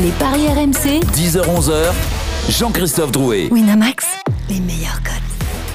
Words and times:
Les 0.00 0.10
paris 0.12 0.48
RMC, 0.48 1.04
10h-11h, 1.14 1.92
Jean-Christophe 2.48 3.12
Drouet. 3.12 3.48
Winamax, 3.50 4.06
les 4.48 4.58
meilleurs 4.58 5.02
codes. 5.02 5.12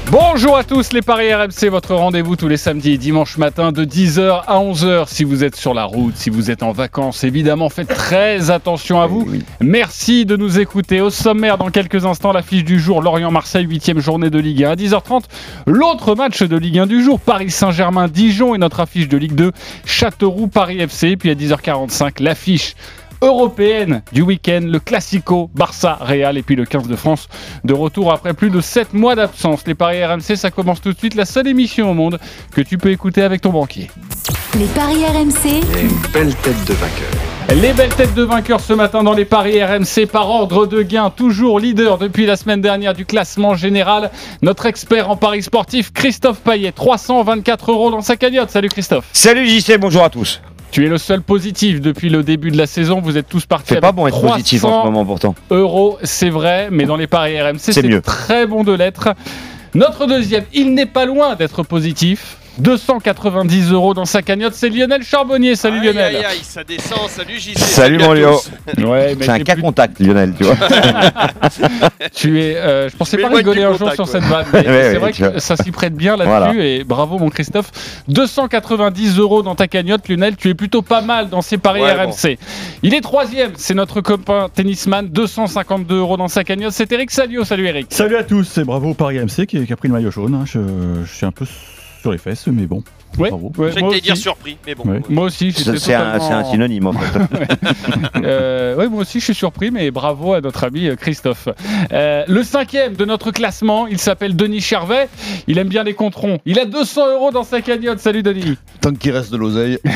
Bonjour 0.09 0.57
à 0.57 0.63
tous 0.63 0.91
les 0.91 1.03
Paris 1.03 1.31
RMC, 1.31 1.69
votre 1.69 1.93
rendez-vous 1.93 2.35
tous 2.35 2.47
les 2.47 2.57
samedis 2.57 2.93
et 2.93 2.97
dimanches 2.97 3.37
matin 3.37 3.71
de 3.71 3.85
10h 3.85 4.41
à 4.47 4.59
11h. 4.59 5.05
Si 5.07 5.23
vous 5.23 5.43
êtes 5.43 5.55
sur 5.55 5.75
la 5.75 5.83
route, 5.83 6.15
si 6.15 6.31
vous 6.31 6.49
êtes 6.49 6.63
en 6.63 6.71
vacances, 6.71 7.23
évidemment, 7.23 7.69
faites 7.69 7.89
très 7.89 8.49
attention 8.49 8.99
à 8.99 9.05
vous. 9.05 9.27
Merci 9.61 10.25
de 10.25 10.35
nous 10.35 10.59
écouter. 10.59 10.99
Au 10.99 11.11
sommaire, 11.11 11.59
dans 11.59 11.69
quelques 11.69 12.05
instants, 12.05 12.31
l'affiche 12.31 12.63
du 12.63 12.79
jour, 12.79 13.03
Lorient-Marseille, 13.03 13.67
8 13.69 13.99
journée 13.99 14.31
de 14.31 14.39
Ligue 14.39 14.63
1 14.63 14.71
à 14.71 14.75
10h30. 14.75 15.25
L'autre 15.67 16.15
match 16.15 16.41
de 16.41 16.57
Ligue 16.57 16.79
1 16.79 16.87
du 16.87 17.03
jour, 17.03 17.19
Paris 17.19 17.51
Saint-Germain-Dijon 17.51 18.55
et 18.55 18.57
notre 18.57 18.79
affiche 18.79 19.09
de 19.09 19.17
Ligue 19.17 19.35
2, 19.35 19.51
Châteauroux-Paris 19.85 20.79
FC. 20.79 21.17
Puis 21.17 21.29
à 21.29 21.35
10h45, 21.35 22.23
l'affiche 22.23 22.73
européenne 23.21 24.01
du 24.11 24.21
week-end, 24.21 24.61
le 24.63 24.79
Classico 24.79 25.49
Barça-Real 25.55 26.37
et 26.37 26.43
puis 26.43 26.55
le 26.55 26.65
15 26.65 26.87
de 26.87 26.95
France 26.95 27.27
de 27.63 27.73
retour 27.73 28.11
après 28.11 28.33
plus 28.33 28.49
de 28.49 28.61
7 28.61 28.93
mois 28.93 29.15
d'absence. 29.15 29.63
Les 29.65 29.75
paris 29.75 30.03
RMC, 30.03 30.35
ça 30.35 30.51
commence 30.51 30.81
tout 30.81 30.93
de 30.93 30.97
suite, 30.97 31.15
la 31.15 31.25
seule 31.25 31.47
émission 31.47 31.91
au 31.91 31.93
monde 31.93 32.19
que 32.51 32.61
tu 32.61 32.77
peux 32.77 32.91
écouter 32.91 33.21
avec 33.21 33.41
ton 33.41 33.51
banquier. 33.51 33.89
Les 34.57 34.65
paris 34.67 35.05
RMC, 35.05 35.61
une 35.81 36.11
belle 36.11 36.35
tête 36.35 36.65
de 36.65 36.73
vainqueur. 36.73 37.27
Les 37.61 37.71
belles 37.71 37.93
têtes 37.95 38.13
de 38.13 38.23
vainqueurs 38.23 38.59
ce 38.59 38.73
matin 38.73 39.03
dans 39.03 39.13
les 39.13 39.23
paris 39.23 39.63
RMC 39.63 40.05
par 40.11 40.29
ordre 40.29 40.67
de 40.67 40.81
gain, 40.81 41.09
toujours 41.09 41.59
leader 41.59 41.97
depuis 41.97 42.25
la 42.25 42.35
semaine 42.35 42.59
dernière 42.59 42.93
du 42.93 43.05
classement 43.05 43.55
général. 43.55 44.11
Notre 44.41 44.65
expert 44.65 45.09
en 45.09 45.15
paris 45.15 45.43
sportif, 45.43 45.93
Christophe 45.93 46.39
Payet, 46.41 46.73
324 46.73 47.71
euros 47.71 47.89
dans 47.89 48.01
sa 48.01 48.17
cagnotte. 48.17 48.49
Salut 48.49 48.69
Christophe. 48.69 49.05
Salut 49.13 49.47
JC, 49.47 49.77
bonjour 49.77 50.03
à 50.03 50.09
tous. 50.09 50.41
Tu 50.71 50.85
es 50.85 50.89
le 50.89 50.97
seul 50.97 51.21
positif 51.21 51.81
depuis 51.81 52.09
le 52.09 52.23
début 52.23 52.51
de 52.51 52.57
la 52.57 52.67
saison. 52.67 52.99
Vous 53.01 53.17
êtes 53.17 53.27
tous 53.29 53.45
partis 53.45 53.73
C'est 53.73 53.79
pas 53.81 53.91
bon 53.93 54.05
être 54.07 54.21
positif 54.21 54.63
en 54.63 54.67
300 54.69 54.83
ce 54.83 54.87
moment 54.89 55.05
pourtant. 55.05 55.35
euros, 55.49 55.97
c'est 56.03 56.29
vrai, 56.29 56.67
mais 56.71 56.85
dans 56.85 56.97
les 56.97 57.07
paris 57.07 57.39
RMC, 57.41 57.57
C'est 57.59 57.73
c'est 57.73 57.83
mieux. 57.83 58.01
très 58.01 58.45
bon 58.45 58.63
de 58.63 58.73
l'être. 58.73 59.09
Notre 59.73 60.05
deuxième, 60.07 60.43
il 60.53 60.73
n'est 60.73 60.85
pas 60.85 61.05
loin 61.05 61.35
d'être 61.35 61.63
positif. 61.63 62.37
290 62.59 63.71
euros 63.71 63.93
dans 63.93 64.05
sa 64.05 64.21
cagnotte, 64.21 64.53
c'est 64.53 64.69
Lionel 64.69 65.03
Charbonnier. 65.03 65.55
Salut 65.55 65.79
Aïe, 65.79 65.85
Lionel. 65.93 66.15
Aïe, 66.17 66.25
aïe, 66.25 66.39
ça 66.43 66.63
descend, 66.63 67.09
salut 67.09 67.39
JC. 67.39 67.57
Salut 67.57 67.97
mon 67.99 68.13
Léo. 68.13 68.39
Ouais, 68.85 69.15
C'est 69.19 69.29
un 69.29 69.39
cas 69.39 69.53
plus- 69.53 69.61
contact 69.61 69.99
Lionel, 69.99 70.33
tu 70.37 70.43
vois. 70.43 70.55
Tu 72.13 72.41
es, 72.41 72.55
euh, 72.55 72.89
je 72.89 72.95
pensais 72.95 73.17
Mais 73.17 73.23
pas 73.23 73.29
rigoler 73.35 73.63
un 73.63 73.73
jour 73.77 73.91
sur 73.93 74.05
ouais. 74.05 74.11
cette 74.11 74.23
vanne, 74.23 74.45
mais 74.53 74.63
c'est 74.63 74.97
vrai 74.97 75.11
vois. 75.11 75.29
que 75.31 75.39
ça 75.39 75.55
s'y 75.55 75.71
prête 75.71 75.93
bien 75.95 76.15
là-dessus 76.17 76.27
Voilà. 76.29 76.53
et 76.55 76.83
bravo 76.83 77.17
mon 77.19 77.29
Christophe. 77.29 77.71
290 78.07 79.17
euros 79.19 79.43
dans 79.43 79.55
ta 79.55 79.67
cagnotte, 79.67 80.07
Lionel, 80.07 80.35
tu 80.35 80.49
es 80.49 80.53
plutôt 80.53 80.81
pas 80.81 81.01
mal 81.01 81.29
dans 81.29 81.41
ces 81.41 81.57
paris 81.57 81.81
Ouais, 81.81 81.93
RMC. 81.93 82.37
Il 82.83 82.93
est 82.93 83.01
troisième, 83.01 83.51
c'est 83.55 83.73
notre 83.73 84.01
copain 84.01 84.47
tennisman, 84.53 85.07
252 85.09 85.95
euros 85.95 86.17
dans 86.17 86.27
sa 86.27 86.43
cagnotte, 86.43 86.71
c'est 86.73 86.91
Eric 86.91 87.11
Salio. 87.11 87.43
Salut 87.43 87.67
Eric. 87.67 87.87
Salut 87.89 88.15
à 88.15 88.23
tous, 88.23 88.57
et 88.57 88.63
bravo 88.63 88.93
Paris 88.93 89.19
MC 89.19 89.45
qui, 89.45 89.65
qui 89.65 89.73
a 89.73 89.75
pris 89.75 89.87
le 89.87 89.93
maillot 89.93 90.11
jaune. 90.11 90.33
hein. 90.35 90.43
Je, 90.45 90.59
je 91.05 91.13
suis 91.13 91.25
un 91.25 91.31
peu 91.31 91.45
sur 92.07 92.11
les 92.13 92.17
fesses, 92.17 92.47
mais 92.47 92.65
bon. 92.67 92.83
Ouais, 93.17 93.31
ouais, 93.31 93.71
Je 93.73 93.79
moi, 93.79 93.89
t'allais 93.89 94.01
dire 94.01 94.13
aussi. 94.13 94.21
surpris, 94.21 94.57
mais 94.65 94.75
bon. 94.75 94.83
Ouais. 94.85 95.01
moi 95.09 95.25
aussi, 95.25 95.51
j'étais 95.51 95.77
C'est 95.77 95.93
un, 95.93 96.13
totalement- 96.13 96.27
c'est 96.27 96.33
un 96.33 96.43
synonyme 96.45 96.87
en 96.87 96.93
fait. 96.93 97.19
Euh, 98.23 98.75
ouais, 98.75 98.87
moi 98.89 99.01
aussi, 99.01 99.19
je 99.19 99.25
suis 99.25 99.33
surpris, 99.35 99.71
mais 99.71 99.91
bravo 99.91 100.33
à 100.33 100.41
notre 100.41 100.63
ami 100.65 100.87
euh, 100.87 100.95
Christophe. 100.95 101.47
Euh, 101.93 102.23
le 102.27 102.43
cinquième 102.43 102.95
de 102.95 103.05
notre 103.05 103.31
classement, 103.31 103.87
il 103.87 103.99
s'appelle 103.99 104.35
Denis 104.35 104.59
Charvet. 104.61 105.07
Il 105.47 105.57
aime 105.57 105.67
bien 105.69 105.83
les 105.83 105.93
controns. 105.93 106.39
Il 106.45 106.59
a 106.59 106.65
200 106.65 107.13
euros 107.13 107.31
dans 107.31 107.43
sa 107.43 107.61
cagnotte. 107.61 107.99
Salut 107.99 108.23
Denis. 108.23 108.57
Tant 108.81 108.91
qu'il 108.93 109.11
reste 109.11 109.31
de 109.31 109.37
l'oseille. 109.37 109.79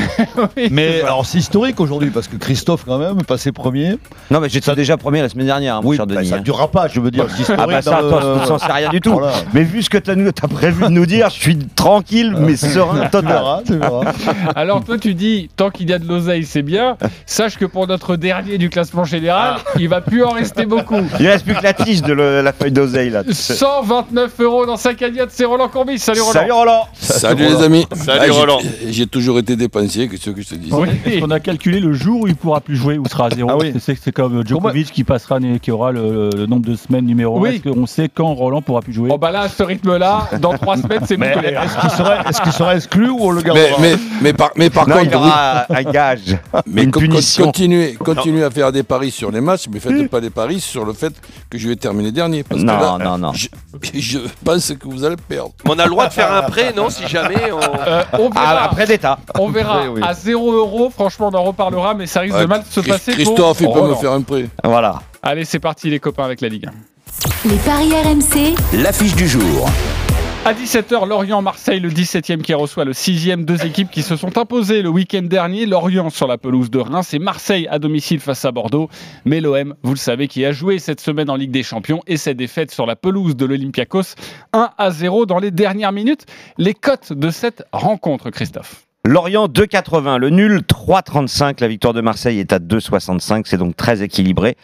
Oui, 0.56 0.68
Mais 0.70 1.02
alors 1.02 1.26
c'est 1.26 1.38
historique 1.38 1.78
aujourd'hui 1.80 2.10
parce 2.10 2.26
que 2.28 2.36
Christophe 2.36 2.84
quand 2.86 2.98
même 2.98 3.22
passé 3.22 3.52
premier. 3.52 3.96
Non 4.30 4.40
mais 4.40 4.48
j'étais 4.48 4.74
déjà 4.74 4.96
premier 4.96 5.20
la 5.20 5.28
semaine 5.28 5.46
dernière, 5.46 5.76
hein, 5.76 5.80
mon 5.82 5.90
Oui, 5.90 5.96
cher 5.96 6.06
bah, 6.06 6.16
Denis. 6.16 6.28
ça 6.28 6.36
hein. 6.36 6.38
ne 6.38 6.44
durera 6.44 6.68
pas, 6.70 6.88
je 6.88 7.00
veux 7.00 7.10
dire. 7.10 7.26
Ah 7.56 7.66
bah 7.66 7.82
ça, 7.82 8.00
le- 8.02 8.08
je 8.42 8.48
t'en 8.48 8.58
sais 8.58 8.72
rien 8.72 8.88
du 8.90 9.00
tout. 9.00 9.12
Voilà. 9.12 9.32
Mais 9.52 9.62
vu 9.62 9.82
ce 9.82 9.90
que 9.90 9.98
t'as 9.98 10.12
as 10.14 10.48
prévu 10.48 10.84
de 10.84 10.88
nous 10.88 11.06
dire, 11.06 11.28
je 11.30 11.40
suis 11.40 11.58
tranquille 11.58 12.01
mais 12.38 12.56
serein 12.56 13.00
Tu 13.04 13.10
total. 13.10 13.32
verras, 13.32 13.60
tu 13.66 13.76
verras. 13.76 14.12
Alors 14.56 14.84
toi, 14.84 14.98
tu 14.98 15.14
dis, 15.14 15.48
tant 15.56 15.70
qu'il 15.70 15.88
y 15.90 15.92
a 15.92 15.98
de 15.98 16.06
l'oseille, 16.06 16.44
c'est 16.44 16.62
bien. 16.62 16.96
Sache 17.26 17.56
que 17.58 17.64
pour 17.64 17.86
notre 17.86 18.16
dernier 18.16 18.58
du 18.58 18.70
classement 18.70 19.04
général, 19.04 19.56
il 19.78 19.88
va 19.88 20.00
plus 20.00 20.22
en 20.24 20.30
rester 20.30 20.66
beaucoup. 20.66 21.00
Il 21.20 21.26
reste 21.28 21.44
plus 21.44 21.54
que 21.54 21.62
la 21.62 21.72
tige 21.72 22.02
de 22.02 22.12
le- 22.12 22.42
la 22.42 22.52
feuille 22.52 22.72
d'oseille 22.72 23.10
là. 23.10 23.22
129 23.30 24.40
euros 24.40 24.66
dans 24.66 24.76
sa 24.76 24.94
cagnotte, 24.94 25.30
c'est 25.32 25.44
Roland 25.44 25.68
Courbis. 25.68 25.98
Salut 25.98 26.20
Roland. 26.20 26.32
Salut 26.40 26.52
Roland. 26.52 26.88
Salut 26.94 27.44
les 27.44 27.62
amis. 27.62 27.86
Salut, 27.92 28.18
Ah, 28.22 28.26
j'ai- 28.26 28.30
Roland. 28.32 28.58
J'ai 28.88 29.06
toujours 29.06 29.38
été 29.38 29.56
dépensier, 29.56 30.08
que 30.08 30.16
ce 30.16 30.30
que 30.30 30.42
je 30.42 30.48
te 30.48 30.54
dis. 30.54 30.70
Oui. 30.72 30.88
On 31.22 31.30
a 31.30 31.40
calculé 31.40 31.80
le 31.80 31.92
jour 31.92 32.22
où 32.22 32.26
il 32.26 32.34
pourra 32.36 32.60
plus 32.60 32.76
jouer, 32.76 32.98
où 32.98 33.06
sera 33.08 33.26
à 33.26 33.30
zéro. 33.30 33.48
Ah 33.50 33.56
oui. 33.58 33.72
C'est 33.80 33.96
c'est 34.02 34.12
comme 34.12 34.46
Djokovic 34.46 34.90
qui 34.90 35.04
passera, 35.04 35.38
qui 35.60 35.70
aura 35.70 35.92
le, 35.92 36.30
le 36.36 36.46
nombre 36.46 36.66
de 36.68 36.74
semaines 36.76 37.04
numéro 37.06 37.38
1. 37.38 37.40
Oui. 37.40 37.60
Qu'on 37.60 37.86
sait 37.86 38.08
quand 38.12 38.32
Roland 38.34 38.62
pourra 38.62 38.80
plus 38.80 38.92
jouer 38.92 39.10
Oh 39.12 39.18
bah 39.18 39.30
là, 39.30 39.42
à 39.42 39.48
ce 39.48 39.62
rythme-là, 39.62 40.28
dans 40.40 40.52
trois 40.54 40.76
semaines, 40.76 41.02
c'est 41.06 41.16
bouclé. 41.16 41.48
est-ce 41.50 41.78
qu'il 41.80 41.90
serait, 41.96 42.18
est-ce 42.28 42.40
qu'il 42.42 42.52
serait 42.52 42.76
exclu 42.76 43.08
ou 43.10 43.18
on 43.20 43.30
le 43.30 43.42
gardera 43.42 43.76
Mais, 43.80 43.92
mais, 43.92 43.98
mais 44.20 44.32
par, 44.32 44.50
mais 44.56 44.70
par 44.70 44.88
Non, 44.88 44.96
il 45.00 45.06
y 45.06 45.10
contre, 45.10 45.18
aura 45.26 45.66
un 45.70 45.82
gage, 45.84 46.36
mais 46.66 46.84
une 46.84 46.90
co- 46.90 47.00
punition. 47.00 47.44
continuez, 47.44 47.94
continuez 47.94 48.44
à 48.44 48.50
faire 48.50 48.72
des 48.72 48.82
paris 48.82 49.10
sur 49.10 49.30
les 49.30 49.40
matchs, 49.40 49.64
mais 49.72 49.80
faites 49.80 50.08
pas 50.10 50.20
des 50.20 50.30
paris 50.30 50.60
sur 50.60 50.84
le 50.84 50.92
fait 50.92 51.12
que 51.50 51.58
je 51.58 51.68
vais 51.68 51.76
terminer 51.76 52.12
dernier. 52.12 52.42
Parce 52.44 52.60
Non, 52.62 52.76
que 52.78 52.82
là, 52.82 52.98
non, 53.04 53.18
non. 53.18 53.32
Je, 53.32 53.48
je 53.94 54.18
pense 54.44 54.72
que 54.72 54.88
vous 54.88 55.04
allez 55.04 55.16
perdre. 55.16 55.52
Mais 55.64 55.70
on 55.74 55.78
a 55.78 55.84
le 55.84 55.90
droit 55.90 56.08
de 56.08 56.12
faire 56.12 56.32
un 56.32 56.42
prêt, 56.42 56.72
non 56.76 56.90
Si 56.90 57.06
jamais 57.08 57.50
on. 57.52 57.58
Euh, 57.86 58.02
on 58.14 58.28
verra. 58.30 58.46
Ah, 58.60 58.64
après 58.64 58.86
d'état. 58.86 59.18
On 59.38 59.48
verra 59.48 59.82
Oui, 59.82 59.88
oui. 59.96 60.00
à 60.04 60.14
0 60.14 60.52
euros. 60.52 60.90
Franchement, 60.94 61.30
on 61.32 61.36
en 61.36 61.42
reparlera, 61.44 61.94
mais 61.94 62.06
ça 62.06 62.20
risque 62.20 62.34
de 62.34 62.40
Ouais, 62.40 62.46
mal 62.46 62.62
se 62.68 62.80
Christ- 62.80 62.92
passer. 62.92 63.12
Christophe, 63.12 63.60
il 63.60 63.66
peut 63.68 63.74
me 63.74 63.80
Roland. 63.80 63.96
faire 63.96 64.12
un 64.12 64.20
prêt. 64.22 64.46
Voilà. 64.64 65.00
Allez, 65.22 65.44
c'est 65.44 65.58
parti, 65.60 65.88
les 65.90 66.00
copains, 66.00 66.24
avec 66.24 66.40
la 66.40 66.48
Ligue 66.48 66.66
1. 66.66 67.48
les 67.48 67.56
paris 67.56 67.92
RMC, 68.04 68.54
L'affiche 68.82 69.14
du 69.14 69.28
jour. 69.28 69.68
À 70.44 70.54
17h, 70.54 71.06
Lorient-Marseille, 71.06 71.78
le 71.78 71.88
17e 71.88 72.42
qui 72.42 72.52
reçoit 72.52 72.84
le 72.84 72.90
6e. 72.90 73.44
Deux 73.44 73.64
équipes 73.64 73.92
qui 73.92 74.02
se 74.02 74.16
sont 74.16 74.36
imposées 74.36 74.82
le 74.82 74.88
week-end 74.88 75.22
dernier. 75.22 75.66
Lorient 75.66 76.10
sur 76.10 76.26
la 76.26 76.36
pelouse 76.36 76.68
de 76.68 76.80
Reims 76.80 77.14
et 77.14 77.20
Marseille 77.20 77.68
à 77.70 77.78
domicile 77.78 78.18
face 78.18 78.44
à 78.44 78.50
Bordeaux. 78.50 78.88
Mais 79.24 79.40
l'OM, 79.40 79.76
vous 79.84 79.92
le 79.92 79.98
savez, 79.98 80.26
qui 80.26 80.44
a 80.44 80.50
joué 80.50 80.80
cette 80.80 81.00
semaine 81.00 81.30
en 81.30 81.36
Ligue 81.36 81.52
des 81.52 81.62
Champions 81.62 82.00
et 82.08 82.16
cette 82.16 82.38
défaite 82.38 82.72
sur 82.72 82.86
la 82.86 82.96
pelouse 82.96 83.36
de 83.36 83.46
l'Olympiakos 83.46 84.16
1 84.52 84.70
à 84.76 84.90
0 84.90 85.26
dans 85.26 85.38
les 85.38 85.52
dernières 85.52 85.92
minutes. 85.92 86.26
Les 86.58 86.74
cotes 86.74 87.12
de 87.12 87.30
cette 87.30 87.62
rencontre, 87.72 88.30
Christophe. 88.30 88.82
Lorient 89.04 89.46
2,80, 89.46 90.16
le 90.18 90.30
nul 90.30 90.62
3,35, 90.68 91.60
la 91.60 91.68
victoire 91.68 91.94
de 91.94 92.00
Marseille 92.00 92.40
est 92.40 92.52
à 92.52 92.58
2,65, 92.58 93.44
c'est 93.46 93.58
donc 93.58 93.76
très 93.76 94.02
équilibré. 94.02 94.56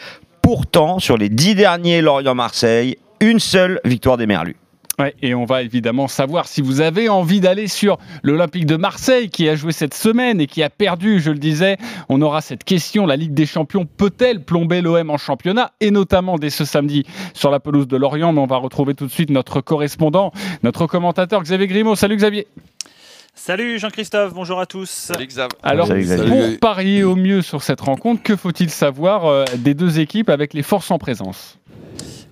Pourtant, 0.43 0.99
sur 0.99 1.17
les 1.17 1.29
10 1.29 1.55
derniers 1.55 2.03
Lorient-Marseille, 2.03 2.97
une 3.21 3.39
seule 3.39 3.81
victoire 3.85 4.17
des 4.17 4.27
Merlus. 4.27 4.57
Ouais, 4.99 5.15
et 5.23 5.33
on 5.33 5.45
va 5.45 5.63
évidemment 5.63 6.09
savoir 6.09 6.49
si 6.49 6.61
vous 6.61 6.81
avez 6.81 7.09
envie 7.09 7.41
d'aller 7.41 7.69
sur 7.69 7.99
l'Olympique 8.25 8.67
de 8.67 8.75
Marseille 8.75 9.31
qui 9.31 9.49
a 9.49 9.55
joué 9.55 9.71
cette 9.71 9.95
semaine 9.95 10.41
et 10.41 10.49
qui 10.49 10.61
a 10.63 10.71
perdu, 10.71 11.21
je 11.21 11.31
le 11.31 11.39
disais. 11.39 11.77
On 12.09 12.21
aura 12.21 12.41
cette 12.41 12.65
question, 12.65 13.07
la 13.07 13.15
Ligue 13.15 13.33
des 13.33 13.47
Champions 13.47 13.87
peut-elle 13.87 14.43
plomber 14.43 14.81
l'OM 14.81 15.11
en 15.11 15.17
championnat? 15.17 15.71
Et 15.81 15.93
notamment 15.93 16.37
dès 16.37 16.51
ce 16.51 16.65
samedi 16.65 17.05
sur 17.33 17.53
la 17.53 17.61
pelouse 17.61 17.87
de 17.87 17.97
Lorient 17.97 18.33
Mais 18.33 18.41
on 18.41 18.47
va 18.47 18.57
retrouver 18.57 18.95
tout 18.95 19.07
de 19.07 19.13
suite 19.13 19.31
notre 19.31 19.61
correspondant, 19.61 20.33
notre 20.65 20.87
commentateur 20.87 21.45
Xavier 21.45 21.69
Grimaud. 21.69 21.95
Salut 21.95 22.17
Xavier. 22.17 22.49
Salut 23.37 23.79
Jean-Christophe, 23.79 24.35
bonjour 24.35 24.59
à 24.59 24.67
tous. 24.67 24.91
Salut 24.91 25.29
Xav. 25.29 25.49
Alors, 25.63 25.87
Salut, 25.87 26.07
pour 26.29 26.59
parier 26.59 27.05
au 27.05 27.15
mieux 27.15 27.41
sur 27.41 27.63
cette 27.63 27.81
rencontre, 27.81 28.21
que 28.25 28.35
faut-il 28.35 28.69
savoir 28.69 29.27
euh, 29.27 29.45
des 29.59 29.75
deux 29.75 30.01
équipes 30.01 30.29
avec 30.29 30.55
les 30.55 30.65
forces 30.65 30.91
en 30.91 30.99
présence? 30.99 31.57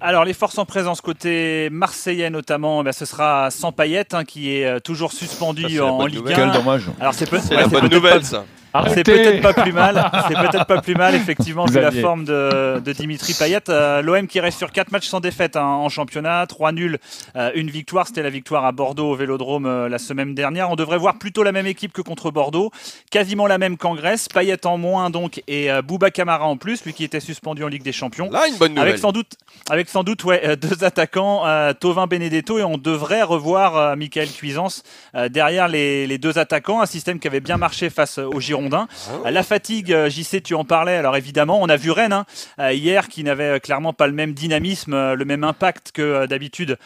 Alors 0.01 0.25
les 0.25 0.35
forces 0.35 0.59
en 0.59 0.67
présence 0.67 1.01
côté 1.01 1.69
marseillais 1.71 2.29
notamment, 2.31 2.83
bien, 2.83 2.93
ce 2.93 3.05
sera 3.07 3.51
sans 3.51 3.73
Payet 3.73 4.15
hein, 4.15 4.25
qui 4.25 4.53
est 4.55 4.67
euh, 4.67 4.79
toujours 4.79 5.13
suspendu 5.13 5.77
Ça, 5.77 5.85
en, 5.87 6.05
Ligue 6.07 6.19
nouvelle. 6.19 6.35
1. 6.41 6.51
Quel 6.51 6.51
dommage. 6.53 6.85
Alors 7.01 7.15
c'est 7.15 7.29
ouais, 7.55 7.63
la 7.63 7.67
bonne 7.69 7.81
peut-être 7.81 7.93
nouvelle, 7.95 8.21
pas- 8.21 8.27
ça. 8.27 8.45
C'est 8.89 9.03
peut-être 9.05 9.43
pas 9.43 9.53
plus 9.53 9.73
mal. 9.73 10.11
C'est 10.29 10.35
peut-être 10.35 10.67
pas 10.67 10.81
plus 10.81 10.95
mal, 10.95 11.15
effectivement, 11.17 11.67
vu 11.67 11.81
la 11.81 11.91
forme 11.91 12.25
de, 12.25 12.81
de 12.81 12.93
Dimitri 12.93 13.35
Payet. 13.35 13.69
Euh, 13.69 14.03
L'OM 14.03 14.27
qui 14.27 14.41
reste 14.41 14.59
sur 14.59 14.73
4 14.73 14.93
matchs 14.93 15.09
sans 15.09 15.21
défaite 15.21 15.57
hein, 15.57 15.65
en 15.65 15.89
championnat, 15.89 16.47
3 16.47 16.73
nuls, 16.73 16.99
euh, 17.37 17.51
une 17.55 17.71
victoire. 17.71 18.07
C'était 18.07 18.23
la 18.23 18.31
victoire 18.31 18.65
à 18.65 18.73
Bordeaux 18.73 19.13
au 19.13 19.15
Vélodrome 19.15 19.67
euh, 19.67 19.89
la 19.89 19.99
semaine 19.99 20.35
dernière. 20.35 20.71
On 20.71 20.77
devrait 20.77 20.99
voir 20.99 21.19
plutôt 21.19 21.43
la 21.43 21.53
même 21.53 21.67
équipe 21.67 21.93
que 21.93 22.03
contre 22.03 22.31
Bordeaux, 22.31 22.71
quasiment 23.11 23.47
la 23.47 23.59
même 23.59 23.77
qu'en 23.77 23.95
Grèce. 23.95 24.29
Payet 24.29 24.67
en 24.67 24.79
moins 24.79 25.11
donc 25.11 25.43
et 25.47 25.71
euh, 25.71 25.83
Bouba 25.83 26.11
Camara 26.11 26.47
en 26.47 26.57
plus, 26.57 26.85
lui 26.85 26.93
qui 26.93 27.05
était 27.05 27.21
suspendu 27.21 27.65
en 27.65 27.69
Ligue 27.69 27.83
des 27.83 27.93
Champions. 27.93 28.31
Là, 28.31 28.49
une 28.49 28.57
bonne 28.57 28.73
nouvelle. 28.73 28.89
Avec 28.89 28.99
sans 28.99 29.13
doute, 29.13 29.33
avec 29.71 29.89
sans 29.89 30.03
doute 30.03 30.25
ouais, 30.25 30.41
euh, 30.45 30.57
deux 30.57 30.85
attaquants, 30.85 31.47
euh, 31.47 31.73
Tovin 31.73 32.07
Benedetto, 32.07 32.59
et 32.59 32.65
on 32.65 32.79
devrait 32.79 33.23
revoir 33.23 33.77
euh, 33.77 33.97
Michael 33.97 34.29
Cuisance 34.29 34.83
euh, 35.15 35.29
derrière 35.29 35.69
les, 35.69 36.07
les 36.07 36.19
deux 36.19 36.39
attaquants. 36.39 36.81
Un 36.81 36.87
système 36.87 37.19
qui 37.19 37.29
avait 37.29 37.41
bien 37.41 37.57
marché 37.57 37.91
face 37.91 38.19
aux 38.19 38.41
Girondins. 38.41 38.66
Girondins. 38.67 38.89
Euh, 39.25 39.31
La 39.31 39.43
fatigue, 39.43 39.93
euh, 39.93 40.09
JC, 40.11 40.43
tu 40.43 40.55
en 40.55 40.65
parlais. 40.65 40.97
Alors 40.97 41.17
évidemment, 41.17 41.59
on 41.61 41.69
a 41.69 41.77
vu 41.77 41.91
Rennes 41.91 42.13
hein, 42.13 42.25
euh, 42.59 42.73
hier 42.73 43.09
qui 43.09 43.23
n'avait 43.25 43.61
clairement 43.61 43.93
pas 43.93 44.07
le 44.07 44.13
même 44.13 44.33
dynamisme, 44.33 45.13
le 45.15 45.25
même 45.25 45.45
impact 45.45 45.93
que 45.93 46.27
d'habitude 46.27 46.79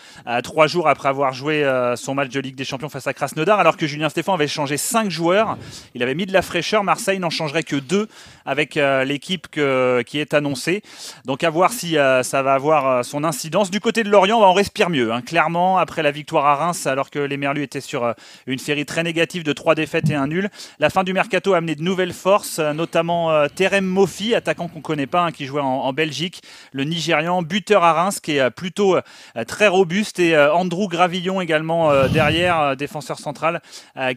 trois 0.43 0.67
jours 0.67 0.89
après 0.89 1.09
avoir 1.09 1.33
joué 1.33 1.65
son 1.97 2.15
match 2.15 2.29
de 2.31 2.41
Ligue 2.41 2.55
des 2.57 2.65
Champions 2.65 2.89
face 2.89 3.07
à 3.07 3.15
Krasnodar, 3.15 3.59
alors 3.59 3.77
que 3.77 3.87
Julien 3.87 4.09
Stéphan 4.09 4.35
avait 4.35 4.49
changé 4.49 4.77
cinq 4.77 5.11
joueurs. 5.11 5.57
Il 5.95 6.03
avait 6.03 6.15
mis 6.15 6.27
de 6.27 6.33
la 6.33 6.43
fraîcheur. 6.43 6.85
Marseille 6.85 7.19
n'en 7.19 7.31
changerait 7.31 7.63
que 7.63 7.77
deux 7.77 8.09
avec 8.47 8.75
l'équipe 8.75 9.47
qui 9.51 10.19
est 10.19 10.35
annoncée. 10.35 10.83
Donc 11.25 11.45
à 11.45 11.51
voir 11.51 11.73
si 11.73 11.95
ça 12.23 12.43
va 12.43 12.55
avoir 12.55 13.05
son 13.05 13.25
incidence. 13.25 13.71
Du 13.71 13.81
côté 13.81 14.03
de 14.03 14.11
Lorient, 14.11 14.41
bah, 14.41 14.49
on 14.49 14.53
respire 14.53 14.91
mieux. 14.91 15.13
hein. 15.13 15.23
Clairement, 15.23 15.79
après 15.79 16.03
la 16.03 16.11
victoire 16.11 16.47
à 16.47 16.55
Reims, 16.57 16.87
alors 16.87 17.11
que 17.11 17.19
les 17.19 17.37
Merlus 17.37 17.63
étaient 17.63 17.81
sur 17.81 18.15
une 18.47 18.59
série 18.59 18.85
très 18.87 19.03
négative 19.03 19.43
de 19.45 19.53
trois 19.53 19.75
défaites 19.75 20.09
et 20.11 20.15
un 20.15 20.27
nul, 20.27 20.51
la 20.79 20.91
fin 20.91 21.05
du 21.05 21.13
mercato 21.13 21.55
a 21.55 21.59
amené 21.59 21.70
de 21.75 21.83
nouvelles 21.83 22.13
forces, 22.13 22.59
euh, 22.59 22.73
notamment 22.73 23.31
euh, 23.31 23.47
Terem 23.49 23.85
Mofi, 23.85 24.35
attaquant 24.35 24.69
qu'on 24.69 24.81
connaît 24.81 25.07
pas, 25.07 25.23
hein, 25.23 25.33
qui 25.33 25.47
jouait 25.47 25.61
en, 25.61 25.93
Belgique, 25.93 26.43
le 26.73 26.85
Nigérian, 26.85 27.43
buteur 27.43 27.85
à 27.85 27.93
Reims, 27.93 28.21
qui 28.21 28.37
est 28.37 28.41
euh, 28.41 28.51
plutôt 28.51 28.97
euh, 28.97 29.03
très 29.47 29.69
robuste, 29.69 30.19
et 30.19 30.37
Andrew 30.37 30.89
Gravillon 30.89 31.41
également 31.41 32.07
derrière, 32.09 32.77
défenseur 32.77 33.19
central, 33.19 33.61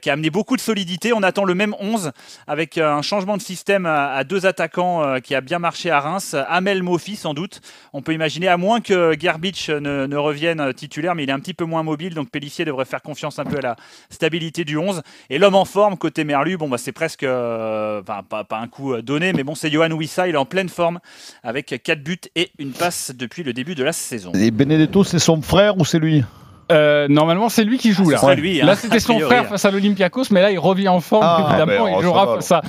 qui 0.01 0.09
a 0.09 0.13
amené 0.13 0.29
beaucoup 0.29 0.55
de 0.55 0.61
solidité. 0.61 1.13
On 1.13 1.23
attend 1.23 1.43
le 1.45 1.55
même 1.55 1.75
11 1.79 2.11
avec 2.47 2.77
un 2.77 3.01
changement 3.01 3.37
de 3.37 3.41
système 3.41 3.85
à, 3.85 4.23
deux 4.23 4.45
attaquants 4.45 5.19
qui 5.21 5.35
a 5.35 5.41
bien 5.41 5.59
marché 5.59 5.89
à 5.89 5.99
Reims. 5.99 6.35
Amel 6.47 6.83
Mofi, 6.83 7.15
sans 7.15 7.33
doute. 7.33 7.61
On 7.93 8.01
peut 8.01 8.13
imaginer, 8.13 8.47
à 8.47 8.57
moins 8.57 8.81
que 8.81 9.15
Gerbich 9.19 9.69
ne, 9.69 10.05
ne 10.05 10.17
revienne 10.17 10.73
titulaire, 10.73 11.15
mais 11.15 11.23
il 11.23 11.29
est 11.29 11.33
un 11.33 11.39
petit 11.39 11.53
peu 11.53 11.65
moins 11.65 11.83
mobile, 11.83 12.13
donc 12.13 12.29
Pellissier 12.29 12.65
devrait 12.65 12.85
faire 12.85 13.01
confiance 13.01 13.39
un 13.39 13.45
peu 13.45 13.57
à 13.57 13.61
la 13.61 13.75
stabilité 14.09 14.65
du 14.65 14.77
11. 14.77 15.01
Et 15.29 15.37
l'homme 15.37 15.55
en 15.55 15.65
forme, 15.65 15.97
côté 15.97 16.23
Merlu, 16.23 16.57
bon, 16.57 16.69
bah, 16.69 16.77
c'est 16.77 16.91
presque, 16.91 17.23
euh, 17.33 18.01
enfin, 18.01 18.21
pas, 18.27 18.43
pas 18.43 18.59
un 18.59 18.67
coup 18.67 18.93
euh, 18.93 19.01
donné, 19.01 19.33
mais 19.33 19.43
bon, 19.43 19.55
c'est 19.55 19.69
Johan 19.71 19.91
Wissa, 19.91 20.27
il 20.27 20.35
est 20.35 20.37
en 20.37 20.45
pleine 20.45 20.69
forme, 20.69 20.99
avec 21.43 21.81
4 21.83 22.03
buts 22.03 22.17
et 22.35 22.51
une 22.59 22.71
passe 22.71 23.11
depuis 23.17 23.43
le 23.43 23.53
début 23.53 23.75
de 23.75 23.83
la 23.83 23.93
saison. 23.93 24.31
Et 24.33 24.51
Benedetto, 24.51 25.03
c'est 25.03 25.19
son 25.19 25.41
frère 25.41 25.77
ou 25.77 25.85
c'est 25.85 25.99
lui? 25.99 26.23
Euh, 26.71 27.07
normalement, 27.09 27.49
c'est 27.49 27.65
lui 27.65 27.77
qui 27.77 27.91
joue 27.91 28.09
Ah, 28.15 28.27
là. 28.29 28.35
lui, 28.35 28.61
hein, 28.61 28.65
là, 28.65 28.75
c'était 28.75 29.01
son 29.01 29.19
frère 29.19 29.47
face 29.47 29.65
à 29.65 29.69
l'Olympiakos, 29.71 30.23
mais 30.31 30.41
là, 30.41 30.49
il 30.49 30.57
revient 30.59 30.87
en 30.87 31.01
forme, 31.01 31.25
Ah, 31.25 31.45
évidemment, 31.49 31.83
ben, 31.85 31.91
il 31.91 31.95
oh, 31.97 32.01
jouera 32.01 32.35
face 32.35 32.51
à 32.53 32.61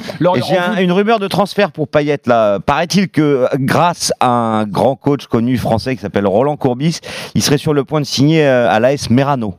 j'ai 0.49 0.58
un- 0.58 0.76
une 0.78 0.90
rumeur 0.90 1.20
de 1.20 1.28
transfert 1.28 1.70
pour 1.70 1.87
Payet 1.87 2.19
là. 2.26 2.58
Paraît-il 2.58 3.08
que 3.08 3.46
grâce 3.55 4.12
à 4.19 4.28
un 4.28 4.64
grand 4.67 4.96
coach 4.96 5.26
connu 5.28 5.56
français 5.58 5.94
qui 5.94 6.02
s'appelle 6.02 6.26
Roland 6.26 6.56
Courbis, 6.56 6.99
il 7.37 7.43
serait 7.43 7.56
sur 7.56 7.72
le 7.72 7.84
point 7.84 8.00
de 8.00 8.06
signer 8.06 8.44
à 8.44 8.81
l'AS 8.81 9.10
Merano. 9.10 9.55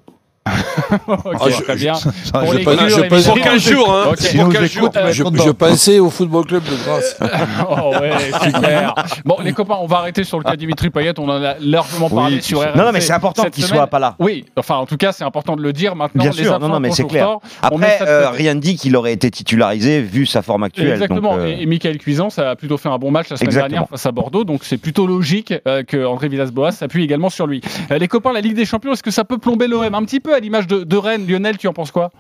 Ok, 1.08 1.36
Ah, 1.42 1.50
je- 1.50 1.64
très 1.64 1.76
bien. 1.76 1.96
Ça, 1.96 2.12
Pour 2.34 2.52
je 2.54 2.58
les. 2.60 2.64
Pour 2.64 3.40
15 3.42 3.62
jours, 3.68 3.92
hein. 3.92 4.04
Ok. 4.10 4.16
C'est 4.20 4.28
S'il 4.28 4.40
pour 4.40 4.48
nous 4.50 4.54
15 4.54 4.70
jours. 4.72 4.90
écoute, 4.96 5.38
Je, 5.40 5.44
je 5.44 5.50
pensais 5.52 6.00
au 6.00 6.10
football 6.12 6.46
club 6.46 6.64
de 6.64 6.76
Grasse. 6.86 7.18
Oh 7.68 7.92
ouais, 8.00 8.12
super. 8.44 8.94
Bon, 9.26 9.38
les 9.44 9.54
copains, 9.54 9.78
on 9.82 9.88
va 9.88 9.98
arrêter 9.98 10.24
sur 10.24 10.38
le 10.38 10.44
cas 10.44 10.56
Dimitri 10.56 10.90
Payet. 10.92 11.14
On 11.20 11.28
en 11.30 11.42
a 11.44 11.56
largement 11.60 12.10
parlé 12.10 12.36
Oui, 12.38 12.42
sur 12.44 12.60
RMC. 12.60 12.76
Non, 12.78 12.86
non, 12.86 12.92
mais 12.92 13.02
c'est 13.02 13.14
important 13.14 13.44
qu'il 13.50 13.64
soit 13.64 13.88
pas 13.88 13.98
là. 14.00 14.16
Oui, 14.20 14.46
enfin, 14.56 14.76
en 14.76 14.86
tout 14.86 14.98
cas, 14.98 15.12
c'est 15.12 15.24
important 15.24 15.56
de 15.56 15.62
le 15.64 15.74
dire 15.74 15.96
maintenant. 15.96 16.22
Bien 16.24 16.32
les 16.32 16.44
sûr, 16.44 16.60
non, 16.60 16.68
non, 16.68 16.80
mais 16.80 16.92
c'est 16.92 17.06
clair. 17.08 17.38
Après, 17.62 17.98
ça 17.98 18.06
euh, 18.06 18.30
rien 18.30 18.54
ne 18.54 18.60
dit 18.60 18.76
qu'il 18.76 18.96
aurait 18.96 19.14
été 19.14 19.32
titularisé 19.32 20.02
vu 20.02 20.26
sa 20.28 20.42
forme 20.44 20.64
actuelle. 20.64 20.92
Exactement. 20.92 21.32
donc, 21.38 21.40
euh, 21.40 21.48
Et, 21.48 21.64
et 21.64 21.66
Michael 21.66 21.98
Cuisance 21.98 22.38
a 22.40 22.56
plutôt 22.56 22.78
fait 22.78 22.90
un 22.90 22.98
bon 23.00 23.10
match 23.12 23.30
la 23.30 23.38
semaine 23.38 23.48
Exactement. 23.50 23.70
dernière 23.70 23.90
face 23.90 24.06
à 24.06 24.12
Bordeaux, 24.12 24.44
donc 24.44 24.64
c'est 24.64 24.78
plutôt 24.78 25.08
logique 25.08 25.54
euh, 25.68 25.84
que 25.84 26.06
André 26.06 26.28
Villas-Boas 26.30 26.72
s'appuie 26.72 27.04
également 27.04 27.30
sur 27.30 27.48
lui. 27.48 27.62
Euh, 27.92 27.98
les 27.98 28.08
copains, 28.08 28.32
la 28.34 28.42
Ligue 28.42 28.56
des 28.56 28.66
Champions, 28.66 28.94
est-ce 28.94 29.04
que 29.04 29.12
ça 29.12 29.24
peut 29.24 29.38
plomber 29.38 29.68
l'OM 29.68 29.94
un 29.96 30.04
petit 30.04 30.20
peu 30.20 30.35
à 30.36 30.40
l'image 30.40 30.68
de, 30.68 30.84
de 30.84 30.98
Rennes 30.98 31.28
Lionel, 31.28 31.58
tu 31.58 31.68
en 31.68 31.74
penses 31.74 31.92
quoi? 31.92 32.12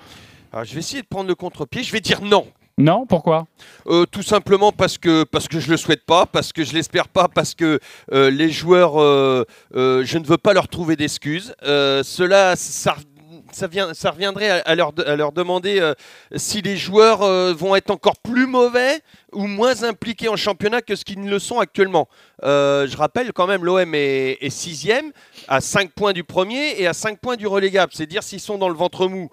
Alors, 0.51 0.65
je 0.65 0.73
vais 0.73 0.79
essayer 0.79 1.01
de 1.01 1.07
prendre 1.07 1.27
le 1.27 1.35
contre-pied. 1.35 1.83
Je 1.83 1.91
vais 1.91 2.01
dire 2.01 2.21
non. 2.21 2.47
Non 2.77 3.05
Pourquoi? 3.05 3.47
Euh, 3.87 4.05
tout 4.05 4.21
simplement 4.21 4.73
parce 4.73 4.97
que 4.97 5.23
parce 5.23 5.47
que 5.47 5.61
je 5.61 5.71
le 5.71 5.77
souhaite 5.77 6.05
pas, 6.05 6.25
parce 6.25 6.51
que 6.51 6.65
je 6.65 6.73
l'espère 6.73 7.07
pas, 7.07 7.29
parce 7.29 7.55
que 7.55 7.79
euh, 8.11 8.29
les 8.29 8.49
joueurs, 8.49 9.01
euh, 9.01 9.45
je 9.73 10.17
ne 10.17 10.25
veux 10.25 10.37
pas 10.37 10.53
leur 10.53 10.67
trouver 10.67 10.97
d'excuses. 10.97 11.55
Cela, 11.61 12.57
ça, 12.57 12.95
ça, 13.55 13.67
vient, 13.67 13.93
ça 13.93 14.11
reviendrait 14.11 14.49
à, 14.49 14.55
à 14.57 14.75
leur, 14.75 14.93
de- 14.93 15.03
à 15.03 15.15
leur 15.15 15.31
demander 15.31 15.79
euh, 15.79 15.93
si 16.35 16.61
les 16.61 16.77
joueurs 16.77 17.21
euh, 17.21 17.53
vont 17.53 17.75
être 17.75 17.89
encore 17.91 18.17
plus 18.17 18.45
mauvais 18.47 18.99
ou 19.31 19.47
moins 19.47 19.83
impliqués 19.83 20.29
en 20.29 20.35
championnat 20.35 20.81
que 20.81 20.95
ce 20.95 21.03
qu'ils 21.05 21.21
ne 21.21 21.29
le 21.29 21.39
sont 21.39 21.59
actuellement. 21.59 22.07
Euh, 22.43 22.87
je 22.87 22.95
rappelle 22.97 23.33
quand 23.33 23.47
même, 23.47 23.65
l'OM 23.65 23.95
est, 23.95 24.37
est 24.41 24.49
sixième, 24.49 25.11
à 25.47 25.59
5 25.61 25.91
points 25.91 26.13
du 26.13 26.23
premier 26.23 26.79
et 26.79 26.87
à 26.87 26.93
5 26.93 27.19
points 27.19 27.35
du 27.35 27.47
relégable. 27.47 27.91
C'est 27.95 28.05
dire 28.05 28.23
s'ils 28.23 28.39
sont 28.39 28.57
dans 28.57 28.69
le 28.69 28.75
ventre 28.75 29.07
mou. 29.07 29.29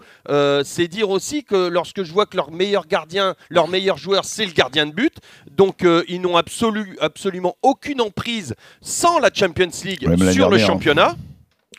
C'est 0.65 0.89
dire 0.89 1.11
aussi 1.11 1.45
que 1.45 1.69
lorsque 1.69 2.03
je 2.03 2.13
vois 2.13 2.27
que 2.27 2.37
leur 2.37 2.51
meilleur 2.51 2.87
gardien, 2.87 3.35
leur 3.51 3.69
meilleur 3.69 3.97
joueur, 3.97 4.25
c'est 4.25 4.47
le 4.47 4.53
gardien 4.53 4.87
de 4.87 4.93
but, 4.93 5.15
donc 5.51 5.85
ils 6.09 6.21
n'ont 6.21 6.37
absolu- 6.39 6.97
absolument 7.01 7.57
aucune 7.63 8.01
emprise 8.01 8.55
sans 8.81 9.19
la 9.19 9.31
Champions 9.33 9.69
League 9.85 10.01
sur 10.33 10.51
le 10.51 10.57
dernière, 10.57 10.65
hein. 10.65 10.67
championnat. 10.67 11.17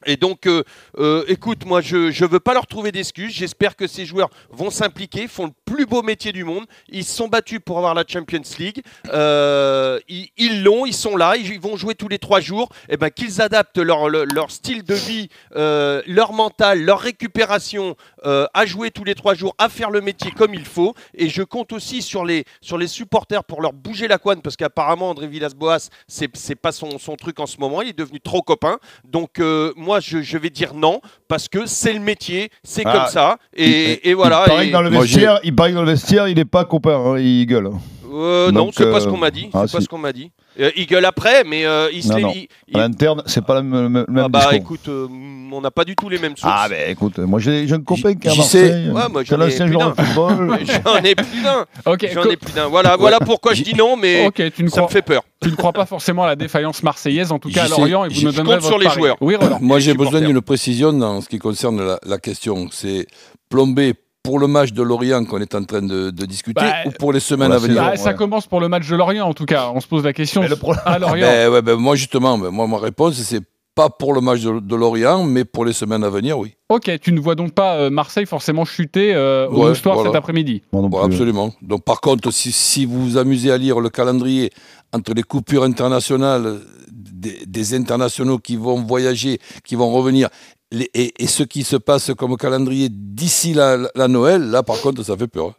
Et 0.05 0.17
donc, 0.17 0.47
euh, 0.47 0.63
euh, 0.97 1.23
écoute, 1.27 1.65
moi, 1.65 1.81
je 1.81 1.97
ne 1.97 2.27
veux 2.27 2.39
pas 2.39 2.53
leur 2.53 2.67
trouver 2.67 2.91
d'excuses. 2.91 3.33
J'espère 3.33 3.75
que 3.75 3.87
ces 3.87 4.05
joueurs 4.05 4.29
vont 4.51 4.69
s'impliquer, 4.69 5.27
font 5.27 5.45
le 5.45 5.53
plus 5.65 5.85
beau 5.85 6.01
métier 6.01 6.31
du 6.31 6.43
monde. 6.43 6.65
Ils 6.89 7.03
se 7.03 7.15
sont 7.15 7.27
battus 7.27 7.59
pour 7.63 7.77
avoir 7.77 7.93
la 7.93 8.03
Champions 8.07 8.41
League. 8.59 8.81
Euh, 9.09 9.99
ils 10.07 10.63
l'ont, 10.63 10.85
ils 10.85 10.93
sont 10.93 11.15
là, 11.15 11.35
ils, 11.37 11.59
vont 11.59 11.77
jouer 11.77 11.95
tous 11.95 12.07
les 12.07 12.19
trois 12.19 12.39
jours. 12.39 12.69
Et 12.89 12.97
ben 12.97 13.09
qu'ils 13.09 13.41
adaptent 13.41 13.77
leur, 13.77 14.09
leur, 14.09 14.51
style 14.51 14.83
de 14.83 14.93
vie, 14.93 15.29
leur 15.55 16.33
mental, 16.33 16.81
leur 16.81 16.99
récupération 16.99 17.95
à 18.23 18.65
jouer 18.65 18.91
tous 18.91 19.03
les 19.03 19.15
trois 19.15 19.33
jours, 19.33 19.55
à 19.57 19.69
faire 19.69 19.89
le 19.89 20.01
métier 20.01 20.31
comme 20.31 20.53
il 20.53 20.65
faut. 20.65 20.93
Et 21.13 21.29
je 21.29 21.43
compte 21.43 21.73
aussi 21.73 22.01
sur 22.01 22.25
les, 22.25 22.45
sur 22.61 22.77
les 22.77 22.87
supporters 22.87 23.43
pour 23.43 23.61
leur 23.61 23.73
bouger 23.73 24.07
la 24.07 24.17
couenne, 24.17 24.41
parce 24.41 24.55
qu'apparemment, 24.55 25.09
André 25.09 25.27
Villas-Boas, 25.27 25.89
c'est 26.07 26.55
pas 26.55 26.71
son, 26.71 26.97
son 26.99 27.15
truc 27.15 27.39
en 27.39 27.45
ce 27.45 27.57
moment. 27.57 27.81
Il 27.81 27.89
est 27.89 27.97
devenu 27.97 28.19
trop 28.19 28.41
copain. 28.41 28.79
Donc, 29.03 29.39
euh, 29.39 29.73
moi, 29.93 29.99
je, 29.99 30.23
je 30.23 30.37
vais 30.39 30.49
dire 30.49 30.73
non, 30.73 31.01
parce 31.27 31.47
que 31.47 31.67
c'est 31.67 31.93
le 31.93 31.99
métier, 31.99 32.49
c'est 32.63 32.81
Ah, 32.83 32.91
comme 32.93 33.07
ça. 33.11 33.37
Et, 33.55 34.09
et 34.09 34.13
voilà. 34.15 34.43
Il 34.45 34.49
paraît 34.49 34.65
et- 34.65 34.67
que 34.69 34.73
dans 34.73 34.81
le 34.81 34.89
Moi, 34.89 35.05
j'ai- 35.05 35.17
vestiaire, 35.19 35.39
il 35.43 35.55
paraît 35.55 35.69
que 35.69 35.75
dans 35.75 35.83
le 35.83 35.91
vestiaire, 35.91 36.27
il 36.27 36.39
est 36.39 36.45
pas 36.45 36.65
copain, 36.65 36.97
hein, 36.97 37.19
il 37.19 37.45
gueule. 37.45 37.69
Euh, 38.11 38.51
non, 38.51 38.65
Donc, 38.65 38.73
c'est 38.75 38.89
pas 38.89 38.97
euh, 38.97 38.99
ce 39.01 39.07
qu'on 39.07 39.17
m'a 39.17 39.29
dit. 39.29 39.49
ah, 39.53 39.65
c'est 39.67 39.73
pas 39.73 39.79
si. 39.79 39.83
ce 39.83 39.89
qu'on 39.89 39.97
m'a 39.99 40.11
dit. 40.13 40.31
Euh, 40.59 40.69
il 40.75 40.85
gueule 40.85 41.05
après, 41.05 41.43
mais 41.43 41.65
euh, 41.65 41.89
il 41.91 42.03
se 42.03 42.09
Non, 42.09 42.15
l'est- 42.15 42.21
non. 42.21 42.31
il- 42.35 42.47
il- 42.67 42.77
À 42.77 42.81
l'interne, 42.81 43.23
c'est 43.25 43.43
pas 43.43 43.55
le 43.55 43.63
même, 43.63 43.83
le 43.83 43.89
même 43.89 44.23
Ah 44.25 44.29
bah 44.29 44.39
discours. 44.39 44.53
écoute, 44.55 44.87
euh, 44.87 45.07
on 45.51 45.61
n'a 45.61 45.71
pas 45.71 45.83
du 45.83 45.95
tout 45.95 46.09
les 46.09 46.19
mêmes 46.19 46.37
sources. 46.37 46.53
Ah 46.55 46.67
ben 46.69 46.89
écoute, 46.91 47.17
moi 47.19 47.39
j'ai 47.39 47.65
un 47.71 47.81
copain 47.81 48.13
qui 48.13 48.27
est 48.27 48.31
à. 48.31 48.35
Marseille, 48.35 48.89
Ouais, 48.89 49.01
moi, 49.11 49.23
j'en 49.23 49.41
ai 49.41 49.49
plus 49.55 49.75
d'un. 49.77 49.93
J'en 50.85 51.03
ai 51.03 51.15
plus 51.15 51.41
d'un. 51.43 51.65
Ok, 51.85 52.07
J'en 52.13 52.23
ai 52.25 52.37
plus 52.37 52.53
d'un. 52.53 52.67
Voilà, 52.67 52.95
voilà 52.97 53.19
pourquoi 53.19 53.53
je 53.53 53.63
dis 53.63 53.73
non, 53.75 53.95
mais 53.97 54.25
ok, 54.27 54.41
tu 54.55 54.63
ne, 54.63 54.69
ça 54.69 54.81
me 54.83 54.87
fait 54.87 55.01
peur. 55.01 55.23
tu 55.41 55.49
ne 55.49 55.55
crois 55.55 55.73
pas 55.73 55.85
forcément 55.85 56.23
à 56.23 56.27
la 56.27 56.35
défaillance 56.35 56.83
marseillaise, 56.83 57.31
en 57.31 57.39
tout 57.39 57.49
cas 57.49 57.65
à 57.65 57.67
Lorient, 57.67 58.05
et 58.05 58.09
vous 58.09 58.15
je 58.15 58.25
donnerez 58.29 58.43
compte 58.57 58.61
sur 58.61 58.69
votre 58.71 58.79
les 58.79 58.85
pari. 58.85 58.99
joueurs. 58.99 59.17
Oui, 59.21 59.35
Roland. 59.35 59.57
Moi, 59.61 59.79
j'ai 59.79 59.93
besoin 59.93 60.21
d'une 60.21 60.41
précision 60.41 60.93
dans 60.93 61.21
ce 61.21 61.29
qui 61.29 61.39
concerne 61.39 61.83
la, 61.85 61.99
la 62.05 62.17
question. 62.17 62.67
C'est 62.71 63.07
plomber 63.49 63.93
pour 64.23 64.39
le 64.39 64.47
match 64.47 64.71
de 64.71 64.81
Lorient 64.81 65.25
qu'on 65.25 65.39
est 65.41 65.53
en 65.53 65.63
train 65.65 65.81
de, 65.81 66.09
de 66.09 66.25
discuter 66.25 66.61
Bah, 66.61 66.73
ou 66.85 66.91
pour 66.91 67.11
les 67.11 67.19
semaines 67.19 67.49
pour 67.49 67.55
à 67.57 67.59
venir. 67.59 67.75
Bah, 67.81 67.97
Ça 67.97 68.11
ouais. 68.11 68.15
commence 68.15 68.47
pour 68.47 68.61
le 68.61 68.69
match 68.69 68.87
de 68.87 68.95
Lorient, 68.95 69.27
en 69.27 69.33
tout 69.33 69.45
cas. 69.45 69.69
On 69.75 69.81
se 69.81 69.87
pose 69.87 70.03
la 70.05 70.13
question 70.13 70.41
le 70.43 70.55
problème- 70.55 70.81
à 70.85 70.97
Lorient. 70.97 71.27
Ben 71.29 71.51
ouais, 71.51 71.61
ben 71.61 71.75
moi, 71.75 71.95
justement, 71.95 72.37
ben 72.37 72.49
moi, 72.49 72.65
ma 72.67 72.77
réponse, 72.77 73.15
c'est 73.15 73.41
pas 73.75 73.89
pour 73.89 74.13
le 74.13 74.21
match 74.21 74.41
de, 74.41 74.59
de 74.59 74.75
Lorient, 74.75 75.23
mais 75.25 75.43
pour 75.45 75.65
les 75.65 75.73
semaines 75.73 76.03
à 76.05 76.09
venir, 76.09 76.37
oui. 76.39 76.53
Ok, 76.69 76.89
tu 77.01 77.11
ne 77.11 77.19
vois 77.19 77.35
donc 77.35 77.53
pas 77.53 77.75
euh, 77.75 77.89
Marseille 77.89 78.25
forcément 78.25 78.63
chuter 78.65 79.13
euh, 79.13 79.47
au 79.49 79.63
Ouais, 79.63 79.69
Moustoir 79.69 79.95
voilà. 79.95 80.11
cet 80.11 80.15
après-midi. 80.15 80.61
Bon, 80.71 80.89
absolument. 81.03 81.53
Donc, 81.61 81.83
par 81.83 81.99
contre, 81.99 82.31
si, 82.31 82.51
si 82.51 82.85
vous 82.85 83.03
vous 83.03 83.17
amusez 83.17 83.51
à 83.51 83.57
lire 83.57 83.79
le 83.81 83.89
calendrier 83.89 84.51
entre 84.93 85.13
les 85.13 85.23
coupures 85.23 85.63
internationales 85.63 86.59
des, 86.91 87.45
des 87.45 87.73
internationaux 87.73 88.37
qui 88.37 88.55
vont 88.55 88.81
voyager, 88.83 89.39
qui 89.65 89.75
vont 89.75 89.91
revenir, 89.91 90.29
et, 90.73 91.27
ce 91.27 91.43
qui 91.43 91.63
se 91.63 91.75
passe 91.75 92.11
comme 92.17 92.35
calendrier 92.37 92.89
d'ici 92.89 93.53
la, 93.53 93.77
la 93.95 94.07
Noël, 94.07 94.49
là, 94.49 94.63
par 94.63 94.79
contre, 94.81 95.03
ça 95.03 95.15
fait 95.17 95.27
peur. 95.27 95.53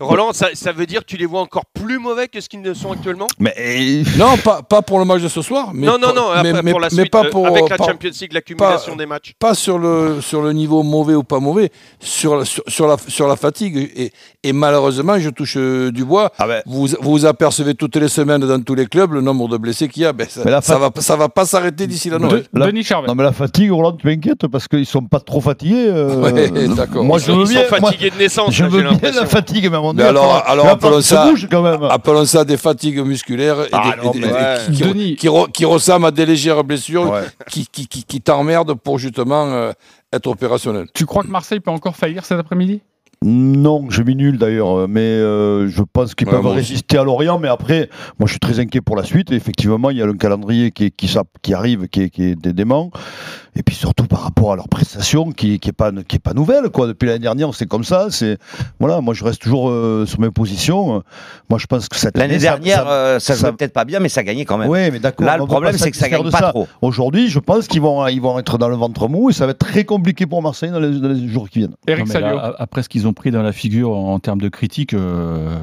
Roland, 0.00 0.32
ça, 0.32 0.48
ça 0.54 0.72
veut 0.72 0.86
dire 0.86 1.00
que 1.00 1.06
tu 1.06 1.16
les 1.16 1.26
vois 1.26 1.40
encore 1.40 1.64
plus 1.72 1.98
mauvais 1.98 2.28
que 2.28 2.40
ce 2.40 2.48
qu'ils 2.48 2.62
ne 2.62 2.74
sont 2.74 2.92
actuellement? 2.92 3.26
Mais 3.38 3.54
eh, 3.56 4.02
Non, 4.18 4.36
pas, 4.36 4.62
pas 4.62 4.82
pour 4.82 4.98
le 4.98 5.04
match 5.04 5.22
de 5.22 5.28
ce 5.28 5.40
soir. 5.42 5.70
Mais 5.72 5.86
Non, 5.86 5.98
non, 5.98 6.08
pas- 6.08 6.12
non, 6.14 6.22
mais, 6.42 6.48
après, 6.50 6.62
mais- 6.62 6.70
pour 6.72 6.80
la 6.80 6.88
mais 6.90 7.02
suite, 7.02 7.10
pas 7.12 7.24
euh, 7.24 7.30
pour, 7.30 7.46
avec 7.46 7.68
la 7.68 7.76
pas- 7.76 7.84
Champions 7.86 8.10
League, 8.20 8.32
l'accumulation 8.32 8.96
des 8.96 9.06
matchs. 9.06 9.34
pas 9.38 9.54
sur 9.54 9.78
le, 9.78 10.20
sur 10.20 10.42
le 10.42 10.52
niveau 10.52 10.82
mauvais 10.82 11.14
ou 11.14 11.22
pas 11.22 11.38
mauvais, 11.38 11.70
sur, 12.00 12.46
sur, 12.46 12.62
sur 12.66 12.86
la, 12.86 12.96
sur 13.08 13.28
la 13.28 13.36
fatigue. 13.36 13.76
Et, 13.96 14.12
et 14.42 14.52
malheureusement, 14.52 15.18
je 15.18 15.30
touche 15.30 15.54
euh, 15.56 15.90
du 15.92 16.04
bois. 16.04 16.32
ah 16.38 16.46
ben, 16.46 16.62
Vous, 16.66 16.88
vous 17.00 17.26
apercevez 17.26 17.74
toutes 17.74 17.96
les 17.96 18.08
semaines 18.08 18.40
dans 18.40 18.60
tous 18.60 18.74
les 18.74 18.86
clubs 18.86 19.12
le 19.12 19.20
nombre 19.20 19.48
de 19.48 19.56
blessés 19.56 19.88
qu'il 19.88 20.02
y 20.02 20.06
a. 20.06 20.12
Ben, 20.12 20.26
ça, 20.28 20.42
Mais 20.44 20.50
la 20.50 20.60
ça 20.60 20.74
fat- 20.74 20.90
va, 20.94 21.00
ça 21.00 21.16
va 21.16 21.28
pas 21.28 21.44
s'arrêter 21.46 21.86
d'ici 21.86 22.10
la 22.10 22.18
Noël. 22.18 22.44
De- 22.52 22.58
là- 22.58 22.66
Denis 22.66 22.84
Charvet. 22.84 23.06
non 23.08 23.14
mais 23.14 23.22
la 23.24 23.32
fatigue, 23.32 23.70
Roland, 23.70 23.92
tu 23.92 24.06
m'inquiètes 24.06 24.46
parce 24.48 24.68
qu'ils 24.68 24.86
sont 24.86 25.02
pas 25.04 25.20
trop 25.20 25.40
fatigués. 25.40 25.86
euh, 25.88 26.16
Ouais, 26.16 26.48
d'accord. 26.76 27.04
Moi 27.04 27.18
Ils 27.18 27.20
je 27.20 27.26
sont, 27.26 27.38
veux 27.38 27.44
ils 27.44 27.48
bien, 27.50 27.68
sont 27.68 27.80
moi, 27.80 27.90
fatigués 27.90 28.10
de 28.10 28.16
naissance, 28.16 28.52
je 28.54 28.62
là, 28.64 28.68
veux 28.68 28.82
bien 28.82 29.10
la 29.12 29.26
fatigue, 29.26 29.68
mais 29.70 29.78
Mais 29.92 30.02
alors- 30.04 30.42
alors 30.46 30.66
appelons 30.68 31.00
ça- 31.00 31.24
se 31.26 31.30
bouge 31.30 31.48
quand 31.50 31.62
même. 31.62 31.82
Appelons 31.84 32.24
ça 32.24 32.44
des 32.44 32.56
fatigues 32.56 33.00
musculaires 33.00 33.60
et 33.62 33.68
Ah 33.72 33.94
des- 33.96 34.02
non, 34.06 34.12
et 34.12 34.14
des- 34.14 34.20
mais 34.20 34.28
et 34.28 34.32
ouais. 34.32 34.56
qui, 34.66 34.72
qui- 34.72 34.82
Denis. 34.82 35.16
qui 35.16 35.28
re- 35.28 35.50
qui 35.52 35.64
ressemblent 35.64 36.06
à 36.06 36.10
des 36.10 36.24
légères 36.26 36.64
blessures 36.64 37.10
Ouais. 37.10 37.22
qui, 37.50 37.66
qui, 37.66 37.86
qui, 37.86 38.04
qui 38.04 38.20
t'emmerdent 38.20 38.74
pour 38.74 38.98
justement 38.98 39.46
euh, 39.52 39.72
être 40.12 40.26
opérationnel. 40.28 40.86
Tu 40.94 41.04
crois 41.06 41.22
que 41.22 41.28
Marseille 41.28 41.60
peut 41.60 41.70
encore 41.70 41.96
faillir 41.96 42.24
cet 42.24 42.38
après-midi? 42.38 42.80
Non, 43.26 43.86
j'ai 43.88 44.04
mis 44.04 44.16
nul 44.16 44.36
d'ailleurs, 44.36 44.80
euh, 44.80 44.86
mais 44.86 45.00
euh, 45.00 45.66
je 45.66 45.82
pense 45.90 46.14
qu'ils 46.14 46.26
Ouais, 46.28 46.34
peuvent 46.34 46.46
résister 46.46 46.98
à 46.98 47.04
Lorient. 47.04 47.38
Mais 47.38 47.48
après, 47.48 47.88
moi 48.18 48.26
je 48.26 48.32
suis 48.32 48.38
très 48.40 48.60
inquiet 48.60 48.82
pour 48.82 48.96
la 48.96 49.02
suite. 49.02 49.32
Et 49.32 49.34
effectivement, 49.34 49.88
il 49.88 49.96
y 49.96 50.02
a 50.02 50.06
le 50.06 50.12
calendrier 50.12 50.72
qui, 50.72 50.92
arrive, 51.54 51.88
qui 51.88 52.02
est, 52.02 52.10
qui 52.10 52.22
est 52.24 52.34
dé- 52.34 52.52
dément. 52.52 52.90
Et 53.56 53.62
puis 53.62 53.74
surtout 53.76 54.06
par 54.06 54.20
rapport 54.22 54.52
à 54.52 54.56
leur 54.56 54.68
prestation 54.68 55.30
qui, 55.30 55.60
qui 55.60 55.68
est 55.68 55.72
pas 55.72 55.92
qui 56.08 56.16
est 56.16 56.20
pas 56.20 56.32
nouvelle 56.34 56.70
quoi. 56.70 56.86
Depuis 56.88 57.06
l'année 57.06 57.20
dernière, 57.20 57.54
c'est 57.54 57.66
comme 57.66 57.84
ça. 57.84 58.08
C'est 58.10 58.38
voilà, 58.80 59.00
moi 59.00 59.14
je 59.14 59.22
reste 59.24 59.40
toujours 59.42 59.70
euh, 59.70 60.06
sur 60.06 60.20
mes 60.20 60.30
positions. 60.30 61.02
Moi 61.48 61.58
je 61.58 61.66
pense 61.66 61.88
que 61.88 61.96
cette 61.96 62.16
L'année 62.16 62.34
année, 62.34 62.40
ça- 62.44 62.50
dernière, 62.50 62.78
ça- 62.84 62.88
euh, 62.90 63.18
ça, 63.20 63.34
ça- 63.36 63.52
peut-être 63.52 63.72
pas 63.72 63.84
bien, 63.84 64.00
mais 64.00 64.08
ça 64.08 64.22
gagnait 64.24 64.44
quand 64.44 64.58
même. 64.58 64.68
Oui, 64.68 64.90
mais 64.90 64.98
d'accord. 64.98 65.26
Là, 65.26 65.36
le 65.36 65.46
problème, 65.46 65.76
c'est 65.78 65.90
que 65.90 65.96
ça 65.96 66.08
gagne 66.08 66.30
pas 66.30 66.38
ça. 66.38 66.50
trop. 66.50 66.66
Aujourd'hui, 66.82 67.28
je 67.28 67.38
pense 67.38 67.68
qu'ils 67.68 67.80
vont, 67.80 68.06
ils 68.08 68.20
vont 68.20 68.38
être 68.38 68.58
dans 68.58 68.68
le 68.68 68.76
ventre 68.76 69.08
mou 69.08 69.30
et 69.30 69.32
ça 69.32 69.46
va 69.46 69.52
être 69.52 69.58
très 69.58 69.84
compliqué 69.84 70.26
pour 70.26 70.42
Marseille 70.42 70.70
dans 70.70 70.80
les, 70.80 70.98
dans 70.98 71.08
les 71.08 71.28
jours 71.28 71.48
qui 71.48 71.60
viennent. 71.60 71.74
Eric 71.86 72.12
Non, 72.12 72.20
là, 72.20 72.54
après 72.58 72.82
ce 72.82 72.88
qu'ils 72.88 73.06
ont 73.06 73.12
pris 73.12 73.30
dans 73.30 73.42
la 73.42 73.52
figure 73.52 73.90
en, 73.90 74.14
en 74.14 74.18
termes 74.18 74.40
de 74.40 74.48
critique. 74.48 74.94
euh, 74.94 75.56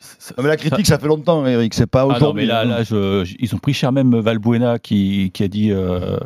ça- 0.00 0.34
Non, 0.36 0.42
mais 0.44 0.48
la 0.48 0.56
critique, 0.56 0.86
ça 0.86 0.98
fait 0.98 1.06
longtemps, 1.06 1.46
Eric. 1.46 1.74
C'est 1.74 1.86
pas 1.86 2.00
Ah 2.00 2.04
non, 2.04 2.08
mais 2.10 2.16
aujourd'hui. 2.16 2.46
là, 2.46 2.60
hein. 2.60 2.64
là 2.64 2.82
je- 2.82 3.24
je- 3.24 3.36
ils 3.38 3.54
ont 3.54 3.58
pris 3.58 3.74
cher 3.74 3.92
même 3.92 4.18
Valbuena 4.18 4.78
qui, 4.78 5.30
qui 5.32 5.44
a 5.44 5.48
dit 5.48 5.70
euh, 5.70 6.16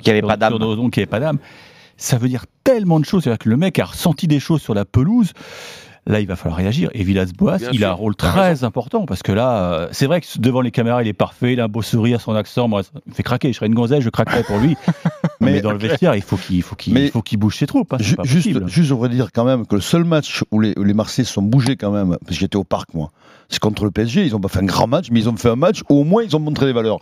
Qu'il 0.00 0.08
y 0.08 0.10
avait 0.10 0.22
pas 0.22 0.36
d'âme. 0.36 0.58
qu'il 0.58 0.68
n'y 0.68 0.90
avait 0.96 1.06
pas 1.06 1.20
d'âme. 1.20 1.38
Ça 1.96 2.16
veut 2.16 2.28
dire 2.28 2.46
tellement 2.64 2.98
de 2.98 3.04
choses. 3.04 3.24
C'est-à-dire 3.24 3.38
que 3.38 3.48
le 3.50 3.56
mec 3.58 3.78
a 3.78 3.84
ressenti 3.84 4.26
des 4.26 4.40
choses 4.40 4.62
sur 4.62 4.72
la 4.74 4.84
pelouse. 4.86 5.32
Là, 6.06 6.18
il 6.20 6.26
va 6.26 6.34
falloir 6.34 6.56
réagir. 6.56 6.88
Et 6.94 7.04
Villas-Boas, 7.04 7.58
il 7.72 7.84
a 7.84 7.90
un 7.90 7.92
rôle 7.92 8.16
très 8.16 8.64
important 8.64 9.04
parce 9.04 9.22
que 9.22 9.32
là, 9.32 9.72
euh, 9.74 9.88
c'est 9.92 10.06
vrai 10.06 10.22
que 10.22 10.26
devant 10.38 10.62
les 10.62 10.70
caméras, 10.70 11.02
il 11.02 11.08
est 11.08 11.12
parfait. 11.12 11.52
Il 11.52 11.60
a 11.60 11.64
un 11.64 11.68
beau 11.68 11.82
sourire, 11.82 12.22
son 12.22 12.34
accent, 12.34 12.68
moi, 12.68 12.82
ça 12.82 12.90
me 13.06 13.12
fait 13.12 13.22
craquer. 13.22 13.48
Je 13.52 13.58
serais 13.58 13.66
une 13.66 13.74
gonzesse, 13.74 14.02
je 14.02 14.08
craquerais 14.08 14.42
pour 14.42 14.58
lui. 14.58 14.76
mais, 15.40 15.52
Mais- 15.52 15.60
dans 15.60 15.72
le 15.72 15.78
vestiaire, 15.78 16.14
il 16.14 16.22
faut 16.22 16.36
qu'il 16.36 16.56
il 16.56 16.62
faut 16.62 16.76
qu'il 16.76 17.10
faut 17.10 17.22
qu'il 17.22 17.38
bouge 17.38 17.56
ses 17.56 17.66
troupes. 17.66 17.92
hein, 17.92 17.96
c'est 17.98 18.04
Ju- 18.04 18.16
pas 18.16 18.22
juste, 18.24 18.48
possible. 18.52 18.68
juste, 18.68 18.88
je 18.88 18.94
voudrais 18.94 19.08
dire 19.08 19.28
quand 19.32 19.44
même 19.44 19.66
que 19.66 19.74
le 19.74 19.80
seul 19.80 20.04
match 20.04 20.42
où 20.50 20.60
les, 20.60 20.74
où 20.78 20.84
les 20.84 20.94
Marseillais 20.94 21.24
se 21.26 21.32
sont 21.32 21.42
bougés 21.42 21.76
quand 21.76 21.90
même, 21.90 22.10
parce 22.24 22.36
que 22.36 22.40
j'étais 22.40 22.56
au 22.56 22.64
parc 22.64 22.92
moi, 22.94 23.10
c'est 23.48 23.58
contre 23.58 23.84
le 23.84 23.90
PSG. 23.90 24.24
Ils 24.24 24.36
ont 24.36 24.40
pas 24.40 24.48
fait 24.48 24.60
un 24.60 24.64
grand 24.64 24.86
match, 24.86 25.06
mais 25.10 25.18
ils 25.20 25.28
ont 25.28 25.36
fait 25.36 25.48
un 25.48 25.56
match 25.56 25.80
où 25.88 26.00
au 26.00 26.04
moins 26.04 26.22
ils 26.22 26.36
ont 26.36 26.40
montré 26.40 26.66
des 26.66 26.72
valeurs. 26.72 26.98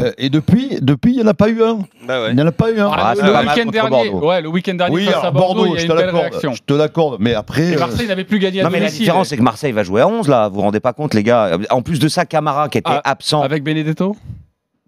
Euh, 0.00 0.10
et 0.18 0.30
depuis, 0.30 0.78
depuis, 0.80 1.12
il 1.12 1.16
n'y 1.18 1.22
en 1.22 1.26
a 1.28 1.34
pas 1.34 1.48
eu 1.48 1.62
un. 1.62 1.78
Bah 2.06 2.22
ouais. 2.22 2.30
Il 2.30 2.36
n'y 2.36 2.42
en 2.42 2.46
a 2.46 2.52
pas 2.52 2.70
eu 2.72 2.80
un. 2.80 2.90
Ah, 2.92 3.12
Ah, 3.12 3.14
le 3.14 3.22
week-end 3.48 3.70
dernier, 3.70 4.10
Bordeaux. 4.10 4.26
ouais, 4.28 4.40
le 4.40 4.48
week-end 4.48 4.74
dernier 4.74 4.94
oui, 4.94 5.04
face 5.04 5.14
alors, 5.14 5.24
à 5.26 5.30
Bordeaux, 5.30 5.54
Bordeaux, 5.54 5.66
il 5.66 5.70
y 5.70 5.74
a 5.74 5.78
je 5.78 5.82
une 5.84 5.90
te 5.90 5.96
belle 5.96 6.06
l'accorde. 6.06 6.22
réaction. 6.30 6.52
Je 6.54 6.62
te 6.66 6.72
l'accorde. 6.74 7.16
Mais 7.20 7.34
après, 7.34 7.72
Et 7.72 7.76
Marseille 7.76 8.08
n'avait 8.08 8.24
plus 8.24 8.38
gagné 8.38 8.60
à 8.60 8.64
Non, 8.64 8.70
mais 8.70 8.80
la 8.80 8.88
différence, 8.90 9.28
c'est 9.28 9.36
que 9.36 9.42
Marseille 9.42 9.72
va 9.72 9.84
jouer 9.84 10.00
à 10.00 10.08
11, 10.08 10.26
là. 10.28 10.48
Vous 10.48 10.56
vous 10.56 10.60
rendez 10.62 10.80
pas 10.80 10.92
compte, 10.92 11.14
les 11.14 11.22
gars. 11.22 11.56
En 11.70 11.82
plus 11.82 11.98
de 12.00 12.08
ça, 12.08 12.24
Camara, 12.24 12.68
qui 12.68 12.78
était 12.78 12.90
Ah, 12.90 13.00
absent. 13.04 13.42
Avec 13.42 13.62
Benedetto? 13.62 14.16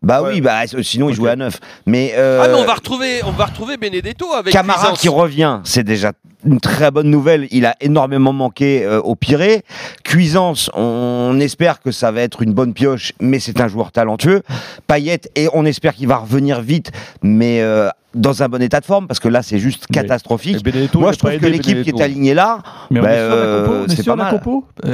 Bah 0.04 0.22
Ouais. 0.22 0.30
oui, 0.34 0.40
bah, 0.40 0.60
sinon, 0.82 1.08
il 1.08 1.14
jouait 1.14 1.30
à 1.30 1.36
9. 1.36 1.58
Mais, 1.86 2.12
euh, 2.16 2.42
Ah 2.44 2.48
mais 2.48 2.54
on 2.54 2.64
va 2.64 2.74
retrouver, 2.74 3.22
on 3.24 3.30
va 3.32 3.46
retrouver 3.46 3.76
Benedetto 3.76 4.32
avec 4.34 4.52
Camara 4.52 4.78
Cuisance. 4.80 5.00
qui 5.00 5.08
revient, 5.08 5.60
c'est 5.64 5.82
déjà 5.84 6.12
une 6.44 6.60
très 6.60 6.90
bonne 6.90 7.10
nouvelle. 7.10 7.46
Il 7.50 7.66
a 7.66 7.74
énormément 7.80 8.32
manqué 8.32 8.84
euh, 8.84 9.00
au 9.00 9.14
Pirée. 9.14 9.62
Cuisance, 10.02 10.70
on 10.74 11.38
espère 11.40 11.80
que 11.80 11.90
ça 11.90 12.10
va 12.10 12.20
être 12.22 12.42
une 12.42 12.52
bonne 12.52 12.72
pioche, 12.74 13.12
mais 13.20 13.38
c'est 13.40 13.60
un 13.60 13.68
joueur 13.68 13.92
talentueux. 13.92 14.42
Payet, 14.86 15.20
et 15.36 15.48
on 15.52 15.64
espère 15.64 15.94
qu'il 15.94 16.08
va 16.08 16.16
revenir 16.16 16.60
vite, 16.60 16.92
mais 17.22 17.60
euh, 17.60 17.88
dans 18.14 18.44
un 18.44 18.48
bon 18.48 18.62
état 18.62 18.78
de 18.78 18.84
forme, 18.84 19.08
parce 19.08 19.18
que 19.18 19.26
là, 19.28 19.42
c'est 19.42 19.58
juste 19.58 19.86
Mais- 19.90 19.94
catastrophique. 20.02 20.58
Moi, 20.94 21.10
je 21.10 21.16
a 21.16 21.18
trouve 21.18 21.36
que 21.38 21.46
l'équipe 21.46 21.82
qui 21.82 21.90
est 21.90 22.00
alignée 22.00 22.32
là, 22.34 22.58
Mais 22.90 23.00
bah, 23.00 23.08
euh, 23.08 23.86
c'est 23.88 24.04
pas 24.06 24.14
la 24.14 24.24
mal. 24.24 24.32
compo 24.34 24.64
Euh, 24.84 24.88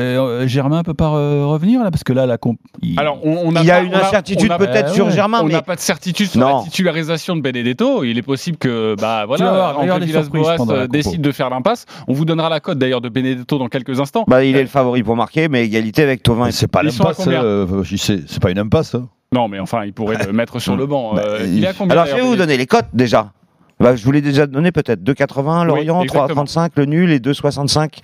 euh, 0.44 0.46
Germain 0.48 0.82
peut 0.82 0.94
pas 0.94 1.08
euh, 1.12 1.44
revenir 1.44 1.82
là 1.84 1.90
parce 1.90 2.02
que 2.04 2.14
là 2.14 2.24
la 2.24 2.38
comp. 2.38 2.58
il- 2.80 2.98
Alors, 2.98 3.18
on, 3.22 3.48
on 3.48 3.50
Il 3.60 3.64
y 3.66 3.70
a 3.70 3.74
pas- 3.76 3.82
une 3.82 3.94
on 3.94 3.98
a- 3.98 4.06
incertitude 4.06 4.50
a- 4.50 4.56
peut-être 4.56 4.90
Euh, 4.92 4.94
sur 4.94 5.06
ouais. 5.06 5.12
Germain, 5.12 5.40
On 5.42 5.46
mais 5.46 5.52
n'a 5.52 5.60
pas 5.62 5.74
de 5.76 5.80
certitude 5.80 6.28
sur 6.30 6.40
Non. 6.40 6.58
la 6.58 6.62
titularisation 6.64 7.36
de 7.36 7.42
Benedetto. 7.42 8.04
Il 8.04 8.16
est 8.16 8.22
possible 8.22 8.56
que, 8.56 8.94
bah 8.98 9.24
voilà, 9.26 9.76
André 9.76 10.06
Villas-Boas 10.06 10.86
décide 10.88 11.20
de 11.20 11.32
faire 11.40 11.50
l'impasse. 11.50 11.86
On 12.06 12.12
vous 12.12 12.24
donnera 12.26 12.48
la 12.50 12.60
cote 12.60 12.76
d'ailleurs 12.78 13.00
de 13.00 13.08
Benedetto 13.08 13.58
dans 13.58 13.68
quelques 13.68 13.98
instants. 13.98 14.24
bah, 14.28 14.44
il 14.44 14.54
est 14.56 14.62
le 14.62 14.68
favori 14.68 15.02
pour 15.02 15.16
marquer, 15.16 15.48
mais 15.48 15.64
égalité 15.64 16.02
avec 16.02 16.22
Tovin. 16.22 16.50
c'est 16.50 16.66
pas 16.70 16.82
l'impasse. 16.82 17.26
euh, 17.26 17.82
c'est 17.86 18.40
pas 18.42 18.50
une 18.50 18.58
impasse. 18.58 18.94
hein. 18.94 19.08
Non, 19.32 19.48
mais 19.48 19.58
enfin, 19.60 19.84
il 19.84 19.92
pourrait 19.94 20.18
le 20.26 20.32
mettre 20.32 20.58
sur 20.58 20.76
le 20.82 20.86
banc. 20.86 21.14
Bah, 21.14 21.22
Euh, 21.24 21.38
il- 21.44 21.58
il 21.58 21.64
est 21.64 21.68
à 21.68 21.72
combien 21.72 21.92
Alors, 21.92 22.06
je 22.06 22.14
vais 22.16 22.20
vous 22.22 22.36
donner 22.36 22.56
les 22.58 22.66
cotes 22.66 22.88
déjà. 22.92 23.32
Bah, 23.78 23.96
je 23.96 24.04
vous 24.04 24.12
l'ai 24.12 24.20
déjà 24.20 24.46
donné 24.46 24.72
peut-être. 24.72 25.02
2,80 25.02 25.64
Lorient, 25.64 26.00
Oui, 26.00 26.04
exactement. 26.04 26.44
3,35 26.44 26.72
le 26.76 26.84
nul 26.84 27.10
et 27.12 27.18
2,65 27.20 28.00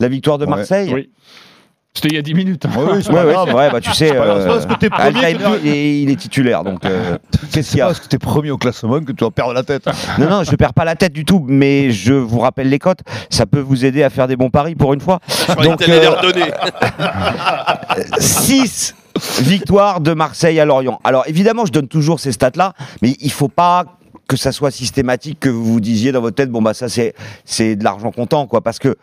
la 0.00 0.08
victoire 0.08 0.38
de 0.38 0.44
Ouais. 0.46 0.50
Marseille. 0.50 0.90
Oui. 0.94 1.10
C'était 2.00 2.08
il 2.10 2.14
y 2.14 2.18
a 2.18 2.22
10 2.22 2.34
minutes. 2.34 2.64
hein. 2.66 2.70
Oui, 2.76 2.84
oui, 2.92 3.02
c'est 3.02 3.10
Ouais, 3.10 3.16
pas 3.22 3.26
ouais, 3.26 3.32
grave. 3.32 3.46
c'est 3.48 3.52
vrai, 3.52 3.70
bah, 3.72 3.80
tu 3.80 3.90
sais, 3.90 4.08
c'est 4.08 4.16
euh, 4.16 4.60
il, 5.64 5.68
est, 5.68 6.02
il 6.02 6.10
est 6.10 6.16
titulaire, 6.16 6.62
donc 6.62 6.84
euh, 6.84 7.18
qu'est-ce 7.52 7.62
C'est 7.62 7.62
qu'il 7.70 7.76
y 7.78 7.80
pas 7.80 7.84
a 7.86 7.88
parce 7.88 8.00
que 8.00 8.06
t'es 8.06 8.18
premier 8.18 8.50
au 8.52 8.56
classement 8.58 9.00
que 9.00 9.10
tu 9.12 9.24
vas 9.24 9.30
perdre 9.32 9.52
la 9.52 9.64
tête. 9.64 9.84
Non, 10.18 10.28
non, 10.30 10.44
je 10.44 10.54
perds 10.54 10.74
pas 10.74 10.84
la 10.84 10.94
tête 10.94 11.12
du 11.12 11.24
tout, 11.24 11.44
mais 11.48 11.90
je 11.90 12.14
vous 12.14 12.38
rappelle 12.38 12.68
les 12.68 12.78
cotes, 12.78 13.00
ça 13.30 13.46
peut 13.46 13.58
vous 13.60 13.84
aider 13.84 14.02
à 14.04 14.10
faire 14.10 14.28
des 14.28 14.36
bons 14.36 14.50
paris 14.50 14.74
pour 14.76 14.94
une 14.94 15.00
fois. 15.00 15.18
Je 15.28 15.52
croyais 15.52 15.70
Donc, 15.70 15.80
t'allais 15.80 16.00
les 16.00 16.06
euh, 16.06 16.10
redonner. 16.10 16.52
6 18.18 18.94
victoires 19.42 20.00
de 20.00 20.12
Marseille 20.14 20.60
à 20.60 20.64
Lorient. 20.64 21.00
Alors 21.04 21.24
évidemment, 21.26 21.66
je 21.66 21.72
donne 21.72 21.88
toujours 21.88 22.20
ces 22.20 22.32
stats-là, 22.32 22.74
mais 23.02 23.16
il 23.20 23.32
faut 23.32 23.48
pas 23.48 23.84
que 24.28 24.36
ça 24.36 24.52
soit 24.52 24.70
systématique, 24.70 25.40
que 25.40 25.48
vous 25.48 25.64
vous 25.64 25.80
disiez 25.80 26.12
dans 26.12 26.20
votre 26.20 26.36
tête, 26.36 26.50
bon 26.50 26.60
bah 26.60 26.74
ça 26.74 26.88
c'est 26.88 27.14
c'est 27.44 27.76
de 27.76 27.84
l'argent 27.84 28.10
comptant, 28.10 28.46
quoi, 28.46 28.60
parce 28.60 28.78
que 28.78 28.88
euh, 28.88 28.94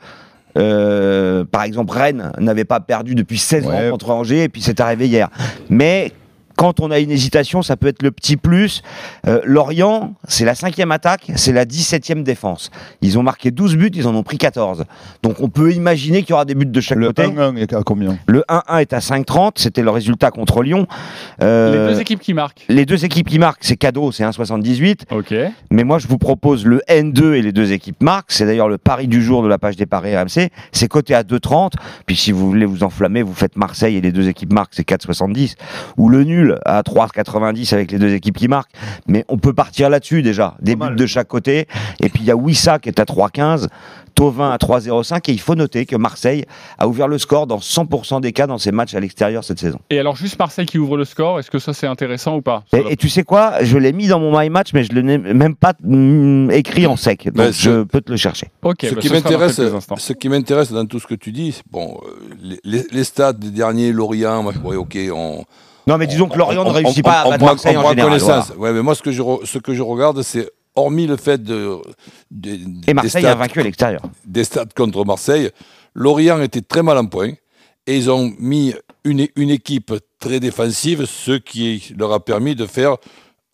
par 0.55 1.63
exemple 1.63 1.93
Rennes 1.93 2.31
n'avait 2.39 2.65
pas 2.65 2.79
perdu 2.79 3.13
depuis 3.15 3.37
16 3.37 3.65
Ouais. 3.65 3.87
ans 3.87 3.91
contre 3.91 4.09
Angers, 4.11 4.43
et 4.43 4.49
puis 4.49 4.61
c'est 4.61 4.79
arrivé 4.79 5.07
hier. 5.07 5.29
Mais 5.69 6.11
quand 6.55 6.79
on 6.79 6.91
a 6.91 6.99
une 6.99 7.11
hésitation, 7.11 7.61
ça 7.61 7.77
peut 7.77 7.87
être 7.87 8.01
le 8.03 8.11
petit 8.11 8.37
plus. 8.37 8.81
Euh, 9.27 9.41
Lorient, 9.43 10.13
c'est 10.27 10.45
la 10.45 10.55
cinquième 10.55 10.91
attaque, 10.91 11.31
c'est 11.35 11.51
la 11.53 11.65
17e 11.65 12.23
défense. 12.23 12.71
Ils 13.01 13.17
ont 13.19 13.23
marqué 13.23 13.51
12 13.51 13.75
buts, 13.77 13.91
ils 13.93 14.07
en 14.07 14.15
ont 14.15 14.23
pris 14.23 14.37
14. 14.37 14.85
Donc 15.23 15.39
on 15.41 15.49
peut 15.49 15.71
imaginer 15.73 16.21
qu'il 16.21 16.31
y 16.31 16.33
aura 16.33 16.45
des 16.45 16.55
buts 16.55 16.65
de 16.65 16.81
chaque 16.81 16.97
Le 16.97 17.07
côté. 17.07 17.23
1-1 17.23 17.57
est 17.57 17.73
à 17.73 17.81
combien 17.83 18.17
Le 18.27 18.43
1-1 18.49 18.79
est 18.81 18.93
à 18.93 18.99
5,30, 18.99 19.53
c'était 19.55 19.81
le 19.81 19.89
résultat 19.89 20.31
contre 20.31 20.63
Lyon. 20.63 20.87
Euh, 21.41 21.87
Les 21.87 21.93
deux 21.93 22.01
équipes 22.01 22.19
qui 22.19 22.33
marquent. 22.33 22.65
les 22.69 22.85
deux 22.85 23.05
équipes 23.05 23.27
qui 23.27 23.39
marquent, 23.39 23.63
c'est 23.63 23.77
cadeau, 23.77 24.11
c'est 24.11 24.23
1,78. 24.23 25.01
Ok. 25.11 25.33
Mais 25.71 25.83
moi, 25.83 25.99
je 25.99 26.07
vous 26.07 26.17
propose 26.17 26.65
le 26.65 26.81
N2 26.89 27.33
et 27.33 27.41
les 27.41 27.51
deux 27.51 27.71
équipes 27.71 28.01
marquent. 28.01 28.31
C'est 28.31 28.45
d'ailleurs 28.45 28.69
le 28.69 28.77
pari 28.77 29.07
du 29.07 29.21
jour 29.23 29.43
de 29.43 29.47
la 29.47 29.57
page 29.57 29.75
des 29.75 29.85
paris 29.85 30.15
RMC. 30.15 30.49
C'est 30.71 30.87
coté 30.87 31.13
à 31.15 31.23
2,30. 31.23 31.71
Puis 32.05 32.15
si 32.15 32.31
vous 32.31 32.47
voulez 32.47 32.65
vous 32.65 32.83
enflammer, 32.83 33.21
vous 33.23 33.33
faites 33.33 33.55
Marseille 33.57 33.97
et 33.97 34.01
les 34.01 34.11
deux 34.11 34.27
équipes 34.29 34.53
marquent, 34.53 34.73
c'est 34.73 34.87
4,70. 34.87 35.55
Ou 35.97 36.09
le 36.09 36.23
nul 36.23 36.44
à 36.65 36.81
3,90 36.81 37.73
avec 37.73 37.91
les 37.91 37.99
deux 37.99 38.13
équipes 38.13 38.37
qui 38.37 38.47
marquent. 38.47 38.71
Mais 39.07 39.25
on 39.29 39.37
peut 39.37 39.53
partir 39.53 39.89
là-dessus 39.89 40.21
déjà. 40.21 40.55
Des 40.61 40.75
buts 40.75 40.95
de 40.95 41.05
chaque 41.05 41.27
côté. 41.27 41.67
Et 42.01 42.09
puis 42.09 42.21
il 42.23 42.25
y 42.25 42.31
a 42.31 42.35
Wissa 42.35 42.79
qui 42.79 42.89
est 42.89 42.99
à 42.99 43.03
3,15. 43.03 43.67
Tovin 44.15 44.49
à 44.49 44.55
3,05 44.55 45.29
et 45.29 45.33
il 45.33 45.41
faut 45.41 45.55
noter 45.55 45.85
que 45.85 45.97
Marseille 45.97 46.45
a 46.77 46.87
ouvert 46.87 47.09
le 47.09 47.17
score 47.17 47.47
dans 47.47 47.57
100% 47.57 48.21
des 48.21 48.31
cas 48.31 48.47
dans 48.47 48.57
ses 48.57 48.71
matchs 48.71 48.93
à 48.95 49.01
l'extérieur 49.01 49.43
cette 49.43 49.59
saison. 49.59 49.77
Et 49.89 49.99
alors, 49.99 50.15
juste 50.15 50.39
Marseille 50.39 50.65
qui 50.65 50.77
ouvre 50.79 50.95
le 50.95 51.03
score, 51.03 51.37
est-ce 51.37 51.51
que 51.51 51.59
ça 51.59 51.73
c'est 51.73 51.85
intéressant 51.85 52.37
ou 52.37 52.41
pas? 52.41 52.63
Et, 52.71 52.93
et 52.93 52.95
tu 52.95 53.09
sais 53.09 53.23
quoi? 53.23 53.61
Je 53.63 53.77
l'ai 53.77 53.91
mis 53.91 54.07
dans 54.07 54.21
mon 54.21 54.39
My 54.39 54.49
Match, 54.49 54.69
mais 54.73 54.85
je 54.85 54.93
ne 54.93 55.01
l'ai 55.01 55.17
même 55.17 55.55
pas 55.55 55.73
mm, 55.83 56.49
écrit 56.51 56.87
en 56.87 56.95
sec. 56.95 57.29
Donc 57.33 57.51
je 57.51 57.83
peux 57.83 57.99
te 57.99 58.09
le 58.09 58.15
chercher. 58.17 58.47
Ok, 58.63 58.85
ce, 58.89 58.95
bah, 58.95 59.01
qui 59.01 59.09
m'intéresse, 59.09 59.59
ce 59.97 60.13
qui 60.13 60.29
m'intéresse 60.29 60.71
dans 60.71 60.85
tout 60.85 61.01
ce 61.01 61.07
que 61.07 61.15
tu 61.15 61.33
dis, 61.33 61.51
c'est, 61.51 61.63
bon, 61.69 61.99
euh, 62.05 62.09
les, 62.41 62.59
les- 62.63 62.87
les 62.89 63.03
stats 63.03 63.33
des 63.33 63.49
derniers 63.51 63.91
Lorient, 63.91 64.43
moi, 64.43 64.53
ouais, 64.63 64.77
ok, 64.77 64.97
on. 65.13 65.43
Non, 65.87 65.97
mais 65.97 66.07
disons 66.07 66.27
que 66.27 66.37
Lorient 66.37 66.63
on- 66.65 66.69
ne 66.69 66.73
réussit 66.75 67.05
on- 67.05 67.09
pas 67.09 67.21
à 67.21 67.29
battre 67.29 67.45
Marseille 67.45 67.77
en 67.77 67.89
général. 67.89 68.09
connaissance. 68.09 68.47
voilà. 68.55 68.61
Ouais, 68.73 68.77
mais 68.77 68.83
moi, 68.83 68.95
ce 68.95 69.01
que 69.03 69.11
je, 69.11 69.21
re- 69.21 69.45
ce 69.45 69.57
que 69.59 69.73
je 69.73 69.81
regarde, 69.81 70.21
c'est 70.23 70.49
hormis 70.75 71.07
le 71.07 71.15
fait 71.17 71.41
de. 71.43 71.77
de- 72.31 72.49
Et 72.49 72.57
des 72.57 72.93
Marseille 72.93 73.21
stats- 73.23 73.31
a 73.31 73.35
vaincu 73.35 73.59
à 73.59 73.63
l'extérieur. 73.63 74.01
des 74.25 74.43
stats 74.43 74.65
contre 74.75 75.05
Marseille, 75.05 75.51
Lorient 75.93 76.41
était 76.41 76.61
très 76.61 76.83
mal 76.83 76.97
en 76.97 77.05
point 77.05 77.31
et 77.87 77.95
ils 77.97 78.09
ont 78.09 78.33
mis 78.39 78.73
une, 79.03 79.27
une 79.35 79.49
équipe 79.51 79.93
très 80.19 80.39
défensive, 80.39 81.05
ce 81.05 81.33
qui 81.33 81.93
leur 81.97 82.11
a 82.11 82.19
permis 82.23 82.55
de 82.55 82.65
faire 82.65 82.97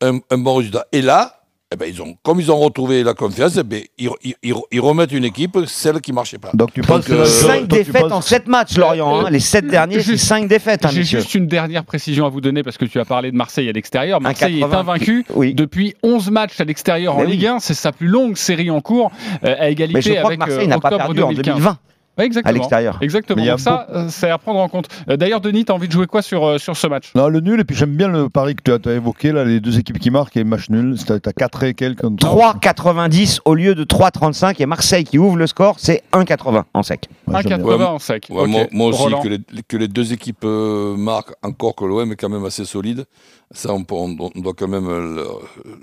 un, 0.01 0.19
un 0.31 0.37
bon 0.37 0.55
résultat. 0.55 0.87
Et 0.93 1.01
là, 1.01 1.40
eh 1.73 1.77
ben, 1.77 1.85
ils 1.89 2.01
ont, 2.01 2.15
comme 2.21 2.39
ils 2.41 2.51
ont 2.51 2.57
retrouvé 2.59 3.01
la 3.01 3.13
confiance, 3.13 3.55
eh 3.57 3.63
ben, 3.63 3.81
ils, 3.97 4.09
ils- 4.23 4.35
ils- 4.43 4.53
ils 4.71 4.79
remettent 4.81 5.13
une 5.13 5.23
équipe, 5.23 5.57
celle 5.67 6.01
qui 6.01 6.11
marchait 6.11 6.37
pas. 6.37 6.49
Donc 6.53 6.73
tu 6.73 6.81
penses 6.81 7.05
que 7.05 7.13
euh, 7.13 7.25
Cinq 7.25 7.61
donc 7.61 7.69
tu 7.69 7.75
défaites 7.85 8.01
penses- 8.01 8.11
en 8.11 8.21
7 8.21 8.47
matchs, 8.47 8.75
Lorient. 8.77 9.25
hein. 9.25 9.29
Les 9.29 9.39
7 9.39 9.67
derniers, 9.67 9.95
c'est 10.01 10.11
juste- 10.11 10.25
5 10.25 10.49
défaites, 10.49 10.83
hein, 10.85 10.89
J'ai 10.91 11.03
juste 11.03 11.33
une 11.33 11.47
dernière 11.47 11.85
précision 11.85 12.25
à 12.25 12.29
vous 12.29 12.41
donner 12.41 12.61
parce 12.61 12.77
que 12.77 12.83
tu 12.83 12.99
as 12.99 13.05
parlé 13.05 13.31
de 13.31 13.37
Marseille 13.37 13.69
à 13.69 13.71
l'extérieur. 13.71 14.19
Marseille 14.19 14.59
est 14.59 14.63
1,80. 14.63 14.79
invaincu 14.79 15.25
Oui. 15.33 15.53
depuis 15.53 15.95
11 16.03 16.29
matchs 16.29 16.59
à 16.59 16.65
l'extérieur 16.65 17.15
en 17.17 17.21
oui. 17.23 17.31
Ligue 17.31 17.45
1. 17.45 17.59
C'est 17.59 17.73
sa 17.73 17.93
plus 17.93 18.07
longue 18.07 18.35
série 18.35 18.69
en 18.69 18.81
cours 18.81 19.09
euh, 19.45 19.55
à 19.57 19.69
égalité 19.69 19.93
Mais 19.95 20.01
je 20.01 20.09
crois 20.09 20.21
que 20.21 20.27
avec 20.27 20.39
Marseille 20.39 20.65
euh, 20.65 20.67
n'a 20.67 20.79
pas 20.79 20.89
octobre 20.89 21.05
perdu 21.05 21.21
en 21.23 21.27
2015. 21.29 21.45
2020 21.55 21.77
Ouais, 22.21 22.25
à 22.25 22.27
exactement. 22.27 22.53
l'extérieur. 22.53 22.97
Exactement. 23.01 23.45
Donc 23.45 23.59
ça, 23.59 23.87
euh, 23.91 24.05
c'est 24.09 24.29
à 24.29 24.37
prendre 24.37 24.59
en 24.59 24.67
compte. 24.69 24.87
Euh, 25.09 25.17
D'ailleurs, 25.17 25.41
Denis, 25.41 25.65
tu 25.65 25.71
as 25.71 25.75
envie 25.75 25.87
de 25.87 25.91
jouer 25.93 26.07
quoi 26.07 26.21
sur, 26.21 26.45
euh, 26.45 26.57
sur 26.57 26.77
ce 26.77 26.87
match? 26.87 27.11
Non, 27.15 27.27
le 27.29 27.39
nul, 27.39 27.59
et 27.59 27.63
puis 27.63 27.75
j'aime 27.75 27.95
bien 27.95 28.07
le 28.07 28.29
pari 28.29 28.55
que 28.55 28.77
tu 28.77 28.89
as, 28.89 28.93
évoqué, 28.93 29.31
là, 29.31 29.43
les 29.43 29.59
deux 29.59 29.77
équipes 29.79 29.99
qui 29.99 30.11
marquent 30.11 30.37
et 30.37 30.43
match 30.43 30.69
nul. 30.69 30.95
T'as 31.05 31.19
t'as 31.19 31.31
4 31.33 31.63
et 31.63 31.73
quelques. 31.73 32.01
3,90 32.03 33.39
au 33.45 33.55
lieu 33.55 33.75
de 33.75 33.83
3,35 33.83 34.61
et 34.61 34.65
Marseille 34.65 35.03
qui 35.03 35.17
ouvre 35.17 35.37
le 35.37 35.47
score, 35.47 35.75
c'est 35.79 36.03
1,80 36.13 36.63
en 36.73 36.83
sec. 36.83 37.07
Ouais, 37.27 37.41
j'aime 37.41 37.61
bien. 37.63 37.75
1,80 37.75 37.77
Ouais, 37.79 37.85
en 37.85 37.99
sec. 37.99 38.27
Moi, 38.29 38.47
moi 38.71 38.87
aussi, 38.87 39.03
que 39.23 39.27
les, 39.27 39.39
que 39.67 39.77
les 39.77 39.87
deux 39.87 40.13
équipes 40.13 40.43
euh, 40.43 40.95
marquent, 40.95 41.33
encore 41.43 41.75
que 41.75 41.85
l'OM 41.85 42.11
est 42.11 42.15
quand 42.15 42.29
même 42.29 42.45
assez 42.45 42.65
solide, 42.65 43.05
ça 43.51 43.73
on, 43.73 43.83
peut- 43.83 43.95
on- 43.95 44.15
on 44.35 44.39
doit 44.41 44.53
quand 44.57 44.67
même 44.67 44.87
le, 44.87 45.23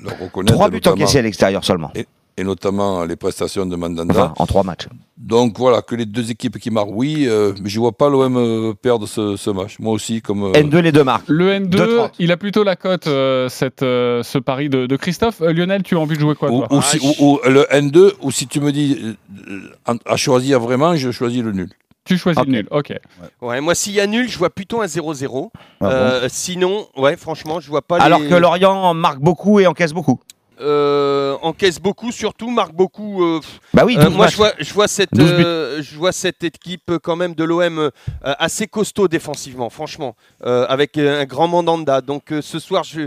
le 0.03 0.25
reconnaître. 0.25 0.53
3 0.55 0.71
buts 0.71 0.81
encaissés 0.87 1.19
à 1.19 1.23
l'extérieur 1.23 1.65
seulement. 1.65 1.91
et 1.95 2.07
notamment 2.45 3.05
les 3.05 3.17
prestations 3.17 3.67
de 3.67 3.77
Mandanda. 3.77 4.13
Enfin, 4.15 4.35
en 4.39 4.47
trois 4.47 4.63
matchs. 4.63 4.89
Donc 5.17 5.59
voilà, 5.59 5.83
que 5.83 5.95
les 5.97 6.07
deux 6.07 6.31
équipes 6.31 6.59
qui 6.59 6.71
marquent, 6.71 6.91
oui, 6.93 7.27
euh, 7.27 7.53
mais 7.61 7.69
je 7.69 7.81
vois 7.81 7.91
pas 7.93 8.09
l'OM 8.09 8.37
euh, 8.37 8.73
perdre 8.75 9.07
ce, 9.09 9.37
ce 9.37 9.51
match. 9.51 9.79
Moi 9.81 9.93
aussi, 9.93 10.23
comme. 10.23 10.45
euh, 10.45 10.53
N2, 10.53 10.79
les 10.79 10.93
deux 10.93 11.03
marques. 11.05 11.25
Le 11.29 11.51
N2, 11.59 11.71
2,30. 11.71 12.11
il 12.21 12.31
a 12.31 12.37
plutôt 12.37 12.63
la 12.63 12.77
cote, 12.77 13.09
euh, 13.09 13.49
cette, 13.49 13.83
euh, 13.83 14.23
ce 14.23 14.39
pari 14.39 14.69
de, 14.69 14.87
de 14.87 14.97
Christophe. 14.97 15.41
Euh, 15.43 15.53
Lionel, 15.53 15.83
tu 15.83 15.97
as 15.97 15.99
envie 15.99 16.15
de 16.15 16.21
jouer 16.21 16.37
quoi 16.37 16.51
ou, 16.53 16.59
toi? 16.61 16.69
ou 16.79 16.83
si- 16.83 17.01
ou- 17.21 17.33
ou 17.35 17.41
le 17.49 17.65
N2, 17.73 18.13
ou 18.23 18.31
si 18.31 18.47
tu 18.47 18.61
me 18.61 18.71
dis 18.71 19.17
euh, 19.49 19.65
à 20.07 20.17
choisir 20.17 20.61
vraiment, 20.61 20.95
je 20.95 21.11
choisis 21.11 21.43
le 21.43 21.51
nul. 21.53 21.71
Tu 22.05 22.17
choisis 22.17 22.43
le 22.47 22.51
nul, 22.53 22.69
ok. 22.71 22.95
Ouais, 23.43 23.61
moi, 23.61 23.75
s'il 23.75 23.93
y 23.93 24.01
a 24.01 24.07
nul, 24.07 24.29
je 24.29 24.39
vois 24.39 24.49
plutôt 24.51 24.81
un 24.81 24.87
0-0. 24.87 25.51
Ah 25.81 26.21
bon? 26.21 26.29
Sinon, 26.29 26.87
ouais, 26.97 27.17
franchement, 27.17 27.61
je 27.61 27.69
vois 27.69 27.83
pas 27.83 28.01
Alors 28.01 28.21
les... 28.21 28.29
que 28.29 28.35
Lorient 28.35 28.95
marque 28.95 29.19
beaucoup 29.19 29.61
et 29.61 29.67
encaisse 29.67 29.93
beaucoup. 29.93 30.19
Euh, 30.61 31.37
encaisse 31.43 31.79
beaucoup, 31.79 32.13
surtout 32.13 32.51
marque 32.51 32.73
beaucoup. 32.73 33.25
euh, 33.25 33.41
Bah 33.75 33.85
oui, 33.87 33.97
euh, 33.99 34.05
12 34.05 34.15
moi, 34.17 34.27
je 34.29 34.37
vois, 34.37 34.53
je 34.59 34.73
vois 34.75 34.89
cette, 34.89 35.13
12 35.13 35.33
buts. 35.35 35.83
je 35.83 35.97
vois 35.97 36.13
cette 36.13 36.43
équipe 36.45 36.93
quand 37.03 37.17
même 37.17 37.35
de 37.35 37.45
l'OM 37.45 37.91
assez 38.23 38.67
costaud 38.67 39.09
défensivement, 39.09 39.71
franchement, 39.71 40.17
avec 40.45 40.97
un 40.99 41.25
grand 41.25 41.49
mandanda. 41.49 42.01
Donc 42.01 42.33
ce 42.41 42.59
soir, 42.59 42.85
je, 42.85 43.03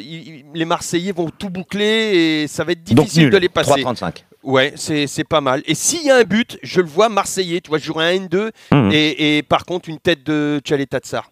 il- 0.00 0.28
il- 0.28 0.44
les 0.54 0.64
Marseillais 0.64 1.12
vont 1.12 1.30
tout 1.30 1.50
boucler 1.50 2.42
et 2.42 2.48
ça 2.48 2.64
va 2.64 2.72
être 2.72 2.84
Donc 2.84 3.04
difficile 3.06 3.24
nul. 3.24 3.32
de 3.32 3.38
les 3.38 3.48
passer. 3.48 3.82
3,35. 3.82 4.24
Ouais, 4.42 4.72
c'est 4.76 5.24
pas 5.28 5.40
mal. 5.42 5.62
Et 5.66 5.74
s'il 5.74 6.02
y 6.02 6.10
a 6.10 6.16
un 6.16 6.24
but, 6.24 6.58
je 6.62 6.80
le 6.80 6.86
vois 6.88 7.08
Marseillais. 7.10 7.60
Tu 7.60 7.68
vois, 7.68 7.78
jouerai 7.78 8.16
un 8.16 8.20
N2 8.26 8.50
Mhm. 8.72 8.90
et, 8.92 9.38
et 9.38 9.42
par 9.42 9.66
contre 9.66 9.88
une 9.90 9.98
tête 9.98 10.24
de 10.24 10.60
Tchaletatsar. 10.64 11.29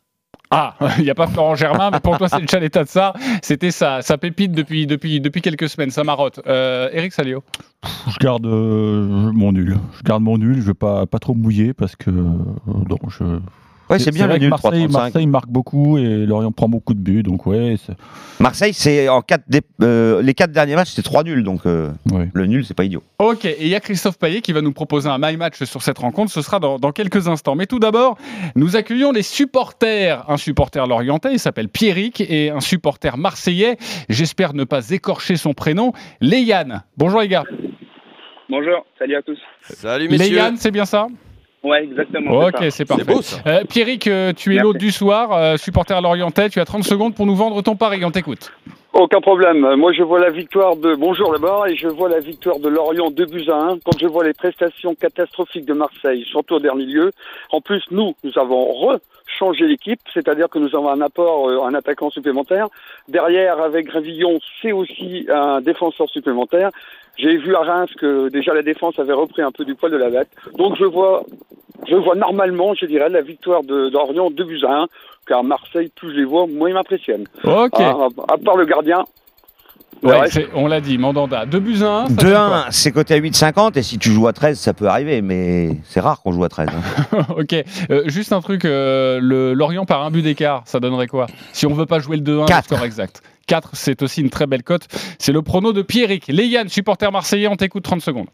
Ah, 0.51 0.75
il 0.99 1.05
n'y 1.05 1.11
a 1.11 1.15
pas 1.15 1.27
Florent 1.27 1.55
Germain, 1.55 1.91
mais 1.93 2.01
pour 2.01 2.19
toi, 2.19 2.29
c'est 2.29 2.41
le 2.41 2.47
Chaleta 2.47 2.85
de 2.85 2.89
ça. 2.89 3.13
C'était 3.43 3.71
ça, 3.71 4.03
ça 4.03 4.19
pépite 4.19 4.53
depuis, 4.53 4.87
depuis, 4.87 5.21
depuis 5.21 5.43
quelques 5.43 5.69
semaines, 5.69 5.91
ça 5.91 6.05
marotte. 6.05 6.41
Euh, 6.47 6.89
Eric 6.93 7.13
Salio. 7.13 7.43
Je 8.09 8.17
garde 8.19 8.47
euh, 8.47 9.31
mon 9.33 9.53
nul. 9.53 9.79
Je 9.99 10.03
garde 10.03 10.23
mon 10.23 10.39
nul. 10.39 10.61
Je 10.61 10.67
vais 10.67 10.75
pas 10.75 11.07
pas 11.07 11.19
trop 11.19 11.35
mouiller 11.35 11.75
parce 11.75 11.97
que 11.97 12.11
euh, 12.11 12.97
je. 13.09 13.25
Ouais, 13.91 13.99
c'est 13.99 14.11
bien 14.11 14.27
le 14.27 14.37
nul, 14.39 14.51
Marseille, 14.51 14.87
3,35. 14.87 14.93
Marseille 14.93 15.27
marque 15.27 15.49
beaucoup 15.49 15.97
et 15.99 16.27
Lorient 16.27 16.53
prend 16.53 16.69
beaucoup 16.69 16.93
de 16.95 16.99
buts, 17.01 17.23
donc 17.23 17.47
ouais. 17.47 17.77
c'est- 17.85 17.95
Marseille, 18.41 18.73
c'est 18.75 19.09
en 19.09 19.23
quatre 19.23 19.45
dé- 19.49 19.63
euh, 19.83 20.21
les 20.23 20.35
quatre 20.35 20.53
derniers 20.53 20.75
matchs, 20.77 20.91
c'est 20.95 21.03
3 21.03 21.25
nuls. 21.25 21.43
Donc 21.43 21.67
euh, 21.67 21.91
ouais. 22.13 22.29
le 22.33 22.47
nul, 22.47 22.65
c'est 22.65 22.75
pas 22.75 22.85
idiot. 22.85 23.03
Ok, 23.19 23.45
et 23.47 23.57
il 23.63 23.69
y 23.69 23.75
a 23.75 23.81
Christophe 23.81 24.19
Payet 24.19 24.43
qui 24.43 24.53
va 24.53 24.61
nous 24.61 24.73
proposer 24.73 25.09
un 25.09 25.19
my 25.19 25.37
match 25.37 25.63
sur 25.65 25.83
cette 25.83 25.99
rencontre. 25.99 26.31
Ce 26.31 26.43
sera 26.43 26.61
dans, 26.61 26.79
dans 26.79 26.93
quelques 26.93 27.29
instants. 27.29 27.55
Mais 27.55 27.67
tout 27.67 27.79
d'abord, 27.79 28.17
nous 28.57 28.77
accueillons 28.77 29.11
les 29.11 29.23
supporters. 29.23 30.25
Un 30.31 30.37
supporter 30.37 30.87
lorientais, 30.87 31.33
il 31.33 31.39
s'appelle 31.39 31.69
Pierrick, 31.69 32.21
et 32.21 32.51
un 32.51 32.61
supporter 32.61 33.17
marseillais. 33.17 33.77
J'espère 34.09 34.55
ne 34.55 34.65
pas 34.65 34.91
écorcher 34.91 35.37
son 35.37 35.55
prénom. 35.55 35.93
Léyanne. 36.21 36.83
Bonjour 36.97 37.21
les 37.21 37.29
gars. 37.29 37.45
Bonjour, 38.51 38.87
salut 38.99 39.17
à 39.17 39.23
tous. 39.23 39.39
Salut 39.63 40.09
messieurs. 40.09 40.31
Léyanne, 40.37 40.57
c'est 40.57 40.71
bien 40.71 40.85
ça? 40.85 41.07
Ouais, 41.69 41.85
exactement. 41.85 42.47
Ok, 42.47 42.65
c'est 42.71 42.85
parfait. 42.85 43.05
Beau 43.05 43.23
ça. 43.23 43.37
Euh, 43.47 43.65
Pierrick, 43.69 44.07
euh, 44.07 44.33
tu 44.33 44.57
es 44.57 44.59
l'hôte 44.59 44.79
du 44.79 44.91
soir, 44.91 45.33
euh, 45.33 45.57
supporter 45.57 46.01
lorientais. 46.01 46.49
Tu 46.49 46.61
as 46.61 46.65
30 46.65 46.85
secondes 46.85 47.15
pour 47.15 47.27
nous 47.27 47.37
vendre 47.37 47.63
ton 47.63 47.77
pari. 47.77 48.05
On 48.05 48.11
t'écoute. 48.11 48.53
Aucun 48.95 49.21
problème. 49.21 49.65
Euh, 49.65 49.77
Moi, 49.77 49.93
je 49.93 50.03
vois 50.03 50.19
la 50.19 50.31
victoire 50.31 50.75
de. 50.75 50.95
Bonjour 50.95 51.31
d'abord, 51.33 51.67
et 51.67 51.77
je 51.77 51.89
vois 51.89 52.09
la 52.09 52.21
victoire 52.21 52.59
de 52.59 52.69
Lorient 52.69 53.11
2 53.11 53.27
buts 53.27 53.45
à 53.49 53.57
1. 53.57 53.79
Quand 53.85 53.99
je 54.01 54.07
vois 54.07 54.25
les 54.25 54.33
prestations 54.33 54.95
catastrophiques 54.95 55.67
de 55.67 55.75
Marseille, 55.75 56.25
surtout 56.29 56.55
au 56.55 56.59
dernier 56.59 56.87
lieu. 56.87 57.13
En 57.53 57.61
plus, 57.61 57.85
nous, 57.91 58.15
nous 58.25 58.33
avons 58.39 58.73
rechangé 58.73 59.67
l'équipe, 59.67 60.01
c'est-à-dire 60.15 60.49
que 60.49 60.59
nous 60.59 60.75
avons 60.75 60.89
un 60.89 61.03
apport, 61.03 61.49
euh, 61.49 61.63
un 61.65 61.75
attaquant 61.75 62.11
supplémentaire. 62.11 62.69
Derrière, 63.09 63.61
avec 63.61 63.87
Gravillon, 63.87 64.41
c'est 64.63 64.73
aussi 64.73 65.27
un 65.33 65.61
défenseur 65.61 66.09
supplémentaire. 66.09 66.71
J'ai 67.19 67.37
vu 67.37 67.55
à 67.57 67.61
Reims 67.61 67.91
que 68.01 68.29
déjà 68.29 68.55
la 68.55 68.63
défense 68.63 68.99
avait 68.99 69.13
repris 69.13 69.43
un 69.43 69.51
peu 69.51 69.65
du 69.65 69.75
poil 69.75 69.91
de 69.93 69.97
la 69.97 70.09
bête. 70.11 70.29
Donc, 70.57 70.77
je 70.79 70.85
vois, 70.85 71.25
je 71.89 71.97
vois 71.97 72.15
normalement, 72.15 72.75
je 72.75 72.87
dirais, 72.87 73.09
la 73.09 73.23
victoire 73.23 73.63
de 73.65 73.91
Lorient 73.91 74.31
2 74.31 74.45
buts 74.45 74.61
à 74.67 74.83
1. 74.83 74.87
Car 75.27 75.45
Marseille, 75.45 75.91
plus 75.95 76.13
je 76.13 76.17
les 76.21 76.25
vois, 76.25 76.47
moins 76.47 76.71
ils 76.71 76.75
m'impressionnent. 76.75 77.27
Ok. 77.45 77.73
Ah, 77.75 78.07
à, 78.29 78.33
à 78.35 78.39
part 78.39 78.57
le 78.57 78.65
gardien. 78.65 79.05
Ouais, 80.03 80.21
on 80.55 80.69
l'a 80.69 80.81
dit, 80.81 80.97
Mandanda. 80.97 81.45
2 81.45 81.59
buts 81.59 81.83
à 81.83 82.05
1. 82.05 82.07
2-1, 82.07 82.67
c'est 82.71 82.93
coté 82.93 83.15
à 83.15 83.19
8,50 83.19 83.77
et 83.77 83.83
si 83.83 83.99
tu 83.99 84.11
joues 84.11 84.29
à 84.29 84.33
13, 84.33 84.57
ça 84.59 84.73
peut 84.73 84.87
arriver, 84.87 85.21
mais 85.23 85.71
c'est 85.85 85.99
rare 86.01 86.23
qu'on 86.23 86.31
joue 86.33 86.45
à 86.45 86.49
13. 86.49 86.69
hein. 86.71 87.19
ok. 87.37 87.53
Euh, 87.91 88.03
juste 88.07 88.33
un 88.33 88.41
truc, 88.41 88.65
euh, 88.65 89.19
le 89.21 89.55
Lorient 89.55 89.85
par 89.87 90.05
un 90.05 90.11
but 90.13 90.23
d'écart, 90.23 90.63
ça 90.67 90.79
donnerait 90.79 91.09
quoi? 91.09 91.27
Si 91.53 91.67
on 91.67 91.75
veut 91.75 91.85
pas 91.87 91.99
jouer 91.99 92.17
le 92.17 92.23
2-1, 92.23 92.41
le 92.43 92.47
Quatre. 92.47 92.65
score 92.67 92.85
exact. 92.85 93.23
4, 93.49 93.71
c'est 93.73 94.03
aussi 94.03 94.21
une 94.21 94.31
très 94.31 94.47
belle 94.47 94.63
cote. 94.63 94.87
C'est 95.19 95.33
le 95.33 95.43
prono 95.43 95.73
de 95.73 95.83
Pierrick. 95.83 96.29
Léyanne, 96.29 96.69
supporter 96.69 97.11
marseillais, 97.11 97.49
on 97.49 97.57
t'écoute 97.57 97.83
30 97.83 98.01
secondes. 98.01 98.29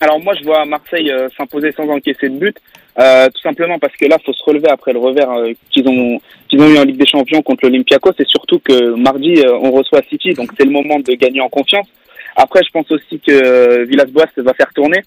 Alors 0.00 0.20
moi, 0.20 0.34
je 0.38 0.44
vois 0.44 0.64
Marseille 0.66 1.10
euh, 1.10 1.28
s'imposer 1.36 1.72
sans 1.72 1.88
encaisser 1.88 2.28
de 2.28 2.38
but, 2.38 2.56
euh, 2.98 3.28
tout 3.34 3.40
simplement 3.40 3.78
parce 3.78 3.94
que 3.96 4.04
là, 4.04 4.18
faut 4.24 4.32
se 4.32 4.44
relever 4.44 4.68
après 4.68 4.92
le 4.92 4.98
revers 4.98 5.30
euh, 5.30 5.52
qu'ils 5.70 5.88
ont 5.88 6.20
eu 6.52 6.78
en 6.78 6.84
Ligue 6.84 6.98
des 6.98 7.06
Champions 7.06 7.40
contre 7.40 7.64
l'Olympiakos. 7.64 8.12
C'est 8.18 8.28
surtout 8.28 8.58
que 8.58 8.94
mardi, 8.94 9.42
on 9.46 9.70
reçoit 9.70 10.02
City, 10.08 10.34
donc 10.34 10.50
c'est 10.56 10.66
le 10.66 10.70
moment 10.70 10.98
de 10.98 11.12
gagner 11.12 11.40
en 11.40 11.48
confiance. 11.48 11.86
Après, 12.36 12.60
je 12.62 12.70
pense 12.70 12.90
aussi 12.90 13.18
que 13.18 13.84
Villas-Boas 13.86 14.26
va 14.36 14.52
faire 14.52 14.72
tourner. 14.74 15.00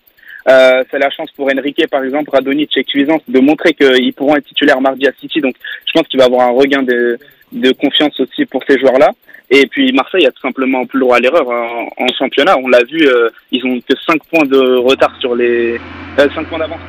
C'est 0.48 0.98
la 0.98 1.12
chance 1.12 1.30
pour 1.36 1.48
Enrique, 1.56 1.86
par 1.92 2.04
exemple, 2.04 2.32
Radonic 2.32 2.76
et 2.76 2.84
Cuisance 2.84 3.22
de 3.28 3.40
montrer 3.40 3.74
qu'ils 3.74 4.14
pourront 4.14 4.36
être 4.36 4.46
titulaires 4.46 4.82
mardi 4.82 5.08
à 5.08 5.12
City. 5.20 5.40
Donc, 5.40 5.54
je 5.86 5.92
pense 5.94 6.08
qu'il 6.08 6.20
va 6.20 6.26
avoir 6.26 6.48
un 6.48 6.52
regain 6.52 6.82
de, 6.82 7.20
de 7.52 7.72
confiance 7.72 8.20
aussi 8.20 8.46
pour 8.46 8.64
ces 8.68 8.80
joueurs-là. 8.80 9.12
Et 9.52 9.66
puis 9.66 9.92
Marseille 9.94 10.28
a 10.28 10.32
tout 10.32 10.42
simplement 10.42 10.86
plus 10.86 11.00
le 11.00 11.06
droit 11.06 11.18
à 11.18 11.20
l'erreur 11.20 11.52
hein. 11.52 11.88
en, 11.98 12.08
championnat. 12.18 12.56
On 12.58 12.68
l'a 12.68 12.84
vu, 12.84 13.08
euh, 13.08 13.30
ils 13.52 13.66
ont 13.66 13.80
que 13.80 13.96
5 14.08 14.22
points 14.26 14.46
de 14.46 14.78
retard 14.78 15.16
sur 15.20 15.36
les 15.36 15.80
euh, 16.20 16.30
5 16.36 16.48
points 16.48 16.60
d'avance. 16.60 16.82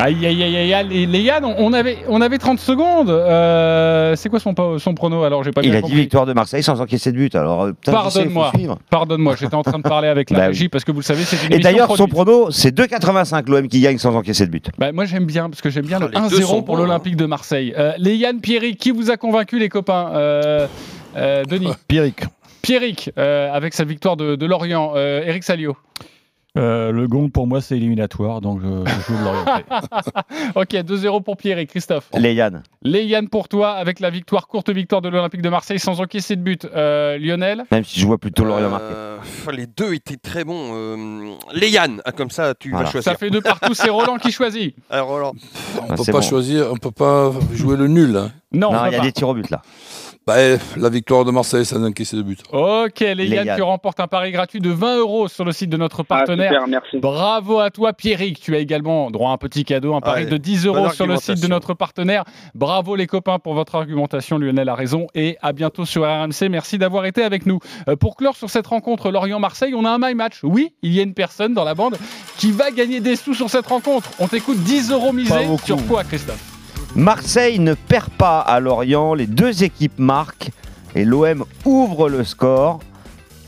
Aïe, 0.00 0.26
aïe, 0.26 0.42
aïe, 0.42 0.56
aïe, 0.56 0.74
aïe. 0.74 1.06
Léyanne, 1.06 1.44
on 1.44 1.54
on 1.58 1.72
avait, 1.72 1.98
on 2.08 2.20
avait 2.20 2.38
30 2.38 2.58
secondes. 2.58 3.10
Euh, 3.10 4.16
c'est 4.16 4.28
quoi 4.28 4.40
son, 4.40 4.54
son 4.78 4.94
prono 4.94 5.22
Alors, 5.24 5.44
j'ai 5.44 5.50
pas 5.52 5.60
Il 5.62 5.70
bien 5.70 5.78
a 5.78 5.82
dit 5.82 5.94
victoire 5.94 6.26
de 6.26 6.32
Marseille 6.32 6.62
sans 6.62 6.80
encaisser 6.80 7.12
de 7.12 7.16
but. 7.16 7.34
Alors, 7.34 7.62
euh, 7.64 7.72
Pardonne-moi. 7.84 8.52
Pardonne-moi, 8.90 9.36
j'étais 9.38 9.54
en 9.54 9.62
train 9.62 9.78
de 9.78 9.82
parler 9.82 10.08
avec 10.08 10.30
la 10.30 10.38
Bah 10.38 10.46
régie 10.48 10.62
oui. 10.64 10.68
parce 10.68 10.84
que 10.84 10.92
vous 10.92 11.00
le 11.00 11.04
savez, 11.04 11.22
c'est 11.22 11.46
une 11.46 11.52
Et 11.54 11.58
d'ailleurs, 11.60 11.96
son 11.96 12.08
prono, 12.08 12.50
c'est 12.50 12.76
2,85 12.76 13.48
l'OM 13.50 13.68
qui 13.68 13.80
gagne 13.80 13.98
sans 13.98 14.14
encaisser 14.16 14.46
de 14.46 14.50
but. 14.50 14.68
Bah, 14.78 14.92
moi 14.92 15.04
j'aime 15.04 15.26
bien 15.26 15.48
parce 15.50 15.60
que 15.62 15.70
j'aime 15.70 15.86
bien 15.86 15.98
le 16.00 16.08
les 16.08 16.28
deux 16.28 16.38
1-0 16.38 16.42
sont 16.42 16.62
pour 16.62 16.76
l'Olympique 16.76 17.16
de 17.16 17.26
Marseille. 17.26 17.72
Euh, 17.78 17.92
Léyanne 17.98 18.40
Pierrick, 18.40 18.78
qui 18.78 18.90
vous 18.90 19.10
a 19.10 19.16
convaincu 19.16 19.58
les 19.58 19.68
copains 19.68 20.10
Euh, 20.14 20.66
euh, 21.16 21.44
Denis 21.44 21.72
Pierrick. 21.88 22.22
Pierrick, 22.62 23.10
euh, 23.18 23.50
avec 23.52 23.74
sa 23.74 23.84
victoire 23.84 24.16
de, 24.16 24.36
de 24.36 24.46
Lorient. 24.46 24.92
Euh, 24.96 25.22
Eric 25.24 25.44
Salio. 25.44 25.76
Euh, 26.58 26.90
le 26.90 27.06
gong 27.06 27.28
pour 27.30 27.46
moi 27.46 27.60
c'est 27.60 27.76
éliminatoire, 27.76 28.40
donc 28.40 28.60
je, 28.60 28.66
je 28.90 29.00
joue 29.02 29.16
le 29.18 29.24
Lorientais. 29.24 29.64
ok, 30.56 30.68
2-0 30.90 31.22
pour 31.22 31.36
Pierrick. 31.36 31.70
Christophe. 31.70 32.08
Léyanne. 32.14 32.62
Léyanne 32.82 33.28
pour 33.28 33.48
toi, 33.48 33.70
avec 33.72 34.00
la 34.00 34.10
victoire, 34.10 34.48
courte 34.48 34.68
victoire 34.70 35.00
de 35.00 35.08
l'Olympique 35.08 35.42
de 35.42 35.48
Marseille 35.48 35.78
sans 35.78 36.00
encaisser 36.00 36.34
de 36.34 36.42
but. 36.42 36.64
Euh, 36.74 37.18
Lionel 37.18 37.64
Même 37.70 37.84
si 37.84 38.00
je 38.00 38.06
vois 38.06 38.18
plutôt 38.18 38.44
Lorient. 38.44 38.78
Euh, 38.80 39.18
les 39.52 39.66
deux 39.66 39.94
étaient 39.94 40.16
très 40.16 40.42
bons. 40.42 40.70
Euh, 40.74 41.34
Léane, 41.52 42.02
ah, 42.04 42.10
comme 42.12 42.30
ça, 42.30 42.54
tu 42.58 42.70
Voilà. 42.70 42.86
vas 42.86 42.90
choisir. 42.90 43.12
Ça 43.12 43.16
fait 43.18 43.30
deux 43.30 43.40
partout, 43.42 43.74
c'est 43.74 43.90
Roland 43.90 44.16
qui 44.18 44.32
choisit. 44.32 44.74
Alors, 44.90 45.16
alors, 45.16 45.34
On 45.78 45.82
Ah, 45.90 45.94
peut 45.96 46.04
pas 46.04 46.12
bon. 46.12 46.20
choisir, 46.20 46.66
on 46.72 46.76
peut 46.76 46.90
pas 46.90 47.30
jouer 47.52 47.76
le 47.76 47.86
nul. 47.86 48.16
hein. 48.16 48.32
Non, 48.52 48.70
il 48.86 48.92
y 48.92 48.94
a 48.96 48.98
pas. 48.98 49.04
des 49.04 49.12
tirs 49.12 49.28
au 49.28 49.34
but 49.34 49.48
là. 49.50 49.62
Bah, 50.30 50.36
la 50.76 50.88
victoire 50.90 51.24
de 51.24 51.32
Marseille 51.32 51.64
sans 51.66 51.84
encaisser 51.84 52.16
de 52.16 52.22
but. 52.22 52.38
Ok, 52.52 53.00
Léyanne, 53.00 53.16
Léyanne. 53.16 53.56
tu 53.56 53.62
remportes 53.62 53.98
un 53.98 54.06
pari 54.06 54.30
gratuit 54.30 54.60
de 54.60 54.70
20 54.70 54.98
euros 54.98 55.26
sur 55.26 55.44
le 55.44 55.50
site 55.50 55.70
de 55.70 55.76
notre 55.76 56.02
Ah, 56.02 56.04
partenaire. 56.04 56.52
super, 56.52 56.68
merci. 56.68 56.98
Bravo 56.98 57.58
à 57.58 57.70
toi, 57.70 57.92
Pierrick. 57.92 58.38
Tu 58.38 58.54
as 58.54 58.60
également 58.60 59.10
droit 59.10 59.30
à 59.30 59.32
un 59.32 59.38
petit 59.38 59.64
cadeau, 59.64 59.92
un 59.94 60.00
pari 60.00 60.26
de 60.26 60.36
10 60.36 60.66
bonne 60.66 60.76
euros 60.76 60.90
sur 60.90 61.08
le 61.08 61.16
site 61.16 61.42
de 61.42 61.48
notre 61.48 61.74
partenaire. 61.74 62.22
Bravo 62.54 62.94
les 62.94 63.08
copains 63.08 63.40
pour 63.40 63.54
votre 63.54 63.74
argumentation. 63.74 64.38
Lionel 64.38 64.68
a 64.68 64.76
raison. 64.76 65.08
Et 65.16 65.36
à 65.42 65.52
bientôt 65.52 65.84
sur 65.84 66.02
RMC. 66.04 66.48
Merci 66.48 66.78
d'avoir 66.78 67.06
été 67.06 67.24
avec 67.24 67.44
nous. 67.44 67.58
Euh, 67.88 67.96
pour 67.96 68.14
clore 68.14 68.36
sur 68.36 68.50
cette 68.50 68.68
rencontre 68.68 69.10
Lorient-Marseille, 69.10 69.74
on 69.74 69.84
a 69.84 69.90
un 69.90 69.98
my 69.98 70.14
match. 70.14 70.40
Oui, 70.44 70.72
il 70.82 70.92
y 70.92 71.00
a 71.00 71.02
une 71.02 71.14
personne 71.14 71.54
dans 71.54 71.64
la 71.64 71.74
bande 71.74 71.96
qui 72.38 72.52
va 72.52 72.70
gagner 72.70 73.00
des 73.00 73.16
sous 73.16 73.34
sur 73.34 73.50
cette 73.50 73.66
rencontre. 73.66 74.10
On 74.20 74.28
t'écoute 74.28 74.58
10 74.58 74.92
euros 74.92 75.12
misés. 75.12 75.48
Sur 75.64 75.84
quoi, 75.88 76.04
Christophe? 76.04 76.49
Marseille 76.96 77.58
ne 77.58 77.74
perd 77.74 78.10
pas 78.10 78.40
à 78.40 78.60
Lorient. 78.60 79.14
Les 79.14 79.26
deux 79.26 79.62
équipes 79.62 79.98
marquent 79.98 80.50
et 80.94 81.04
l'OM 81.04 81.44
ouvre 81.64 82.08
le 82.08 82.24
score. 82.24 82.80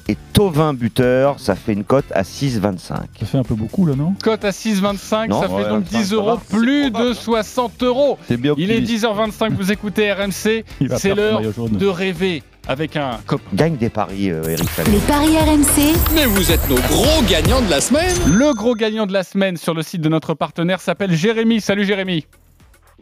Et 0.09 0.17
Tovin 0.33 0.75
buteur, 0.75 1.39
ça 1.39 1.55
fait 1.55 1.73
une 1.73 1.85
cote 1.85 2.11
à 2.13 2.23
6,25. 2.23 2.79
Ça 2.89 3.07
fait 3.25 3.39
un 3.39 3.45
peu 3.45 3.55
beaucoup 3.55 3.87
là, 3.87 3.95
non? 3.95 4.15
Cote 4.23 4.45
à 4.45 4.51
6,25. 4.51 5.29
Non, 5.29 5.41
Ça 5.41 5.49
fait 5.49 5.55
ouais, 5.55 5.69
donc 5.69 5.85
enfin, 5.89 5.99
10 5.99 6.09
ça 6.09 6.15
euros. 6.17 6.39
Plus 6.51 6.91
de 6.91 7.13
60 7.13 7.83
euros. 7.85 8.19
C'est 8.27 8.37
bien 8.37 8.55
Il 8.59 8.71
est 8.73 8.79
optimiste. 8.79 9.05
10h25. 9.05 9.53
Vous 9.55 9.71
écoutez 9.71 10.13
RMC. 10.13 10.65
C'est 10.97 11.15
l'heure 11.15 11.41
de 11.41 11.87
rêver 11.87 12.43
avec 12.67 12.97
un 12.97 13.19
copain. 13.27 13.45
Gagne 13.55 13.77
des 13.77 13.91
paris, 13.91 14.31
euh, 14.31 14.43
Eric 14.49 14.69
Salé. 14.71 14.91
Les 14.91 14.99
paris 14.99 15.37
RMC, 15.39 15.97
Mais 16.15 16.27
vous 16.27 16.51
êtes 16.51 16.69
nos 16.69 16.77
gros 16.77 17.23
gagnants 17.29 17.63
de 17.63 17.71
la 17.71 17.81
semaine 17.81 18.15
Le 18.27 18.55
gros 18.55 18.75
gagnant 18.75 19.07
de 19.07 19.13
la 19.13 19.23
semaine 19.23 19.57
sur 19.57 19.73
le 19.73 19.83
site 19.83 20.01
de 20.01 20.09
notre 20.09 20.35
partenaire 20.35 20.81
s'appelle 20.81 21.15
Jérémy. 21.15 21.61
Salut 21.61 21.85
Jérémy. 21.85 22.27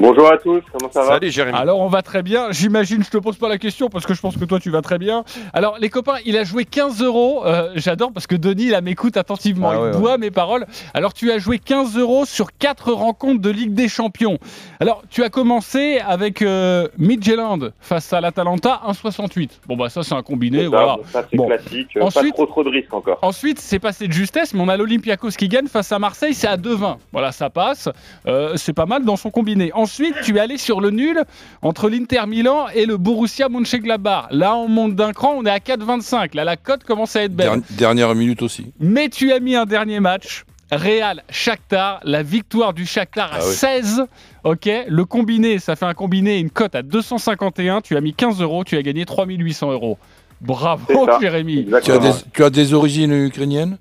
Bonjour 0.01 0.33
à 0.33 0.39
tous, 0.39 0.63
comment 0.73 0.91
ça 0.91 1.03
va 1.03 1.09
Salut 1.09 1.31
Jérémy. 1.31 1.59
Alors 1.59 1.79
on 1.81 1.89
va 1.89 2.01
très 2.01 2.23
bien. 2.23 2.47
J'imagine, 2.53 3.05
je 3.05 3.11
te 3.11 3.19
pose 3.19 3.37
pas 3.37 3.51
la 3.51 3.59
question 3.59 3.91
parce 3.91 4.07
que 4.07 4.15
je 4.15 4.21
pense 4.23 4.35
que 4.39 4.47
toi 4.47 4.59
tu 4.59 4.71
vas 4.71 4.81
très 4.81 4.97
bien. 4.99 5.25
Alors 5.53 5.77
les 5.79 5.91
copains, 5.91 6.15
il 6.25 6.39
a 6.39 6.45
joué 6.45 6.65
15 6.65 7.03
euros. 7.03 7.45
Euh, 7.45 7.73
J'adore 7.75 8.11
parce 8.11 8.27
que 8.27 8.35
Denis 8.35 8.71
là 8.71 8.81
m'écoute 8.81 9.19
attentivement. 9.19 9.69
Ah 9.71 9.75
il 9.77 9.81
ouais, 9.83 9.91
boit 9.99 10.17
mes 10.17 10.31
paroles. 10.31 10.65
Alors 10.95 11.13
tu 11.13 11.31
as 11.31 11.37
joué 11.39 11.59
15 11.59 11.99
euros 11.99 12.25
sur 12.25 12.49
4 12.59 12.93
rencontres 12.95 13.43
de 13.43 13.51
Ligue 13.51 13.75
des 13.75 13.89
Champions. 13.89 14.39
Alors 14.81 15.03
tu 15.11 15.23
as 15.23 15.29
commencé 15.29 15.99
avec 15.99 16.41
euh, 16.41 16.89
Midtjylland 16.97 17.71
face 17.81 18.11
à 18.15 18.23
l'Atalanta 18.23 18.81
1,68. 18.89 19.51
Bon 19.69 19.77
bah 19.77 19.91
ça 19.91 20.03
c'est 20.03 20.15
un 20.15 20.23
combiné. 20.23 20.63
Ça, 20.63 20.69
Voilà. 20.71 20.97
ça, 21.13 21.27
c'est 21.31 21.37
Bon. 21.37 21.47
classique, 21.47 21.97
euh, 21.99 22.05
Ensuite- 22.05 22.31
pas 22.31 22.37
trop 22.37 22.47
trop 22.47 22.65
de 22.65 22.71
risques 22.71 22.95
encore. 22.95 23.19
Ensuite, 23.21 23.59
c'est 23.59 23.79
passé 23.79 24.09
de 24.09 24.13
justesse, 24.13 24.55
mais 24.55 24.63
on 24.63 24.69
a 24.69 24.79
l'Olympiakos 24.79 25.33
qui 25.37 25.49
gagne 25.49 25.67
face 25.69 25.93
à 25.93 25.99
Marseille, 25.99 26.33
c'est 26.33 26.49
à 26.49 26.57
2,20. 26.57 26.97
Voilà, 27.13 27.33
ça 27.33 27.51
passe. 27.51 27.91
Euh, 28.27 28.55
c'est 28.57 28.73
pas 28.73 28.87
mal 28.87 29.05
dans 29.05 29.17
son 29.17 29.31
combiné. 29.31 29.71
Ensuite, 29.75 29.90
tu 30.25 30.37
es 30.37 30.41
allé 30.41 30.57
sur 30.59 30.81
le 30.81 30.91
nul 30.91 31.23
entre 31.63 31.89
l'Inter 31.89 32.27
Milan 32.27 32.67
et 32.75 32.87
le 32.87 32.97
Borussia 32.97 33.49
Mönchengladbach. 33.49 34.27
Là, 34.31 34.55
on 34.57 34.69
monte 34.69 34.95
d'un 34.95 35.13
cran, 35.13 35.35
on 35.37 35.45
est 35.45 35.51
à 35.51 35.59
4,25. 35.59 36.35
Là, 36.37 36.45
la 36.45 36.57
cote 36.57 36.85
commence 36.85 37.17
à 37.17 37.23
être 37.25 37.35
belle. 37.35 37.49
Der- 37.49 37.61
dernière 37.71 38.15
minute 38.15 38.43
aussi. 38.43 38.73
Mais 38.79 39.09
tu 39.09 39.33
as 39.33 39.41
mis 39.41 39.57
un 39.57 39.67
dernier 39.67 40.01
match. 40.01 40.45
Real 40.73 41.25
Shakhtar, 41.31 41.99
la 42.05 42.23
victoire 42.23 42.73
du 42.73 42.87
Shakhtar 42.87 43.33
à 43.33 43.39
Ah 43.41 43.45
oui. 43.45 43.53
16. 43.55 44.05
Ok, 44.45 44.69
le 44.87 45.05
combiné, 45.05 45.59
ça 45.59 45.75
fait 45.75 45.85
un 45.87 45.95
combiné, 45.95 46.39
une 46.39 46.51
cote 46.51 46.77
à 46.77 46.83
251. 46.83 47.81
Tu 47.81 47.97
as 47.97 48.01
mis 48.01 48.15
15 48.15 48.41
euros, 48.41 48.63
tu 48.63 48.77
as 48.77 48.83
gagné 48.83 49.05
3800 49.05 49.73
euros. 49.73 49.99
Bravo, 50.41 51.09
Jérémy. 51.21 51.67
Tu 51.83 51.91
as, 51.91 51.99
des, 51.99 52.11
tu 52.33 52.45
as 52.45 52.51
des 52.51 52.73
origines 52.73 53.13
ukrainiennes? 53.13 53.79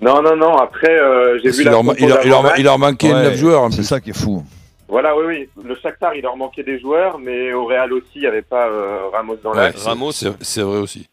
Non, 0.00 0.20
non, 0.22 0.36
non, 0.36 0.54
après, 0.58 0.90
euh, 0.90 1.38
j'ai 1.42 1.48
vu 1.50 1.56
qu'il 1.56 1.64
la 1.64 1.70
leur, 1.70 1.82
il, 1.98 2.04
il, 2.58 2.60
il 2.66 2.78
manquait 2.78 3.12
Ouais, 3.14 3.22
9 3.22 3.36
joueurs. 3.38 3.72
C'est 3.72 3.82
ça 3.84 4.00
qui 4.00 4.10
est 4.10 4.18
fou. 4.18 4.44
Voilà, 4.94 5.16
oui, 5.16 5.24
oui. 5.26 5.48
Le 5.64 5.74
Shakhtar, 5.74 6.14
il 6.14 6.22
leur 6.22 6.36
manquait 6.36 6.62
des 6.62 6.78
joueurs, 6.78 7.18
mais 7.18 7.52
au 7.52 7.64
Real 7.64 7.92
aussi, 7.92 8.06
il 8.14 8.20
n'y 8.20 8.26
avait 8.28 8.42
pas 8.42 8.68
euh, 8.68 9.08
Ramos 9.12 9.34
dans 9.42 9.50
Ouais, 9.50 9.56
l'axe. 9.56 9.80
c'est- 9.82 9.88
Ramos. 9.88 10.12
c'est 10.12 10.62
vrai 10.62 10.78
aussi. 10.78 11.08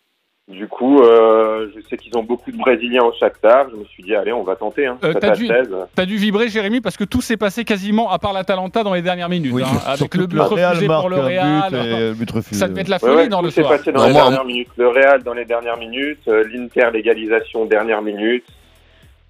Du 0.48 0.67
coup, 0.67 1.02
euh, 1.02 1.67
je 1.76 1.82
sais 1.88 1.98
qu'ils 1.98 2.15
ont 2.17 2.24
beaucoup 2.24 2.52
de 2.52 2.58
Brésiliens 2.58 3.04
au 3.04 3.13
Shakhtar. 3.13 3.70
Je 3.72 3.76
me 3.78 3.86
suis 3.86 4.04
dit, 4.04 4.13
allez, 4.13 4.34
on 4.34 4.44
va 4.44 4.56
tenter. 4.56 4.86
Hein. 4.86 4.98
Euh, 5.04 5.13
t'as 5.13 5.32
dû- 5.32 5.48
16. 5.48 5.70
T'as 5.96 6.06
dû 6.06 6.17
vibrer, 6.17 6.50
Jérémy, 6.50 6.80
parce 6.82 6.98
que 6.98 7.06
tout 7.06 7.22
s'est 7.22 7.38
passé 7.38 7.63
quasiment 7.63 8.12
à 8.12 8.20
part 8.20 8.34
l'Atalanta 8.34 8.84
dans 8.84 8.94
les 8.94 9.02
dernières 9.02 9.30
minutes. 9.30 9.54
Oui, 9.54 9.63
hein, 9.63 9.80
avec 9.86 10.13
le 10.13 10.28
but 10.28 10.36
le 10.36 10.41
Real 10.44 10.67
refusé 10.74 10.88
marque 10.88 11.02
pour 11.02 11.10
le 11.10 11.17
un 11.17 11.22
but 11.22 11.26
Real. 11.28 11.74
et 11.74 12.00
le 12.10 12.13
but 12.13 12.32
refusé. 12.32 12.60
Ça 12.60 12.67
devait 12.67 12.82
être 12.82 12.88
la 12.89 12.96
Ouais, 12.98 13.00
folie 13.00 13.15
ouais, 13.15 13.28
dans 13.30 13.39
tout 13.39 13.46
le 13.46 13.52
s'est 13.52 13.62
soir. 13.62 13.78
passé 13.78 13.91
dans 13.91 14.02
Non, 14.02 14.08
les 14.08 14.13
moi, 14.13 14.22
dernières 14.24 14.46
minutes. 14.46 14.70
Le 14.78 14.88
Real 14.89 15.24
dans 15.24 15.34
les 15.34 15.46
dernières 15.46 15.78
minutes, 15.78 16.28
euh, 16.28 16.44
l'Inter 16.52 16.89
l'égalisation 16.94 17.65
dernière 17.65 18.02
minute, 18.02 18.46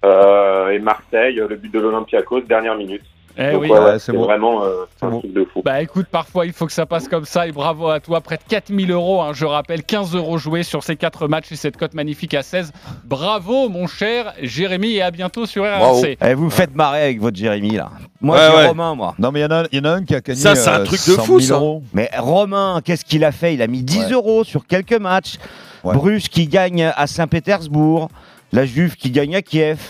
euh, 0.04 0.70
et 0.70 0.78
Marseille 0.80 1.36
le 1.36 1.56
but 1.56 1.72
de 1.72 1.78
l'Olympiakos 1.80 2.40
dernière 2.42 2.74
minute. 2.76 3.02
Eh 3.38 3.52
Donc, 3.52 3.62
oui. 3.62 3.68
ouais, 3.70 3.78
Ouais, 3.78 3.84
ouais, 3.92 3.98
c'est 3.98 4.12
vraiment 4.12 4.62
euh, 4.64 4.84
un 5.00 5.18
truc 5.18 5.32
de 5.32 5.44
fou. 5.44 5.62
Bah 5.64 5.80
écoute, 5.82 6.06
parfois 6.10 6.44
il 6.46 6.52
faut 6.52 6.66
que 6.66 6.72
ça 6.72 6.84
passe 6.86 7.08
comme 7.08 7.24
ça 7.24 7.46
et 7.46 7.52
bravo 7.52 7.88
à 7.88 7.98
toi. 8.00 8.20
Près 8.20 8.36
de 8.36 8.42
4000 8.48 8.90
euros, 8.90 9.22
hein, 9.22 9.32
je 9.32 9.46
rappelle, 9.46 9.82
15 9.84 10.14
euros 10.14 10.36
joués 10.38 10.62
sur 10.62 10.82
ces 10.82 10.96
4 10.96 11.28
matchs 11.28 11.50
et 11.52 11.56
cette 11.56 11.76
cote 11.76 11.94
magnifique 11.94 12.34
à 12.34 12.42
16. 12.42 12.72
Bravo 13.04 13.68
mon 13.68 13.86
cher 13.86 14.32
Jérémy 14.42 14.94
et 14.96 15.02
à 15.02 15.10
bientôt 15.10 15.46
sur. 15.46 15.64
RMC. 15.64 16.18
Eh, 16.24 16.34
vous 16.34 16.44
me 16.44 16.50
faites 16.50 16.74
marrer 16.74 17.02
avec 17.04 17.20
votre 17.20 17.36
Jérémy 17.36 17.70
là. 17.72 17.90
Moi, 18.20 18.36
Ouais, 18.36 18.42
j'ai 18.50 18.56
ouais. 18.56 18.66
Romain, 18.68 18.94
moi. 18.94 19.14
Non, 19.18 19.32
mais 19.32 19.40
il 19.40 19.42
y, 19.42 19.46
en 19.46 19.50
a- 19.50 19.64
y 19.72 19.78
en 19.80 19.84
a 19.84 19.90
un 19.90 20.04
qui 20.04 20.14
a 20.14 20.20
gagné 20.20 20.38
Ça, 20.38 20.54
c'est 20.54 20.70
un 20.70 20.80
euh, 20.80 20.84
truc 20.84 21.00
de 21.00 21.12
100 21.14 21.22
fou, 21.22 21.40
000 21.40 21.48
ça. 21.48 21.54
euros. 21.54 21.82
Mais 21.92 22.08
Romain, 22.18 22.80
qu'est-ce 22.84 23.04
qu'il 23.04 23.24
a 23.24 23.32
fait? 23.32 23.54
Il 23.54 23.62
a 23.62 23.66
mis 23.66 23.82
10 23.82 23.98
Ouais. 24.06 24.12
euros 24.12 24.44
sur 24.44 24.66
quelques 24.66 24.92
matchs. 24.98 25.36
Ouais. 25.82 25.94
Bruges 25.94 26.28
qui 26.28 26.46
gagne 26.46 26.92
à 26.94 27.06
Saint-Pétersbourg, 27.08 28.08
la 28.52 28.64
Juve 28.66 28.94
qui 28.94 29.10
gagne 29.10 29.34
à 29.34 29.42
Kiev, 29.42 29.80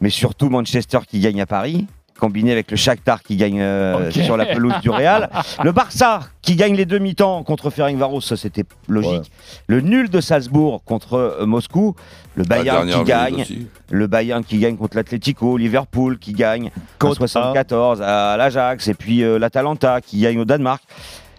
mais 0.00 0.10
surtout 0.10 0.50
Manchester 0.50 0.98
qui 1.08 1.20
gagne 1.20 1.40
à 1.40 1.46
Paris, 1.46 1.86
combiné 2.18 2.52
avec 2.52 2.70
le 2.70 2.76
Shakhtar 2.76 3.22
qui 3.22 3.36
gagne 3.36 3.60
euh, 3.60 4.10
sur 4.10 4.36
la 4.36 4.46
pelouse 4.46 4.74
du 4.82 4.90
Real, 4.90 5.30
le 5.62 5.72
Barça 5.72 6.20
qui 6.42 6.56
gagne 6.56 6.74
les 6.74 6.84
demi-temps 6.86 7.42
contre 7.42 7.70
Ferencvaros, 7.70 8.20
ça 8.20 8.36
c'était 8.36 8.64
logique. 8.88 9.10
Ouais. 9.12 9.20
Le 9.66 9.80
nul 9.80 10.08
de 10.10 10.20
Salzbourg 10.20 10.82
contre 10.84 11.14
euh, 11.14 11.46
Moscou, 11.46 11.94
le 12.34 12.44
Bayern 12.44 12.88
qui 12.88 13.04
gagne, 13.04 13.40
aussi. 13.42 13.68
le 13.90 14.06
Bayern 14.06 14.44
qui 14.44 14.58
gagne 14.58 14.76
contre 14.76 14.96
l'Atlético, 14.96 15.56
Liverpool 15.56 16.18
qui 16.18 16.32
gagne 16.32 16.66
en 16.66 16.70
Cote 16.98 17.16
74 17.16 18.02
à 18.02 18.36
l'Ajax 18.36 18.88
et 18.88 18.94
puis 18.94 19.22
euh, 19.22 19.38
l'Atalanta 19.38 20.00
qui 20.00 20.20
gagne 20.20 20.38
au 20.38 20.44
Danemark. 20.44 20.82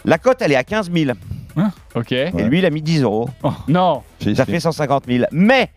La 0.04 0.18
cote 0.18 0.38
elle 0.42 0.52
est 0.52 0.56
à 0.58 0.64
15 0.64 0.92
000 0.92 1.12
Ok. 1.96 2.12
et 2.12 2.32
lui 2.44 2.60
il 2.60 2.66
a 2.66 2.70
mis 2.70 2.82
10 2.82 3.02
euros. 3.04 3.30
Oh, 3.44 3.52
non. 3.68 4.04
Ça 4.36 4.46
fait 4.46 4.60
150 4.60 5.06
000. 5.08 5.26
Mais 5.32 5.72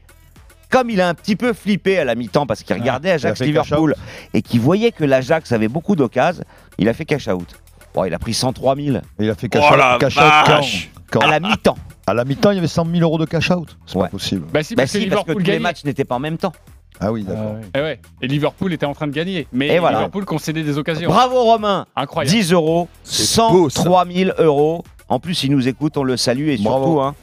comme 0.71 0.91
il 0.91 1.01
a 1.01 1.09
un 1.09 1.15
petit 1.15 1.37
peu 1.37 1.53
flippé 1.53 1.99
à 1.99 2.05
la 2.05 2.15
mi-temps 2.15 2.47
parce 2.47 2.63
qu'il 2.63 2.77
regardait 2.77 3.11
Ajax 3.13 3.41
Liverpool 3.41 3.95
et 4.35 4.43
qu'il 4.43 4.61
voyait 4.61 4.93
que 4.93 5.05
l'Ajax 5.05 5.53
avait 5.53 5.69
beaucoup 5.69 5.97
d'occasions, 5.97 6.45
il 6.79 6.89
a 6.89 6.93
fait 6.95 7.05
cash 7.05 7.29
out. 7.29 7.57
Bon, 7.95 8.05
il 8.05 8.13
a 8.15 8.19
pris 8.19 8.35
103 8.35 8.77
000 8.77 8.99
Il 9.19 9.31
a 9.31 9.35
fait 9.35 9.49
cash 9.49 9.65
Oh 9.71 9.75
out, 9.75 9.99
cash 10.01 10.17
out 10.19 10.23
quand, 10.47 10.61
quand 11.11 11.21
à 11.27 11.31
la 11.31 11.41
mi-temps. 11.41 11.77
À 12.07 12.15
la 12.15 12.25
mi-temps, 12.25 12.51
il 12.53 12.57
y 12.57 12.59
avait 12.59 12.69
100 12.69 12.87
000 12.87 12.99
euros 13.03 13.19
de 13.19 13.25
cash 13.25 13.51
out. 13.51 13.77
C'est 13.87 13.97
Ouais. 13.97 14.05
pas 14.05 14.09
possible. 14.11 14.47
Bah 14.53 14.63
si, 14.63 14.75
Bah 14.75 14.83
parce 14.83 14.93
que 14.93 14.99
si, 14.99 15.07
parce 15.07 15.23
que 15.25 15.29
Liverpool 15.31 15.43
tous 15.45 15.51
les 15.51 15.59
matchs 15.59 15.85
n'étaient 15.85 16.05
pas 16.05 16.17
en 16.17 16.21
même 16.21 16.37
temps. 16.39 16.53
Ah 17.01 17.13
oui, 17.13 17.23
d'accord. 17.23 17.57
Eh 17.75 17.81
ouais. 17.81 18.01
Et 18.23 18.27
Liverpool 18.27 18.73
était 18.73 18.87
en 18.87 18.93
train 18.95 19.07
de 19.07 19.13
gagner. 19.13 19.47
Mais 19.53 19.69
Et 19.69 19.79
voilà. 19.79 19.99
Liverpool 19.99 20.25
concédait 20.25 20.63
des 20.65 20.79
occasions. 20.79 21.09
Bravo 21.09 21.43
Romain 21.45 21.87
Incroyable. 21.97 22.37
10 22.37 22.53
euros, 22.53 22.89
C'est 23.05 23.41
beau, 23.41 23.71
ça. 23.71 23.83
103 23.83 24.05
000 24.07 24.31
euros. 24.39 24.85
En 25.09 25.21
plus, 25.21 25.45
il 25.45 25.53
nous 25.53 25.67
écoute, 25.69 25.97
on 25.97 26.03
le 26.03 26.17
salue 26.17 26.49
et 26.49 26.57
Bravo. 26.59 26.85
surtout, 26.85 27.01
hein, 27.01 27.15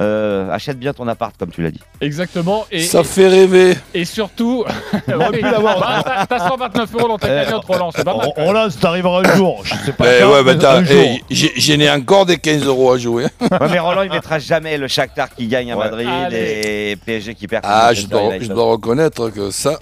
euh, 0.00 0.50
achète 0.50 0.78
bien 0.78 0.92
ton 0.92 1.08
appart 1.08 1.34
comme 1.38 1.50
tu 1.50 1.62
l'as 1.62 1.70
dit. 1.70 1.80
Exactement. 2.00 2.66
Et, 2.70 2.82
Ça 2.82 3.02
fait 3.04 3.28
rêver. 3.28 3.76
et 3.94 4.04
surtout. 4.04 4.64
Bah, 5.06 6.02
t'as- 6.04 6.26
T'as 6.26 6.48
129 6.48 6.94
euros 6.94 7.08
dans 7.08 7.18
ta 7.18 7.28
Eh, 7.28 7.44
cagnotte, 7.46 7.64
Roland. 7.64 7.90
C'est 7.94 8.04
pas 8.04 8.16
mal. 8.16 8.28
On, 8.36 8.52
lance, 8.52 8.78
t'arriveras 8.78 9.20
un 9.24 9.36
jour. 9.36 9.62
Je 9.64 9.74
sais 9.86 9.92
pas 9.92 10.04
Eh 10.16 10.22
quand, 10.22 10.32
ouais, 10.32 10.42
bah, 10.44 10.54
t'as- 10.54 10.82
eh, 10.90 11.90
encore 11.90 12.26
des 12.26 12.36
15 12.38 12.64
euros 12.66 12.92
à 12.92 12.98
jouer. 12.98 13.24
Ouais, 13.40 13.68
mais 13.70 13.78
Roland, 13.78 14.02
il 14.02 14.10
mettra 14.10 14.38
jamais 14.38 14.76
le 14.76 14.86
Shakhtar 14.88 15.34
qui 15.34 15.46
gagne 15.46 15.72
à 15.72 15.76
Ouais. 15.76 15.84
Madrid 15.84 16.08
Allez. 16.08 16.90
et 16.92 16.96
PSG 16.96 17.34
qui 17.34 17.46
perd. 17.48 17.64
Ah, 17.66 17.92
je 17.94 18.06
dois, 18.06 18.38
je 18.40 18.46
dois 18.48 18.64
reconnaître 18.66 19.30
que 19.30 19.50
ça, 19.50 19.78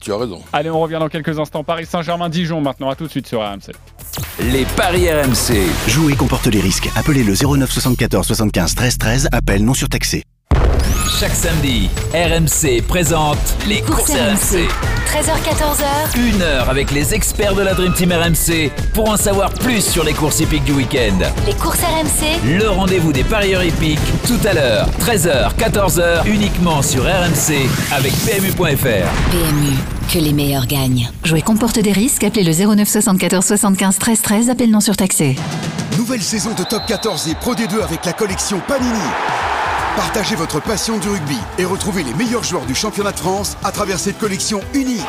tu 0.00 0.12
as 0.12 0.16
raison. 0.16 0.40
Allez, 0.52 0.70
on 0.70 0.80
revient 0.80 0.98
dans 1.00 1.08
quelques 1.08 1.38
instants. 1.38 1.64
Paris 1.64 1.86
Saint-Germain-Dijon 1.86 2.60
maintenant. 2.60 2.90
À 2.90 2.94
tout 2.94 3.04
de 3.06 3.10
suite 3.10 3.26
sur 3.26 3.40
RMC. 3.40 3.72
Les 4.52 4.64
paris 4.76 5.10
RMC. 5.10 5.58
Jouer 5.88 6.14
comporte 6.14 6.46
les 6.46 6.60
risques. 6.60 6.88
Appelez 6.96 7.24
le 7.24 7.34
09 7.34 7.70
74 7.70 8.26
75 8.26 8.74
13 8.74 8.98
13. 8.98 9.28
Appel 9.32 9.55
non 9.62 9.74
surtaxé. 9.74 10.24
Chaque 11.08 11.34
samedi, 11.34 11.88
RMC 12.12 12.82
présente 12.86 13.38
les 13.66 13.80
courses 13.80 14.10
RMC. 14.10 14.68
13h14h. 15.06 16.18
Une 16.18 16.42
heure 16.42 16.68
avec 16.68 16.90
les 16.90 17.14
experts 17.14 17.54
de 17.54 17.62
la 17.62 17.72
Dream 17.74 17.94
Team 17.94 18.12
RMC 18.12 18.70
pour 18.92 19.08
en 19.08 19.16
savoir 19.16 19.50
plus 19.54 19.82
sur 19.82 20.04
les 20.04 20.12
courses 20.12 20.40
hippiques 20.40 20.64
du 20.64 20.72
week-end. 20.72 21.18
Les 21.46 21.54
courses 21.54 21.80
RMC. 21.80 22.58
Le 22.58 22.68
rendez-vous 22.68 23.12
des 23.12 23.24
parieurs 23.24 23.62
hippiques 23.62 23.98
tout 24.26 24.38
à 24.46 24.52
l'heure, 24.52 24.88
13h, 25.00 25.54
14h, 25.56 26.26
uniquement 26.26 26.82
sur 26.82 27.04
RMC 27.04 27.66
avec 27.92 28.12
PMU.fr. 28.26 29.08
PMU, 29.30 29.72
que 30.12 30.18
les 30.18 30.32
meilleurs 30.32 30.66
gagnent. 30.66 31.08
Jouer 31.24 31.40
comporte 31.40 31.78
des 31.78 31.92
risques. 31.92 32.24
Appelez 32.24 32.44
le 32.44 32.52
09 32.52 32.86
74 32.88 33.44
75 33.44 33.98
13 33.98 34.22
13. 34.22 34.50
Appel 34.50 34.70
non 34.70 34.80
surtaxé. 34.80 35.36
Nouvelle 35.96 36.22
saison 36.22 36.52
de 36.52 36.62
Top 36.64 36.82
14 36.86 37.28
et 37.28 37.34
Pro 37.36 37.54
D2 37.54 37.82
avec 37.82 38.04
la 38.04 38.12
collection 38.12 38.60
Panini. 38.68 38.98
Partagez 39.96 40.36
votre 40.36 40.60
passion 40.60 40.98
du 40.98 41.08
rugby 41.08 41.38
et 41.56 41.64
retrouvez 41.64 42.02
les 42.02 42.12
meilleurs 42.12 42.44
joueurs 42.44 42.66
du 42.66 42.74
championnat 42.74 43.12
de 43.12 43.18
France 43.18 43.56
à 43.64 43.72
travers 43.72 43.98
cette 43.98 44.18
collection 44.18 44.60
unique. 44.74 45.00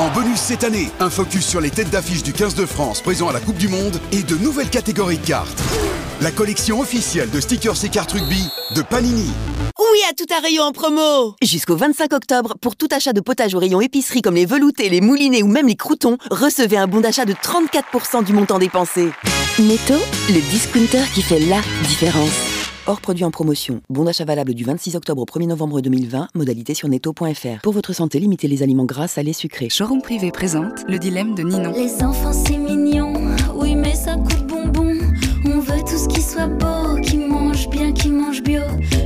En 0.00 0.08
bonus 0.08 0.40
cette 0.40 0.64
année, 0.64 0.90
un 0.98 1.10
focus 1.10 1.46
sur 1.46 1.60
les 1.60 1.70
têtes 1.70 1.90
d'affiche 1.90 2.24
du 2.24 2.32
15 2.32 2.56
de 2.56 2.66
France 2.66 3.02
présent 3.02 3.28
à 3.28 3.32
la 3.32 3.38
Coupe 3.38 3.56
du 3.56 3.68
Monde 3.68 4.00
et 4.10 4.24
de 4.24 4.34
nouvelles 4.34 4.68
catégories 4.68 5.18
de 5.18 5.26
cartes. 5.26 5.62
La 6.20 6.32
collection 6.32 6.80
officielle 6.80 7.30
de 7.30 7.40
stickers 7.40 7.84
et 7.84 7.88
cartes 7.88 8.10
rugby 8.10 8.48
de 8.74 8.82
Panini. 8.82 9.30
Oui 9.78 9.98
à 10.10 10.14
tout 10.14 10.26
un 10.36 10.40
rayon 10.40 10.64
en 10.64 10.72
promo 10.72 11.36
Jusqu'au 11.40 11.76
25 11.76 12.12
octobre, 12.12 12.54
pour 12.60 12.74
tout 12.74 12.88
achat 12.90 13.12
de 13.12 13.20
potage 13.20 13.54
au 13.54 13.60
rayon 13.60 13.80
épicerie 13.80 14.22
comme 14.22 14.34
les 14.34 14.46
veloutés, 14.46 14.88
les 14.88 15.00
moulinets 15.00 15.44
ou 15.44 15.48
même 15.48 15.68
les 15.68 15.76
croutons, 15.76 16.18
recevez 16.32 16.78
un 16.78 16.88
bon 16.88 17.00
d'achat 17.00 17.26
de 17.26 17.32
34% 17.32 18.24
du 18.24 18.32
montant 18.32 18.58
dépensé. 18.58 19.12
Netto, 19.60 19.94
le 20.28 20.40
discounter 20.50 21.04
qui 21.14 21.22
fait 21.22 21.38
la 21.38 21.60
différence. 21.86 22.59
Hors 22.90 23.00
produit 23.00 23.24
en 23.24 23.30
promotion. 23.30 23.82
Bon 23.88 24.02
d'achat 24.02 24.24
valable 24.24 24.52
du 24.52 24.64
26 24.64 24.96
octobre 24.96 25.22
au 25.22 25.24
1er 25.24 25.46
novembre 25.46 25.80
2020. 25.80 26.26
Modalité 26.34 26.74
sur 26.74 26.88
netto.fr. 26.88 27.60
Pour 27.62 27.72
votre 27.72 27.92
santé, 27.92 28.18
limitez 28.18 28.48
les 28.48 28.64
aliments 28.64 28.84
gras, 28.84 29.06
salés, 29.06 29.32
sucrés. 29.32 29.68
Showroom 29.68 30.02
privé 30.02 30.32
présente 30.32 30.84
le 30.88 30.98
dilemme 30.98 31.36
de 31.36 31.44
Ninon. 31.44 31.70
Les 31.70 32.02
enfants 32.02 32.32
c'est 32.32 32.56
mignon, 32.56 33.12
oui 33.54 33.76
mais 33.76 33.94
ça 33.94 34.16
coûte 34.16 34.44
bonbon. 34.44 34.98
On 35.44 35.60
veut 35.60 35.84
tout 35.88 35.98
ce 35.98 36.08
qui 36.08 36.20
soit 36.20 36.48
beau, 36.48 37.00
qui 37.00 37.18
mange 37.18 37.70
bien, 37.70 37.92
qui 37.92 38.08
mange 38.08 38.42
bio. 38.42 38.62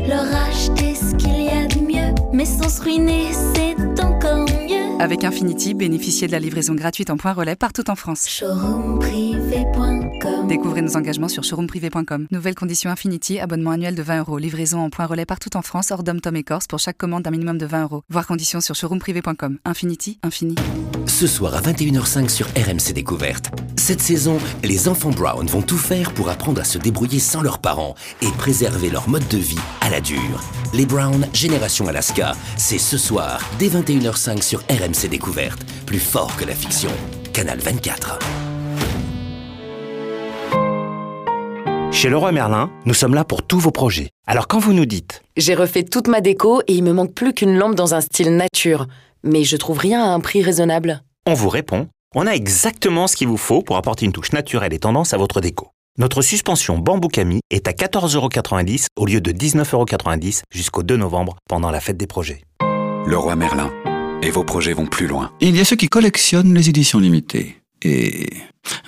Leur 0.08 0.34
acheter 0.48 0.94
ce 0.94 1.14
qu'il 1.16 1.42
y 1.42 1.48
a 1.50 1.66
de 1.66 1.80
mieux, 1.80 2.14
mais 2.32 2.46
sans 2.46 2.70
se 2.70 2.80
ruiner, 2.80 3.32
c'est 3.54 4.02
encore 4.02 4.46
mieux. 4.46 4.63
Avec 5.00 5.24
Infinity, 5.24 5.74
bénéficiez 5.74 6.26
de 6.26 6.32
la 6.32 6.38
livraison 6.38 6.74
gratuite 6.74 7.10
en 7.10 7.16
point 7.16 7.32
relais 7.32 7.56
partout 7.56 7.88
en 7.90 7.96
France. 7.96 8.28
Showroomprivé.com. 8.28 10.48
Découvrez 10.48 10.82
nos 10.82 10.96
engagements 10.96 11.28
sur 11.28 11.42
showroomprivé.com. 11.42 12.26
Nouvelle 12.30 12.54
condition 12.54 12.90
Infinity, 12.90 13.40
abonnement 13.40 13.72
annuel 13.72 13.94
de 13.94 14.02
20 14.02 14.20
euros. 14.20 14.38
Livraison 14.38 14.80
en 14.80 14.90
point 14.90 15.06
relais 15.06 15.26
partout 15.26 15.56
en 15.56 15.62
France, 15.62 15.90
hors 15.90 16.04
dom 16.04 16.20
tom 16.20 16.36
et 16.36 16.44
Corse 16.44 16.66
pour 16.66 16.78
chaque 16.78 16.96
commande 16.96 17.24
d'un 17.24 17.30
minimum 17.30 17.58
de 17.58 17.66
20 17.66 17.82
euros. 17.82 18.02
Voir 18.08 18.26
conditions 18.26 18.60
sur 18.60 18.74
showroomprivé.com. 18.74 19.58
Infinity, 19.64 20.18
infini. 20.22 20.54
Ce 21.06 21.26
soir 21.26 21.54
à 21.54 21.60
21h05 21.60 22.28
sur 22.28 22.46
RMC 22.48 22.92
Découverte. 22.94 23.50
Cette 23.76 24.00
saison, 24.00 24.38
les 24.62 24.88
enfants 24.88 25.10
Brown 25.10 25.46
vont 25.46 25.62
tout 25.62 25.76
faire 25.76 26.12
pour 26.12 26.30
apprendre 26.30 26.60
à 26.60 26.64
se 26.64 26.78
débrouiller 26.78 27.18
sans 27.18 27.42
leurs 27.42 27.58
parents 27.58 27.94
et 28.22 28.30
préserver 28.38 28.90
leur 28.90 29.08
mode 29.08 29.26
de 29.28 29.38
vie 29.38 29.58
à 29.80 29.90
la 29.90 30.00
dure. 30.00 30.42
Les 30.72 30.86
Brown, 30.86 31.26
Génération 31.32 31.86
Alaska, 31.86 32.34
c'est 32.56 32.78
ce 32.78 32.96
soir, 32.96 33.40
dès 33.58 33.68
21h05 33.68 34.42
sur 34.42 34.60
RMC 34.70 34.83
Découverte. 34.92 35.64
Plus 35.86 35.98
fort 35.98 36.36
que 36.36 36.44
la 36.44 36.54
fiction. 36.54 36.90
Canal 37.32 37.58
24. 37.58 38.18
Chez 41.90 42.08
Leroy 42.08 42.32
Merlin, 42.32 42.70
nous 42.84 42.94
sommes 42.94 43.14
là 43.14 43.24
pour 43.24 43.42
tous 43.46 43.58
vos 43.58 43.70
projets. 43.70 44.10
Alors 44.26 44.46
quand 44.46 44.58
vous 44.58 44.72
nous 44.72 44.84
dites 44.84 45.22
J'ai 45.36 45.54
refait 45.54 45.84
toute 45.84 46.08
ma 46.08 46.20
déco 46.20 46.60
et 46.66 46.74
il 46.74 46.82
me 46.82 46.92
manque 46.92 47.14
plus 47.14 47.32
qu'une 47.32 47.56
lampe 47.56 47.74
dans 47.74 47.94
un 47.94 48.00
style 48.00 48.36
nature, 48.36 48.86
mais 49.22 49.44
je 49.44 49.56
trouve 49.56 49.78
rien 49.78 50.04
à 50.04 50.08
un 50.08 50.20
prix 50.20 50.42
raisonnable. 50.42 51.02
On 51.26 51.34
vous 51.34 51.48
répond 51.48 51.88
on 52.16 52.28
a 52.28 52.30
exactement 52.30 53.08
ce 53.08 53.16
qu'il 53.16 53.26
vous 53.26 53.36
faut 53.36 53.62
pour 53.62 53.76
apporter 53.76 54.06
une 54.06 54.12
touche 54.12 54.32
naturelle 54.32 54.72
et 54.72 54.78
tendance 54.78 55.12
à 55.14 55.16
votre 55.16 55.40
déco. 55.40 55.70
Notre 55.98 56.22
suspension 56.22 56.78
bambou 56.78 57.08
Cami 57.08 57.40
est 57.50 57.66
à 57.66 57.72
14,90€ 57.72 58.86
au 58.96 59.06
lieu 59.06 59.20
de 59.20 59.32
19,90€ 59.32 60.42
jusqu'au 60.52 60.84
2 60.84 60.96
novembre 60.96 61.34
pendant 61.48 61.72
la 61.72 61.80
fête 61.80 61.96
des 61.96 62.06
projets. 62.06 62.42
Leroy 63.06 63.34
Merlin. 63.34 63.72
Et 64.24 64.30
vos 64.30 64.42
projets 64.42 64.72
vont 64.72 64.86
plus 64.86 65.06
loin. 65.06 65.30
Il 65.40 65.54
y 65.54 65.60
a 65.60 65.66
ceux 65.66 65.76
qui 65.76 65.88
collectionnent 65.88 66.54
les 66.54 66.70
éditions 66.70 66.98
limitées. 66.98 67.56
Et 67.82 68.30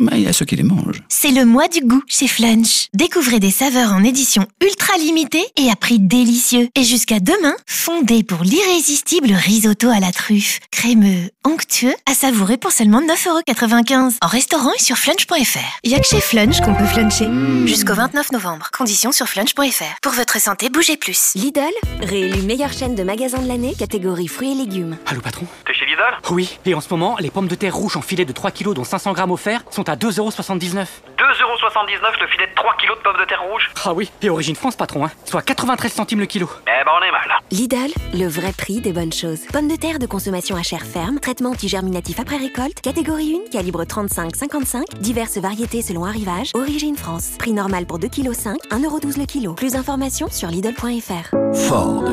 ben, 0.01 0.17
il 0.17 0.23
y 0.23 0.27
a 0.27 0.33
ceux 0.33 0.45
qui 0.45 0.57
les 0.57 0.63
mangent. 0.63 1.03
C'est 1.09 1.31
le 1.31 1.45
mois 1.45 1.69
du 1.69 1.81
goût 1.81 2.03
chez 2.07 2.29
Flunch. 2.29 2.89
Découvrez 2.95 3.41
des 3.41 3.51
saveurs 3.51 3.93
en 3.93 4.05
édition 4.05 4.47
ultra 4.63 4.97
limitée 4.99 5.45
et 5.57 5.71
à 5.71 5.77
prix 5.77 5.99
délicieux. 5.99 6.69
Et 6.75 6.85
jusqu'à 6.85 7.21
demain, 7.21 7.55
fondez 7.67 8.23
pour 8.23 8.43
l'irrésistible 8.43 9.33
risotto 9.33 9.89
à 9.89 10.01
la 10.01 10.13
truffe. 10.13 10.61
Crémeux, 10.71 11.31
onctueux, 11.45 11.95
à 12.11 12.15
savourer 12.15 12.57
pour 12.57 12.73
seulement 12.73 13.01
9,95€ 13.01 14.17
en 14.23 14.27
restaurant 14.27 14.73
et 14.79 14.83
sur 14.83 14.97
flunch.fr. 14.97 15.81
Y'a 15.85 16.01
que 16.01 16.07
chez 16.07 16.21
Flunch 16.21 16.61
qu'on 16.61 16.75
peut 16.75 16.87
fluncher. 16.87 17.29
Jusqu'au 17.67 17.95
29 17.95 18.33
novembre. 18.33 18.71
Conditions 18.77 19.13
sur 19.13 19.29
flunch.fr. 19.29 20.01
Pour 20.03 20.13
votre 20.13 20.41
santé, 20.41 20.69
bougez 20.69 20.97
plus. 20.97 21.33
Lidl, 21.35 21.61
réélu 22.03 22.43
meilleure 22.43 22.73
chaîne 22.73 22.95
de 22.95 23.03
magasins 23.03 23.39
de 23.39 23.49
l'année, 23.49 23.75
catégorie 23.79 24.29
fruits 24.29 24.53
et 24.53 24.55
légumes. 24.55 24.97
Allô 25.07 25.21
patron? 25.21 25.47
T'es 25.67 25.75
chez 25.75 25.87
Lidl? 25.87 26.03
Oui, 26.31 26.59
et 26.65 26.75
en 26.75 26.81
ce 26.81 26.89
moment, 26.91 27.17
les 27.19 27.31
pommes 27.31 27.49
de 27.49 27.55
terre 27.55 27.75
rouges 27.75 27.97
en 27.97 28.03
filet 28.03 28.25
de 28.25 28.33
3 28.33 28.51
kg 28.51 28.75
dont 28.75 28.85
500 28.85 29.13
grammes 29.13 29.31
offerts 29.31 29.63
sont 29.71 29.86
à 29.89 29.97
2,79€. 29.97 30.87
2,79€ 31.19 32.21
le 32.21 32.27
filet 32.29 32.47
de 32.47 32.55
3 32.55 32.75
kg 32.75 32.89
de 32.99 33.03
pommes 33.03 33.17
de 33.19 33.25
terre 33.25 33.43
rouges 33.51 33.71
Ah 33.85 33.93
oui, 33.95 34.11
et 34.23 34.31
origine 34.31 34.55
France 34.57 34.77
patron, 34.77 35.05
hein, 35.07 35.11
soit 35.25 35.43
93 35.43 35.93
centimes 35.93 36.21
le 36.21 36.27
kilo. 36.27 36.49
Eh 36.67 36.85
ben 36.85 36.93
on 37.01 37.05
est 37.05 37.11
mal. 37.11 37.39
Lidl, 37.51 37.93
le 38.15 38.27
vrai 38.27 38.53
prix 38.53 38.81
des 38.81 38.93
bonnes 38.93 39.13
choses. 39.13 39.41
Pommes 39.53 39.69
de 39.69 39.77
terre 39.77 39.99
de 39.99 40.07
consommation 40.07 40.57
à 40.57 40.63
chair 40.63 40.83
ferme, 40.83 41.21
traitement 41.21 41.51
anti-germinatif 41.51 42.21
après 42.21 42.37
récolte, 42.37 42.81
catégorie 42.81 43.41
1, 43.47 43.51
calibre 43.51 43.85
35-55, 43.85 44.99
diverses 45.01 45.39
variétés 45.39 45.83
selon 45.83 46.05
arrivage, 46.05 46.51
origine 46.55 46.97
France. 46.97 47.31
Prix 47.39 47.53
normal 47.53 47.87
pour 47.87 47.99
2,5 47.99 48.11
kg, 48.11 48.31
1,12€ 48.71 49.19
le 49.19 49.27
kilo. 49.27 49.55
Plus 49.55 49.73
d'informations 49.73 50.29
sur 50.31 50.49
Lidl.fr. 50.49 51.35
Ford. 51.69 52.05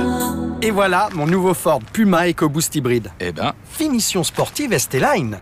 Et 0.62 0.72
voilà 0.72 1.10
mon 1.14 1.26
nouveau 1.28 1.54
Ford 1.54 1.80
Puma 1.92 2.28
EcoBoost 2.30 2.76
hybride. 2.76 3.12
Eh 3.20 3.32
ben, 3.32 3.54
Finition 3.70 4.24
sportive 4.24 4.78
ST-Line. 4.78 5.40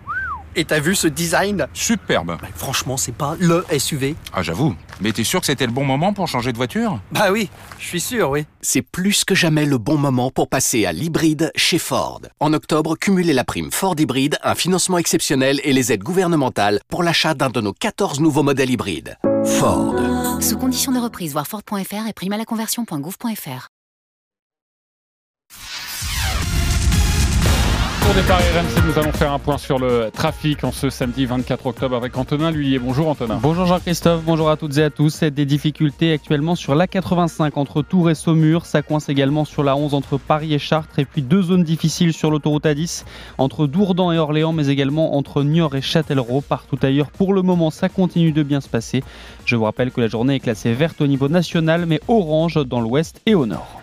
Et 0.55 0.65
t'as 0.65 0.79
vu 0.79 0.95
ce 0.95 1.07
design? 1.07 1.67
Superbe. 1.73 2.37
Bah, 2.41 2.47
Franchement, 2.55 2.97
c'est 2.97 3.13
pas 3.13 3.35
le 3.39 3.65
SUV. 3.77 4.15
Ah, 4.33 4.43
j'avoue. 4.43 4.75
Mais 4.99 5.11
t'es 5.11 5.23
sûr 5.23 5.39
que 5.39 5.45
c'était 5.45 5.65
le 5.65 5.71
bon 5.71 5.85
moment 5.85 6.13
pour 6.13 6.27
changer 6.27 6.51
de 6.51 6.57
voiture? 6.57 6.99
Bah 7.11 7.31
oui, 7.31 7.49
je 7.79 7.85
suis 7.87 8.01
sûr, 8.01 8.29
oui. 8.29 8.45
C'est 8.61 8.81
plus 8.81 9.23
que 9.23 9.33
jamais 9.33 9.65
le 9.65 9.77
bon 9.77 9.97
moment 9.97 10.29
pour 10.29 10.47
passer 10.49 10.85
à 10.85 10.91
l'hybride 10.91 11.51
chez 11.55 11.77
Ford. 11.79 12.21
En 12.39 12.53
octobre, 12.53 12.95
cumulez 12.97 13.33
la 13.33 13.43
prime 13.43 13.71
Ford 13.71 13.95
Hybride, 13.97 14.37
un 14.43 14.55
financement 14.55 14.97
exceptionnel 14.97 15.59
et 15.63 15.73
les 15.73 15.91
aides 15.91 16.03
gouvernementales 16.03 16.79
pour 16.89 17.03
l'achat 17.03 17.33
d'un 17.33 17.49
de 17.49 17.61
nos 17.61 17.73
14 17.73 18.19
nouveaux 18.19 18.43
modèles 18.43 18.69
hybrides. 18.69 19.17
Ford. 19.45 19.95
Sous 20.41 20.57
condition 20.57 20.91
de 20.91 20.99
reprise, 20.99 21.31
voir 21.31 21.47
Ford.fr 21.47 22.07
et 22.07 22.13
prime 22.13 22.33
à 22.33 22.37
la 22.37 22.45
conversion.gouv.fr. 22.45 23.67
Pour 28.11 28.21
des 28.21 28.27
paris 28.27 28.43
RMC, 28.53 28.85
nous 28.87 28.99
allons 28.99 29.13
faire 29.13 29.31
un 29.31 29.39
point 29.39 29.57
sur 29.57 29.79
le 29.79 30.09
trafic 30.11 30.65
en 30.65 30.73
ce 30.73 30.89
samedi 30.89 31.25
24 31.25 31.65
octobre 31.65 31.95
avec 31.95 32.17
Antonin 32.17 32.51
Lhuillier. 32.51 32.77
Bonjour 32.77 33.07
Antonin. 33.07 33.39
Bonjour 33.41 33.65
Jean-Christophe, 33.65 34.23
bonjour 34.25 34.49
à 34.49 34.57
toutes 34.57 34.77
et 34.79 34.83
à 34.83 34.89
tous. 34.89 35.23
Des 35.23 35.45
difficultés 35.45 36.11
actuellement 36.11 36.55
sur 36.55 36.75
l'A85 36.75 37.51
entre 37.55 37.81
Tours 37.81 38.09
et 38.09 38.15
Saumur. 38.15 38.65
Ça 38.65 38.81
coince 38.81 39.07
également 39.07 39.45
sur 39.45 39.63
la 39.63 39.77
11 39.77 39.93
entre 39.93 40.17
Paris 40.17 40.53
et 40.53 40.59
Chartres. 40.59 40.99
Et 40.99 41.05
puis 41.05 41.21
deux 41.21 41.41
zones 41.41 41.63
difficiles 41.63 42.11
sur 42.11 42.31
l'autoroute 42.31 42.65
A10 42.65 43.05
entre 43.37 43.65
Dourdan 43.65 44.11
et 44.11 44.17
Orléans, 44.17 44.51
mais 44.51 44.67
également 44.67 45.15
entre 45.15 45.43
Niort 45.43 45.77
et 45.77 45.81
Châtellerault. 45.81 46.41
Partout 46.41 46.79
ailleurs, 46.81 47.11
pour 47.11 47.33
le 47.33 47.43
moment, 47.43 47.69
ça 47.69 47.87
continue 47.87 48.33
de 48.33 48.43
bien 48.43 48.59
se 48.59 48.67
passer. 48.67 49.05
Je 49.45 49.55
vous 49.55 49.63
rappelle 49.63 49.89
que 49.89 50.01
la 50.01 50.07
journée 50.07 50.35
est 50.35 50.39
classée 50.41 50.73
verte 50.73 50.99
au 50.99 51.07
niveau 51.07 51.29
national, 51.29 51.85
mais 51.85 52.01
orange 52.09 52.55
dans 52.67 52.81
l'ouest 52.81 53.21
et 53.25 53.35
au 53.35 53.45
nord. 53.45 53.80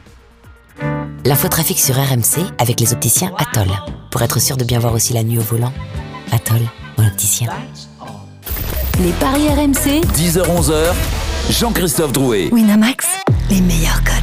L'infotrafic 1.25 1.79
sur 1.79 1.95
RMC 1.95 2.47
avec 2.59 2.81
les 2.81 2.93
opticiens 2.93 3.33
Atoll. 3.39 3.69
Pour 4.11 4.23
être 4.23 4.41
sûr 4.41 4.57
de 4.57 4.65
bien 4.65 4.79
voir 4.79 4.95
aussi 4.95 5.13
la 5.13 5.23
nuit 5.23 5.39
au 5.39 5.43
volant, 5.43 5.73
Atoll, 6.33 6.63
mon 6.97 7.07
opticien. 7.07 7.49
Les 9.01 9.13
paris 9.13 9.49
RMC, 9.49 10.01
10h-11h, 10.15 10.93
Jean-Christophe 11.51 12.13
Drouet. 12.13 12.49
Winamax, 12.53 13.07
les 13.51 13.61
meilleurs 13.61 14.03
codes. 14.03 14.15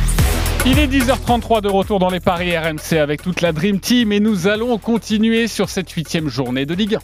Il 0.66 0.80
est 0.80 0.88
10h33 0.88 1.62
de 1.62 1.70
retour 1.70 2.00
dans 2.00 2.10
les 2.10 2.20
paris 2.20 2.58
RMC 2.58 2.98
avec 2.98 3.22
toute 3.22 3.42
la 3.42 3.52
Dream 3.52 3.80
Team 3.80 4.12
et 4.12 4.20
nous 4.20 4.48
allons 4.48 4.78
continuer 4.80 5.48
sur 5.48 5.70
cette 5.70 5.92
huitième 5.92 6.28
journée 6.28 6.66
de 6.66 6.74
Ligue 6.74 6.96
1. 6.96 7.00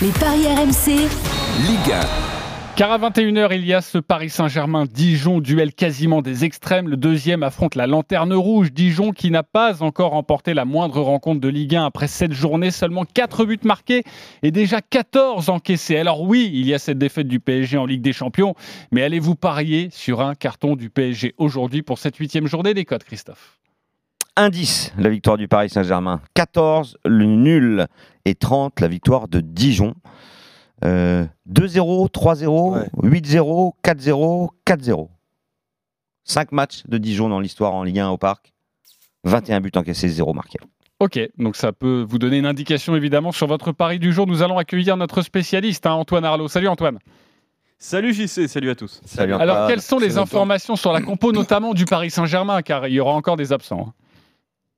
Les 0.00 0.08
paris 0.08 0.46
RMC, 0.46 1.08
Ligue 1.66 1.92
1. 1.92 2.27
Car 2.78 2.92
à 2.92 2.98
21h, 3.10 3.56
il 3.56 3.66
y 3.66 3.74
a 3.74 3.80
ce 3.80 3.98
Paris 3.98 4.30
Saint-Germain-Dijon, 4.30 5.40
duel 5.40 5.74
quasiment 5.74 6.22
des 6.22 6.44
extrêmes. 6.44 6.86
Le 6.86 6.96
deuxième 6.96 7.42
affronte 7.42 7.74
la 7.74 7.88
Lanterne 7.88 8.32
Rouge. 8.32 8.70
Dijon 8.72 9.10
qui 9.10 9.32
n'a 9.32 9.42
pas 9.42 9.82
encore 9.82 10.12
remporté 10.12 10.54
la 10.54 10.64
moindre 10.64 11.00
rencontre 11.00 11.40
de 11.40 11.48
Ligue 11.48 11.74
1 11.74 11.86
après 11.86 12.06
cette 12.06 12.32
journée. 12.32 12.70
Seulement 12.70 13.04
4 13.04 13.46
buts 13.46 13.58
marqués 13.64 14.04
et 14.44 14.52
déjà 14.52 14.80
14 14.80 15.48
encaissés. 15.48 15.96
Alors 15.96 16.22
oui, 16.22 16.52
il 16.54 16.68
y 16.68 16.72
a 16.72 16.78
cette 16.78 16.98
défaite 16.98 17.26
du 17.26 17.40
PSG 17.40 17.76
en 17.78 17.84
Ligue 17.84 18.00
des 18.00 18.12
Champions, 18.12 18.54
mais 18.92 19.02
allez-vous 19.02 19.34
parier 19.34 19.88
sur 19.90 20.20
un 20.20 20.36
carton 20.36 20.76
du 20.76 20.88
PSG 20.88 21.34
aujourd'hui 21.36 21.82
pour 21.82 21.98
cette 21.98 22.14
huitième 22.14 22.46
journée 22.46 22.74
des 22.74 22.84
codes, 22.84 23.02
Christophe? 23.02 23.58
Indice, 24.36 24.92
la 24.96 25.08
victoire 25.08 25.36
du 25.36 25.48
Paris 25.48 25.68
Saint-Germain. 25.68 26.20
14, 26.34 26.96
le 27.04 27.24
nul. 27.24 27.88
Et 28.24 28.36
30, 28.36 28.78
la 28.78 28.86
victoire 28.86 29.26
de 29.26 29.40
Dijon. 29.40 29.94
Euh, 30.84 31.26
2-0, 31.50 32.10
3-0, 32.10 32.88
8-0, 33.02 33.72
4-0, 33.82 34.48
4-0. 34.66 35.08
5 36.24 36.52
matchs 36.52 36.82
de 36.86 36.98
Dijon 36.98 37.28
dans 37.28 37.40
l'histoire 37.40 37.74
en 37.74 37.82
Ligue 37.82 37.98
1 37.98 38.08
au 38.10 38.18
Parc. 38.18 38.52
21 39.24 39.60
buts 39.60 39.72
encaissés, 39.74 40.08
0 40.08 40.32
marqués. 40.34 40.58
Ok, 41.00 41.18
donc 41.38 41.56
ça 41.56 41.72
peut 41.72 42.04
vous 42.06 42.18
donner 42.18 42.38
une 42.38 42.46
indication 42.46 42.96
évidemment 42.96 43.32
sur 43.32 43.46
votre 43.46 43.72
pari 43.72 43.98
du 43.98 44.12
jour. 44.12 44.26
Nous 44.26 44.42
allons 44.42 44.58
accueillir 44.58 44.96
notre 44.96 45.22
spécialiste, 45.22 45.86
hein, 45.86 45.92
Antoine 45.92 46.24
Arlot. 46.24 46.48
Salut 46.48 46.68
Antoine. 46.68 46.98
Salut 47.78 48.12
JC, 48.12 48.48
salut 48.48 48.70
à 48.70 48.74
tous. 48.74 49.00
Salut 49.04 49.34
Alors 49.34 49.68
quelles 49.68 49.80
sont 49.80 50.00
les 50.00 50.18
informations 50.18 50.74
sur 50.74 50.92
la 50.92 51.00
compo 51.00 51.30
notamment 51.30 51.74
du 51.74 51.84
Paris 51.84 52.10
Saint-Germain 52.10 52.62
car 52.62 52.88
il 52.88 52.94
y 52.94 53.00
aura 53.00 53.12
encore 53.12 53.36
des 53.36 53.52
absents 53.52 53.88
hein. 53.88 53.94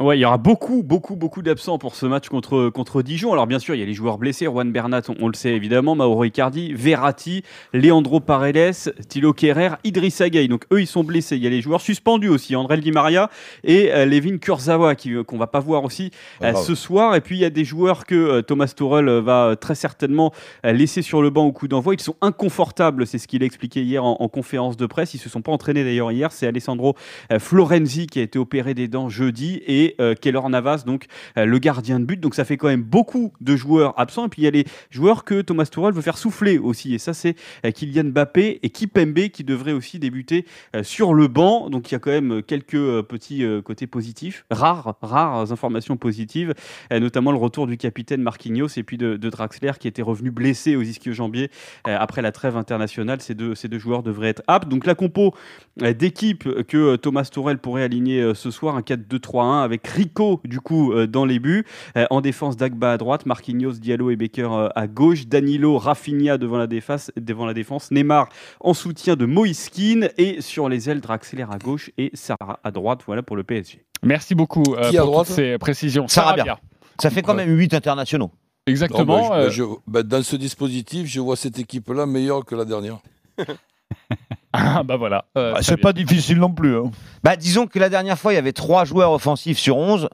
Ouais, 0.00 0.16
il 0.16 0.20
y 0.22 0.24
aura 0.24 0.38
beaucoup, 0.38 0.82
beaucoup, 0.82 1.14
beaucoup 1.14 1.42
d'absents 1.42 1.76
pour 1.76 1.94
ce 1.94 2.06
match 2.06 2.30
contre, 2.30 2.70
contre 2.70 3.02
Dijon. 3.02 3.34
Alors 3.34 3.46
bien 3.46 3.58
sûr, 3.58 3.74
il 3.74 3.80
y 3.80 3.82
a 3.82 3.86
les 3.86 3.92
joueurs 3.92 4.16
blessés, 4.16 4.46
Juan 4.46 4.72
Bernat, 4.72 5.02
on, 5.10 5.14
on 5.20 5.28
le 5.28 5.34
sait 5.34 5.50
évidemment, 5.50 5.94
Mauro 5.94 6.24
Icardi, 6.24 6.72
Verratti, 6.72 7.42
Leandro 7.74 8.18
Paredes, 8.18 8.94
Thilo 9.10 9.34
Kerrer, 9.34 9.72
Idrissa 9.84 10.30
Gueye. 10.30 10.48
Donc 10.48 10.64
eux, 10.72 10.80
ils 10.80 10.86
sont 10.86 11.04
blessés. 11.04 11.36
Il 11.36 11.42
y 11.42 11.46
a 11.46 11.50
les 11.50 11.60
joueurs 11.60 11.82
suspendus 11.82 12.30
aussi, 12.30 12.56
André 12.56 12.78
Di 12.78 12.92
Maria 12.92 13.28
et 13.62 13.92
euh, 13.92 14.06
Levin 14.06 14.38
Kurzawa, 14.38 14.94
euh, 15.04 15.22
qu'on 15.22 15.36
va 15.36 15.48
pas 15.48 15.60
voir 15.60 15.84
aussi 15.84 16.12
euh, 16.42 16.54
ce 16.54 16.74
soir. 16.74 17.14
Et 17.14 17.20
puis 17.20 17.36
il 17.36 17.40
y 17.42 17.44
a 17.44 17.50
des 17.50 17.66
joueurs 17.66 18.06
que 18.06 18.14
euh, 18.14 18.40
Thomas 18.40 18.72
Tuchel 18.74 19.04
va 19.06 19.54
très 19.60 19.74
certainement 19.74 20.32
laisser 20.64 21.02
sur 21.02 21.20
le 21.20 21.28
banc 21.28 21.44
au 21.44 21.52
coup 21.52 21.68
d'envoi. 21.68 21.92
Ils 21.92 22.00
sont 22.00 22.16
inconfortables, 22.22 23.06
c'est 23.06 23.18
ce 23.18 23.28
qu'il 23.28 23.42
a 23.42 23.46
expliqué 23.46 23.82
hier 23.82 24.02
en, 24.02 24.16
en 24.18 24.28
conférence 24.28 24.78
de 24.78 24.86
presse. 24.86 25.12
Ils 25.12 25.18
se 25.18 25.28
sont 25.28 25.42
pas 25.42 25.52
entraînés 25.52 25.84
d'ailleurs 25.84 26.10
hier. 26.10 26.32
C'est 26.32 26.46
Alessandro 26.46 26.96
Florenzi 27.38 28.06
qui 28.06 28.18
a 28.18 28.22
été 28.22 28.38
opéré 28.38 28.72
des 28.72 28.88
dents 28.88 29.10
jeudi 29.10 29.60
et 29.66 29.89
et 29.90 29.96
euh, 30.00 30.14
Keylor 30.14 30.48
Navas, 30.50 30.84
donc 30.86 31.06
euh, 31.36 31.44
le 31.44 31.58
gardien 31.58 32.00
de 32.00 32.04
but. 32.04 32.20
Donc 32.20 32.34
ça 32.34 32.44
fait 32.44 32.56
quand 32.56 32.68
même 32.68 32.82
beaucoup 32.82 33.32
de 33.40 33.56
joueurs 33.56 33.98
absents. 33.98 34.26
Et 34.26 34.28
puis 34.28 34.42
il 34.42 34.44
y 34.44 34.48
a 34.48 34.50
les 34.50 34.64
joueurs 34.90 35.24
que 35.24 35.42
Thomas 35.42 35.66
Tuchel 35.66 35.92
veut 35.92 36.02
faire 36.02 36.18
souffler 36.18 36.58
aussi. 36.58 36.94
Et 36.94 36.98
ça, 36.98 37.14
c'est 37.14 37.36
euh, 37.64 37.70
Kylian 37.70 38.04
Mbappé 38.04 38.60
et 38.62 38.70
Kipembe 38.70 39.28
qui 39.28 39.44
devraient 39.44 39.72
aussi 39.72 39.98
débuter 39.98 40.46
sur 40.82 41.14
le 41.14 41.28
banc. 41.28 41.70
Donc 41.70 41.90
il 41.90 41.94
y 41.94 41.96
a 41.96 41.98
quand 41.98 42.10
même 42.10 42.42
quelques 42.42 43.02
petits 43.02 43.44
côtés 43.64 43.86
positifs, 43.86 44.44
rares, 44.50 44.96
rares 45.02 45.52
informations 45.52 45.96
positives, 45.96 46.54
notamment 46.90 47.32
le 47.32 47.38
retour 47.38 47.66
du 47.66 47.76
capitaine 47.76 48.22
Marquinhos 48.22 48.68
et 48.76 48.82
puis 48.82 48.98
de, 48.98 49.16
Draxler 49.16 49.72
qui 49.78 49.88
était 49.88 50.02
revenu 50.02 50.30
blessé 50.30 50.76
aux 50.76 50.82
ischio-jambiers 50.82 51.50
après 51.84 52.22
la 52.22 52.32
trêve 52.32 52.56
internationale. 52.56 53.20
Ces 53.20 53.34
deux, 53.34 53.54
joueurs 53.78 54.02
devraient 54.02 54.28
être 54.28 54.42
aptes. 54.46 54.68
Donc 54.68 54.86
la 54.86 54.94
compo 54.94 55.34
d'équipe 55.76 56.62
que 56.64 56.96
Thomas 56.96 57.28
Tourel 57.32 57.58
pourrait 57.58 57.84
aligner 57.84 58.34
ce 58.34 58.50
soir, 58.50 58.76
un 58.76 58.82
4-2-3-1 58.82 59.62
avec 59.62 59.79
Rico 59.86 60.40
du 60.44 60.60
coup 60.60 60.92
euh, 60.92 61.06
dans 61.06 61.24
les 61.24 61.38
buts. 61.38 61.64
Euh, 61.96 62.06
en 62.10 62.20
défense, 62.20 62.56
Dagba 62.56 62.92
à 62.92 62.96
droite, 62.98 63.26
Marquinhos, 63.26 63.72
Diallo 63.72 64.10
et 64.10 64.16
Baker 64.16 64.48
euh, 64.50 64.68
à 64.74 64.86
gauche, 64.86 65.26
Danilo, 65.26 65.78
Rafinha 65.78 66.38
devant 66.38 66.58
la 66.58 66.66
défense, 66.66 67.10
devant 67.16 67.46
la 67.46 67.54
défense, 67.54 67.90
Neymar 67.90 68.28
en 68.60 68.74
soutien 68.74 69.16
de 69.16 69.26
Moïse 69.26 69.68
Kean 69.70 70.08
et 70.18 70.40
sur 70.40 70.68
les 70.68 70.88
ailes 70.90 71.00
Draxler 71.00 71.46
à 71.50 71.58
gauche 71.58 71.90
et 71.98 72.10
Sarah 72.14 72.60
à 72.64 72.70
droite. 72.70 73.00
Voilà 73.06 73.22
pour 73.22 73.36
le 73.36 73.42
PSG. 73.44 73.84
Merci 74.02 74.34
beaucoup 74.34 74.62
euh, 74.76 74.90
Qui 74.90 74.98
à 74.98 75.02
droite 75.02 75.26
toutes 75.26 75.36
ces 75.36 75.58
précisions. 75.58 76.08
Sarabia. 76.08 76.44
Sarabia. 76.44 76.60
Ça 77.00 77.10
fait 77.10 77.22
quand 77.22 77.34
même 77.34 77.56
8 77.56 77.74
internationaux. 77.74 78.30
Exactement. 78.66 79.04
Non, 79.22 79.28
bah, 79.30 79.36
euh, 79.38 79.50
je- 79.50 79.62
bah, 79.62 79.70
je- 79.86 79.92
bah, 79.92 80.02
dans 80.02 80.22
ce 80.22 80.36
dispositif, 80.36 81.06
je 81.06 81.18
vois 81.20 81.36
cette 81.36 81.58
équipe-là 81.58 82.04
meilleure 82.06 82.44
que 82.44 82.54
la 82.54 82.64
dernière. 82.66 82.98
Ah 84.52 84.82
bah 84.82 84.96
voilà. 84.96 85.26
euh, 85.38 85.52
très 85.54 85.62
c'est 85.62 85.76
pas 85.76 85.92
difficile 85.92 86.38
non 86.38 86.50
plus. 86.52 86.76
hein. 86.76 86.90
Bah, 87.22 87.36
disons 87.36 87.68
que 87.68 87.78
la 87.78 87.88
dernière 87.88 88.18
fois, 88.18 88.32
il 88.32 88.36
y 88.36 88.38
avait 88.38 88.52
3 88.52 88.84
joueurs 88.84 89.12
offensifs 89.12 89.58
sur 89.58 89.76
11. 89.76 90.08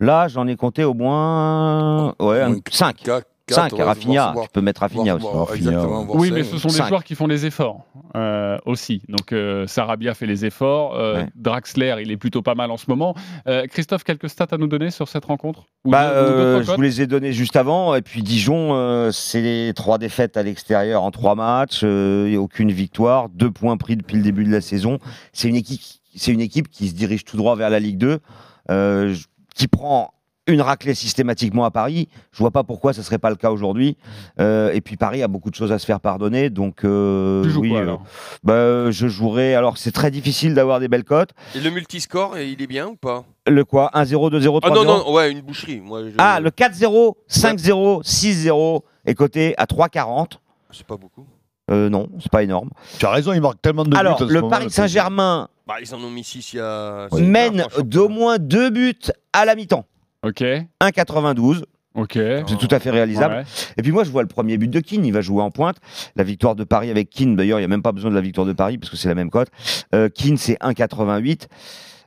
Là, 0.00 0.28
j'en 0.28 0.46
ai 0.46 0.56
compté 0.56 0.82
au 0.82 0.94
moins 0.94 2.14
ouais, 2.18 2.42
5. 2.70 2.96
5, 3.48 3.72
ouais, 3.72 3.82
Rafinha. 3.82 4.34
tu 4.42 4.48
peux 4.52 4.60
mettre 4.60 4.80
Rafinha 4.82 5.16
aussi. 5.16 5.26
Oui, 6.14 6.30
mais 6.30 6.44
ce 6.44 6.58
sont 6.58 6.68
des 6.68 6.82
joueurs 6.88 7.04
qui 7.04 7.14
font 7.14 7.26
les 7.26 7.44
efforts 7.46 7.84
euh, 8.16 8.56
aussi. 8.66 9.02
Donc 9.08 9.32
euh, 9.32 9.66
Sarabia 9.66 10.14
fait 10.14 10.26
les 10.26 10.44
efforts. 10.44 10.94
euh, 10.96 11.12
Ouais. 11.22 11.28
Draxler, 11.34 11.96
il 12.02 12.10
est 12.10 12.16
plutôt 12.16 12.40
pas 12.42 12.54
mal 12.54 12.70
en 12.70 12.76
ce 12.76 12.86
moment. 12.88 13.14
Euh, 13.46 13.66
Christophe, 13.66 14.04
quelques 14.04 14.28
stats 14.30 14.46
à 14.52 14.56
nous 14.56 14.66
donner 14.68 14.90
sur 14.90 15.08
cette 15.08 15.24
rencontre 15.24 15.64
Ou 15.84 15.90
Bah, 15.90 16.08
deux- 16.10 16.14
euh, 16.16 16.62
je 16.62 16.70
vous 16.72 16.80
les 16.80 17.02
ai 17.02 17.06
donnés 17.06 17.32
juste 17.32 17.56
avant. 17.56 17.94
Et 17.94 18.02
puis 18.02 18.22
Dijon, 18.22 18.74
euh, 18.74 19.10
c'est 19.10 19.40
les 19.42 19.72
trois 19.74 19.98
défaites 19.98 20.36
à 20.36 20.42
l'extérieur 20.42 21.02
en 21.02 21.10
trois 21.10 21.34
matchs. 21.34 21.80
euh, 21.84 22.26
et 22.28 22.36
aucune 22.36 22.70
victoire. 22.72 23.28
Deux 23.28 23.50
points 23.50 23.76
pris 23.76 23.96
depuis 23.96 24.16
le 24.16 24.22
début 24.22 24.44
de 24.44 24.50
la 24.52 24.60
saison. 24.60 24.98
C'est 25.32 25.48
une 25.48 25.56
équipe, 25.56 25.80
c'est 26.14 26.32
une 26.32 26.40
équipe 26.40 26.68
qui 26.68 26.88
se 26.88 26.94
dirige 26.94 27.24
tout 27.24 27.36
droit 27.36 27.56
vers 27.56 27.70
la 27.70 27.80
Ligue 27.80 27.98
2, 27.98 28.20
euh, 28.70 29.12
j- 29.12 29.24
qui 29.54 29.68
prend 29.68 30.12
une 30.48 30.60
raclée 30.60 30.94
systématiquement 30.94 31.64
à 31.64 31.70
Paris. 31.70 32.08
Je 32.32 32.38
vois 32.38 32.50
pas 32.50 32.64
pourquoi 32.64 32.92
ce 32.92 33.02
serait 33.02 33.18
pas 33.18 33.30
le 33.30 33.36
cas 33.36 33.50
aujourd'hui. 33.50 33.96
Euh, 34.40 34.72
et 34.72 34.80
puis 34.80 34.96
Paris 34.96 35.22
a 35.22 35.28
beaucoup 35.28 35.50
de 35.50 35.54
choses 35.54 35.70
à 35.70 35.78
se 35.78 35.86
faire 35.86 36.00
pardonner. 36.00 36.50
Donc 36.50 36.84
euh, 36.84 37.44
Tu 37.44 37.50
joues 37.50 37.60
oui, 37.60 37.70
quoi, 37.70 37.78
euh, 37.80 37.96
bah, 38.42 38.90
je 38.90 39.06
jouerai. 39.06 39.54
Alors 39.54 39.78
c'est 39.78 39.92
très 39.92 40.10
difficile 40.10 40.54
d'avoir 40.54 40.80
des 40.80 40.88
belles 40.88 41.04
cotes. 41.04 41.30
Et 41.54 41.60
le 41.60 41.70
multiscore, 41.70 42.38
il 42.38 42.60
est 42.60 42.66
bien 42.66 42.88
ou 42.88 42.96
pas? 42.96 43.24
Le 43.46 43.64
quoi? 43.64 43.90
1-0, 43.94 44.30
2-0, 44.30 44.60
3-0 44.60 44.60
Ah 44.64 44.70
non, 44.70 44.84
non, 44.84 45.12
ouais, 45.12 45.30
une 45.30 45.40
boucherie. 45.42 45.80
Moi, 45.80 46.02
je- 46.08 46.14
Ah, 46.18 46.40
le 46.40 46.50
4-0, 46.50 47.14
5-0, 47.28 48.02
6-0 48.02 48.82
est 49.06 49.14
coté 49.14 49.54
à 49.58 49.66
3,40. 49.66 50.40
C'est 50.72 50.86
pas 50.86 50.96
beaucoup. 50.96 51.26
Euh, 51.70 51.88
non, 51.88 52.08
c'est 52.20 52.30
pas 52.30 52.42
énorme. 52.42 52.70
Tu 52.98 53.06
as 53.06 53.10
raison, 53.10 53.32
il 53.32 53.40
marque 53.40 53.62
tellement 53.62 53.84
de 53.84 53.90
buts. 53.90 53.96
Alors, 53.96 54.18
ce 54.18 54.24
le 54.24 54.34
moment, 54.40 54.48
Paris. 54.50 54.70
Saint-Germain 54.70 55.48
Bah, 55.66 55.74
ils 55.80 55.94
en 55.94 55.98
ont 56.02 56.10
mis 56.10 56.24
6 56.24 56.54
il 56.54 56.56
y 56.56 56.60
a. 56.60 57.08
mène 57.20 57.64
d'au 57.84 58.08
moins 58.08 58.38
deux 58.38 58.70
buts 58.70 58.98
à 59.32 59.44
la 59.44 59.54
mi-temps. 59.54 59.84
Ok. 60.22 60.40
1,92. 60.40 61.62
Ok. 61.94 62.12
C'est 62.14 62.58
tout 62.58 62.68
à 62.70 62.78
fait 62.78 62.90
réalisable. 62.90 63.34
Ouais. 63.34 63.44
Et 63.76 63.82
puis 63.82 63.92
moi, 63.92 64.04
je 64.04 64.10
vois 64.10 64.22
le 64.22 64.28
premier 64.28 64.56
but 64.56 64.68
de 64.68 64.80
Keane. 64.80 65.04
Il 65.04 65.12
va 65.12 65.20
jouer 65.20 65.42
en 65.42 65.50
pointe. 65.50 65.76
La 66.16 66.24
victoire 66.24 66.54
de 66.54 66.64
Paris 66.64 66.90
avec 66.90 67.10
Keane, 67.10 67.36
d'ailleurs, 67.36 67.58
il 67.58 67.62
n'y 67.62 67.66
a 67.66 67.68
même 67.68 67.82
pas 67.82 67.92
besoin 67.92 68.10
de 68.10 68.14
la 68.14 68.22
victoire 68.22 68.46
de 68.46 68.52
Paris 68.52 68.78
parce 68.78 68.90
que 68.90 68.96
c'est 68.96 69.08
la 69.08 69.14
même 69.14 69.30
cote. 69.30 69.48
Euh, 69.94 70.08
Keane, 70.08 70.38
c'est 70.38 70.58
1,88. 70.60 71.48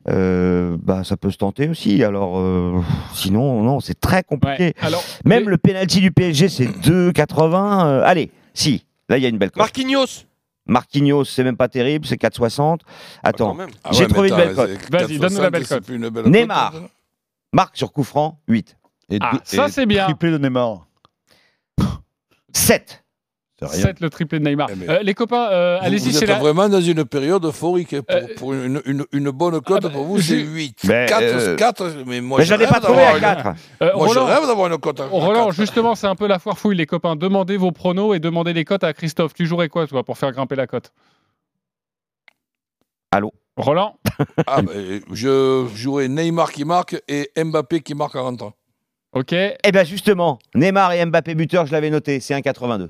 Euh, 0.08 0.78
bah, 0.82 1.04
ça 1.04 1.18
peut 1.18 1.32
se 1.32 1.38
tenter 1.38 1.68
aussi. 1.68 2.04
Alors, 2.04 2.40
euh, 2.40 2.82
sinon, 3.14 3.64
non, 3.64 3.80
c'est 3.80 4.00
très 4.00 4.24
compliqué. 4.24 4.66
Ouais. 4.66 4.74
Alors, 4.82 5.04
Même 5.24 5.50
le 5.50 5.58
penalty 5.58 6.00
du 6.00 6.12
PSG, 6.12 6.50
c'est 6.50 6.66
2,80. 6.66 7.86
Euh, 7.86 8.02
allez, 8.06 8.32
si. 8.54 8.86
Là, 9.10 9.18
il 9.18 9.24
y 9.24 9.26
a 9.26 9.30
une 9.30 9.38
belle 9.38 9.52
cote. 9.52 9.60
Marquinhos 9.62 10.26
Marquinhos, 10.68 11.26
c'est 11.26 11.44
même 11.44 11.58
pas 11.58 11.68
terrible, 11.68 12.08
c'est 12.08 12.20
4,60. 12.20 12.80
Attends, 13.24 13.54
même. 13.54 13.70
Ah 13.84 13.90
j'ai 13.92 14.02
ouais, 14.02 14.08
trouvé 14.08 14.30
une 14.30 14.36
belle 14.36 14.50
attends, 14.50 14.64
cote. 14.64 14.92
Vas-y, 14.92 15.20
donne-nous 15.20 15.42
la 15.42 15.50
4,60, 15.50 15.52
belle 15.52 15.68
cote. 15.68 16.26
Neymar, 16.26 16.72
cote, 16.72 16.82
marque 17.56 17.78
sur 17.78 17.92
coup 17.92 18.04
franc, 18.04 18.40
8. 18.48 18.78
Et 19.10 19.18
Ah, 19.22 19.40
ça, 19.44 19.68
c'est 19.70 19.86
bien. 19.86 20.06
Triplé 20.06 20.32
de 20.32 20.38
Neymar. 20.38 20.88
7. 22.54 23.04
C'est 23.58 23.66
rien. 23.68 23.82
7 23.84 24.00
le 24.02 24.10
triplé 24.10 24.40
de 24.40 24.44
Neymar. 24.44 24.68
Eh, 24.72 24.76
mais- 24.76 24.90
Euh, 24.90 25.00
les 25.02 25.14
copains, 25.14 25.48
euh, 25.50 25.78
Vous, 25.80 25.86
allez-y, 25.86 26.10
vous 26.10 26.12
c'est 26.12 26.24
êtes 26.26 26.30
la... 26.30 26.40
vraiment 26.40 26.68
dans 26.68 26.82
une 26.82 27.06
période 27.06 27.46
euphorique. 27.46 28.02
Pour, 28.02 28.16
Euh, 28.18 28.28
pour 28.36 28.54
une, 28.54 28.82
une- 28.86 29.06
une 29.14 29.30
bonne 29.32 29.62
cote, 29.62 29.78
ah 29.86 29.88
bah, 29.88 29.90
pour 29.94 30.04
vous, 30.04 30.18
c'est 30.20 30.40
j'ai- 30.40 30.44
8. 30.44 30.80
Mais, 30.84 31.06
4, 31.08 31.24
euh, 31.24 31.56
4, 31.56 32.04
mais 32.06 32.20
moi, 32.20 32.40
Mais 32.40 32.46
je 32.46 32.50
j'en 32.50 32.56
ai 32.60 32.66
rêve 32.66 32.74
pas 32.74 32.80
trouvé 32.82 32.98
d'avoir 32.98 33.14
à 33.14 33.18
une- 33.18 33.22
4. 33.22 33.48
Euh, 33.82 33.92
Moi, 33.96 34.08
je 34.10 34.14
Roland, 34.20 34.26
rêve 34.26 34.48
d'avoir 34.48 34.68
une 34.74 34.78
cote 34.78 35.00
à 35.00 35.04
à 35.04 35.08
Roland, 35.08 35.46
quatre. 35.46 35.56
justement, 35.56 35.96
c'est 35.96 36.08
un 36.08 36.16
peu 36.16 36.28
la 36.28 36.40
foire 36.40 36.58
fouille, 36.58 36.76
les 36.76 36.86
copains. 36.86 37.16
Demandez 37.16 37.56
vos 37.56 37.72
pronos 37.72 38.14
et 38.14 38.20
demandez 38.20 38.52
les 38.52 38.66
cotes 38.66 38.84
à 38.84 38.92
Christophe. 38.92 39.34
Tu 39.34 39.46
jouerais 39.46 39.70
quoi, 39.70 39.88
toi, 39.88 40.04
pour 40.04 40.18
faire 40.18 40.32
grimper 40.34 40.56
la 40.56 40.68
cote? 40.68 40.92
Allô? 43.12 43.32
Roland 43.58 43.98
Ah, 44.48 44.62
bah, 44.62 44.72
je 45.12 45.66
jouerai 45.74 46.08
Neymar 46.10 46.52
qui 46.52 46.66
marque 46.66 47.02
et 47.08 47.30
Mbappé 47.42 47.82
qui 47.82 47.96
marque 47.96 48.16
à 48.16 48.22
rentrant. 48.22 48.54
Ok. 49.14 49.32
Eh 49.34 49.72
bien, 49.72 49.84
justement, 49.84 50.40
Neymar 50.56 50.94
et 50.94 51.06
Mbappé 51.06 51.36
buteur, 51.36 51.66
je 51.66 51.72
l'avais 51.72 51.90
noté, 51.90 52.20
c'est 52.20 52.34
1,82. 52.34 52.90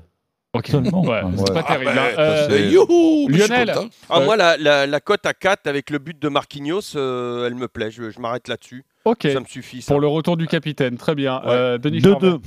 Ok. 0.54 0.68
Seulement. 0.68 1.02
Ouais, 1.04 1.20
c'est 1.36 1.52
pas 1.52 1.62
terrible. 1.62 1.92
bah, 1.94 2.02
hein. 2.02 2.14
Euh, 2.18 2.48
Euh, 2.50 2.70
youhou, 2.70 3.28
Lionel. 3.28 3.72
Ah, 4.08 4.18
Euh, 4.20 4.24
moi, 4.24 4.36
la, 4.36 4.56
la, 4.56 4.86
la 4.86 5.00
cote 5.00 5.24
à 5.26 5.34
4 5.34 5.66
avec 5.66 5.90
le 5.90 5.98
but 5.98 6.18
de 6.20 6.28
Marquinhos, 6.28 6.96
euh, 6.96 7.46
elle 7.46 7.54
me 7.54 7.68
plaît. 7.68 7.90
Je, 7.90 8.10
je 8.10 8.18
m'arrête 8.20 8.48
là-dessus. 8.48 8.84
Ok. 9.04 9.28
Ça 9.32 9.38
me 9.40 9.44
suffit. 9.44 9.82
Ça. 9.82 9.92
Pour 9.92 10.00
le 10.00 10.08
retour 10.08 10.36
du 10.36 10.46
capitaine, 10.46 10.96
très 10.96 11.14
bien. 11.14 11.36
Ouais. 11.40 11.48
Euh, 11.50 11.78
Denis 11.78 12.00
2-2. 12.00 12.40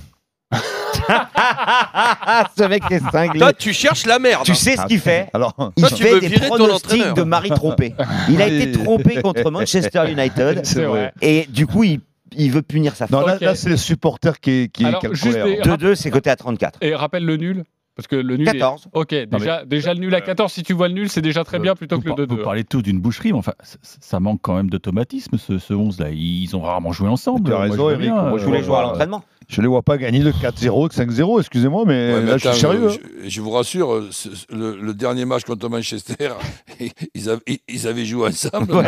Ce 2.57 2.63
mec 2.63 2.83
est 2.91 2.99
cinglé. 3.11 3.39
Toi, 3.39 3.53
tu 3.53 3.73
cherches 3.73 4.05
la 4.05 4.19
merde. 4.19 4.43
Tu 4.45 4.55
sais 4.55 4.75
ce 4.77 4.85
qu'il 4.85 4.99
fait 4.99 5.29
Alors, 5.33 5.53
Il 5.77 5.81
Toi, 5.83 5.89
tu 5.97 6.03
fait 6.03 6.11
veux 6.13 6.19
des 6.21 6.27
virer 6.27 6.47
ton 6.49 6.55
pronostics 6.55 6.91
entraîneur. 6.93 7.13
de 7.15 7.23
mari 7.23 7.49
trompé. 7.49 7.95
Il 8.29 8.41
a 8.41 8.47
été 8.47 8.71
trompé 8.71 9.21
contre 9.21 9.49
Manchester 9.51 10.03
United. 10.11 10.65
C'est 10.65 10.83
vrai. 10.85 11.11
Et 11.21 11.45
du 11.49 11.67
coup, 11.67 11.83
il, 11.83 11.99
il 12.35 12.51
veut 12.51 12.61
punir 12.61 12.95
sa 12.95 13.05
non, 13.09 13.19
faute. 13.19 13.27
là, 13.27 13.35
Ok. 13.35 13.41
là, 13.41 13.55
c'est 13.55 13.69
les 13.69 13.77
supporters 13.77 14.39
qui, 14.39 14.69
qui, 14.71 14.85
Alors, 14.85 14.99
qui 15.01 15.05
a 15.07 15.09
le 15.09 15.15
juste 15.15 15.39
colère. 15.39 15.77
des- 15.77 15.85
2-2, 15.91 15.95
c'est 15.95 16.11
coté 16.11 16.29
à 16.29 16.35
34. 16.35 16.79
Et 16.81 16.93
rappelle 16.95 17.25
le 17.25 17.37
nul 17.37 17.63
parce 17.99 18.07
que 18.07 18.15
le 18.15 18.37
nul 18.37 18.47
est- 18.47 18.53
14. 18.53 18.87
Ok, 18.93 19.13
déjà, 19.13 19.65
déjà 19.65 19.93
le 19.93 19.99
nul 19.99 20.15
à 20.15 20.21
14, 20.21 20.51
si 20.51 20.63
tu 20.63 20.73
vois 20.73 20.87
le 20.87 20.93
nul, 20.93 21.09
c'est 21.09 21.21
déjà 21.21 21.43
très 21.43 21.59
bien 21.59 21.75
plutôt 21.75 21.97
vous 21.97 22.01
que 22.01 22.07
le 22.09 22.15
par- 22.15 22.25
2-2. 22.25 22.35
Vous 22.37 22.43
parlez 22.43 22.63
tout 22.63 22.81
d'une 22.81 22.99
boucherie, 22.99 23.31
mais 23.33 23.37
enfin, 23.39 23.53
ça 23.81 24.19
manque 24.19 24.39
quand 24.41 24.55
même 24.55 24.69
d'automatisme, 24.69 25.37
ce, 25.37 25.57
ce 25.59 25.73
11-là. 25.73 26.09
Ils 26.11 26.55
ont 26.55 26.61
rarement 26.61 26.91
joué 26.91 27.07
ensemble. 27.09 27.43
Tu 27.49 27.53
as 27.53 27.57
Moi, 27.57 27.65
je 27.67 27.71
raison, 27.71 27.89
Eric. 27.89 28.01
bien, 28.01 28.15
Moi, 28.29 28.37
Je 28.37 28.43
euh, 28.43 28.47
voulais 28.47 28.59
jouer 28.59 28.67
à 28.67 28.69
voilà. 28.69 28.87
l'entraînement. 28.89 29.23
Je 29.47 29.61
les 29.63 29.67
vois 29.67 29.81
pas 29.81 29.97
gagner 29.97 30.19
de 30.19 30.31
4-0, 30.31 30.89
de 30.89 30.93
5-0, 30.93 31.39
excusez-moi, 31.39 31.83
mais 31.87 32.13
Ouais, 32.13 32.19
mais 32.21 32.25
là, 32.31 32.37
je 32.37 32.49
suis 32.49 32.59
sérieux. 32.59 32.89
hein. 32.91 32.95
Je, 33.23 33.29
je 33.29 33.41
vous 33.41 33.49
rassure, 33.49 33.93
euh, 33.95 34.07
ce- 34.11 34.29
le, 34.55 34.79
le 34.79 34.93
dernier 34.93 35.25
match 35.25 35.43
contre 35.43 35.67
Manchester, 35.69 36.29
ils, 37.15 37.29
avaient, 37.29 37.41
ils 37.67 37.87
avaient 37.87 38.05
joué 38.05 38.27
ensemble. 38.27 38.67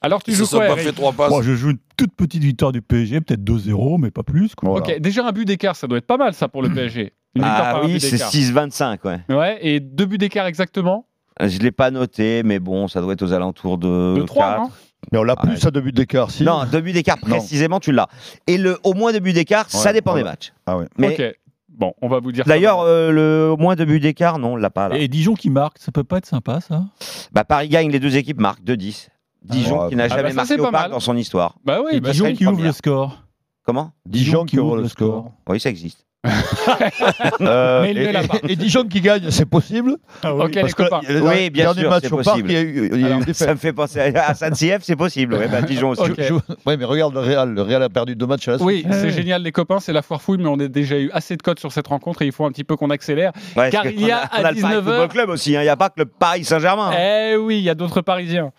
Alors 0.00 0.22
tu 0.22 0.30
Ils 0.32 0.34
se 0.34 0.40
joues 0.40 0.46
sont 0.46 0.56
quoi, 0.58 0.66
pas 0.66 0.72
Eric 0.72 0.84
fait 0.86 0.92
trois 0.92 1.12
passes. 1.12 1.30
Moi, 1.30 1.42
je 1.42 1.54
joue 1.54 1.70
une 1.70 1.78
toute 1.96 2.12
petite 2.14 2.42
victoire 2.42 2.72
du 2.72 2.82
PSG, 2.82 3.20
peut-être 3.20 3.44
2-0, 3.44 4.00
mais 4.00 4.10
pas 4.10 4.22
plus. 4.24 4.54
quoi. 4.56 4.78
Ok, 4.78 4.98
déjà 4.98 5.26
un 5.26 5.32
but 5.32 5.44
d'écart, 5.44 5.76
ça 5.76 5.86
doit 5.86 5.98
être 5.98 6.06
pas 6.06 6.16
mal 6.16 6.34
ça 6.34 6.48
pour 6.48 6.62
le 6.62 6.68
PSG. 6.74 7.12
Ah 7.40 7.80
oui, 7.84 8.00
c'est 8.00 8.12
d'écart. 8.12 8.30
6-25, 8.30 8.98
ouais. 9.06 9.20
Ouais, 9.28 9.58
et 9.62 9.80
deux 9.80 10.06
buts 10.06 10.18
d'écart 10.18 10.46
exactement 10.46 11.06
Je 11.40 11.58
l'ai 11.60 11.72
pas 11.72 11.90
noté, 11.90 12.42
mais 12.42 12.58
bon, 12.58 12.88
ça 12.88 13.00
doit 13.00 13.14
être 13.14 13.22
aux 13.22 13.32
alentours 13.32 13.78
de, 13.78 14.16
De 14.18 14.22
3, 14.22 14.44
4. 14.46 14.60
non 14.60 14.70
Mais 15.12 15.18
on 15.18 15.22
l'a 15.24 15.36
plus, 15.36 15.50
Ouais. 15.52 15.56
ça, 15.56 15.70
de 15.70 15.80
but 15.80 15.94
d'écart, 15.94 16.30
si. 16.30 16.42
Non, 16.44 16.64
deux 16.70 16.80
buts 16.80 16.92
d'écart 16.92 17.16
précisément, 17.20 17.80
tu 17.80 17.92
l'as. 17.92 18.08
Et 18.46 18.58
le 18.58 18.78
au 18.84 18.94
moins 18.94 19.12
deux 19.12 19.20
buts 19.20 19.32
d'écart, 19.32 19.70
ça 19.70 19.88
Ouais, 19.88 19.92
dépend 19.94 20.14
des 20.14 20.24
matchs. 20.24 20.52
Ah 20.66 20.76
ouais. 20.76 20.86
Mais 20.98 21.14
Ok, 21.14 21.34
bon, 21.70 21.94
on 22.02 22.08
va 22.08 22.20
vous 22.20 22.32
dire 22.32 22.44
ça 22.44 22.48
d'ailleurs, 22.50 22.80
euh, 22.80 23.10
le 23.10 23.50
au 23.50 23.56
moins 23.56 23.76
deux 23.76 23.84
buts 23.86 24.00
d'écart, 24.00 24.38
non, 24.38 24.52
on 24.52 24.56
l'a 24.56 24.70
pas 24.70 24.88
là. 24.90 24.96
Et 24.98 25.08
Dijon 25.08 25.34
qui 25.34 25.48
marque, 25.50 25.78
ça 25.78 25.90
peut 25.92 26.04
pas 26.04 26.18
être 26.18 26.26
sympa, 26.26 26.60
ça? 26.60 26.84
Bah, 27.32 27.44
Paris 27.44 27.68
gagne, 27.68 27.90
les 27.90 28.00
deux 28.00 28.16
équipes 28.16 28.40
marquent 28.40 28.62
2-10. 28.64 29.08
Dijon 29.44 29.82
ouais. 29.84 29.88
qui 29.88 29.96
n'a 29.96 30.04
Ah 30.04 30.08
jamais 30.08 30.22
bah 30.22 30.28
ça, 30.30 30.34
marqué 30.34 30.60
au 30.60 30.64
pas 30.64 30.70
parc 30.70 30.90
dans 30.90 31.00
son 31.00 31.16
histoire. 31.16 31.56
Bah 31.64 31.80
oui, 31.84 31.98
bah, 32.00 32.10
Dijon 32.12 32.32
qui 32.34 32.46
ouvre 32.46 32.62
le 32.62 32.70
score. 32.72 33.24
Comment? 33.64 33.90
Dijon 34.06 34.44
qui 34.44 34.58
ouvre 34.60 34.76
le 34.76 34.86
score. 34.88 35.32
Oui, 35.48 35.58
ça 35.58 35.70
existe. 35.70 36.04
Euh, 37.40 37.82
Mais 37.82 37.90
il 37.92 37.98
et, 37.98 38.06
ne 38.06 38.12
l'a 38.12 38.22
pas. 38.22 38.38
et- 38.48 38.56
Dijon 38.56 38.84
qui 38.84 39.00
gagne, 39.00 39.30
c'est 39.30 39.44
possible 39.46 39.96
Ok, 40.24 40.54
les 40.54 40.60
Parce 40.60 40.74
que 40.74 40.82
copains. 40.84 41.00
Oui, 41.08 41.50
bien 41.50 41.72
sûr, 41.74 41.98
c'est 42.00 42.08
possible. 42.08 42.50
il 42.50 42.54
y 42.54 42.56
a 42.56 42.60
eu, 42.60 42.90
il 42.92 43.00
y 43.00 43.04
a 43.04 43.08
eu 43.08 43.12
Alors, 43.12 43.22
une 43.26 43.34
ça 43.34 43.52
me 43.52 43.56
fait 43.58 43.72
penser 43.72 44.00
à, 44.14 44.28
à 44.28 44.34
Saint-Sief, 44.34 44.78
c'est 44.82 44.94
possible. 44.96 45.34
Ouais, 45.34 45.48
bah, 45.48 45.62
Dijon 45.62 45.90
aussi. 45.90 46.02
Ok. 46.02 46.20
Ouais, 46.66 46.76
mais 46.76 46.84
regarde 46.84 47.14
le 47.14 47.20
Real. 47.20 47.52
Le 47.52 47.62
Real 47.62 47.82
a 47.82 47.88
perdu 47.88 48.14
deux 48.14 48.26
matchs 48.26 48.48
à 48.48 48.52
la 48.52 48.58
suite. 48.58 48.66
Oui, 48.66 48.86
c'est 48.92 49.10
génial 49.10 49.42
les 49.42 49.52
copains, 49.52 49.80
c'est 49.80 49.92
la 49.92 50.02
foire 50.02 50.22
fouille, 50.22 50.38
mais 50.38 50.48
on 50.48 50.58
a 50.60 50.68
déjà 50.68 50.96
eu 50.98 51.10
assez 51.12 51.36
de 51.36 51.42
codes 51.42 51.58
sur 51.58 51.72
cette 51.72 51.88
rencontre 51.88 52.22
et 52.22 52.26
il 52.26 52.32
faut 52.32 52.44
un 52.44 52.50
petit 52.52 52.64
peu 52.64 52.76
qu'on 52.76 52.90
accélère. 52.90 53.32
Ouais, 53.56 53.70
car 53.70 53.82
parce 53.82 53.94
il 53.94 54.06
y 54.06 54.10
a 54.12 54.28
qu'on 54.28 54.36
on 54.40 54.44
à 54.44 54.52
le 54.52 54.60
Paris 54.60 54.74
19h 54.76 54.84
Football 54.84 55.08
Club 55.08 55.28
aussi, 55.30 55.56
hein. 55.56 55.60
il 55.60 55.64
n'y 55.64 55.68
a 55.70 55.76
pas 55.76 55.88
que 55.88 55.98
le 55.98 56.04
Paris 56.06 56.44
Saint-Germain. 56.44 56.90
hein. 56.92 56.96
Eh 57.32 57.36
oui, 57.36 57.58
il 57.58 57.64
y 57.64 57.70
a 57.70 57.74
d'autres 57.74 58.00
Parisiens. 58.00 58.52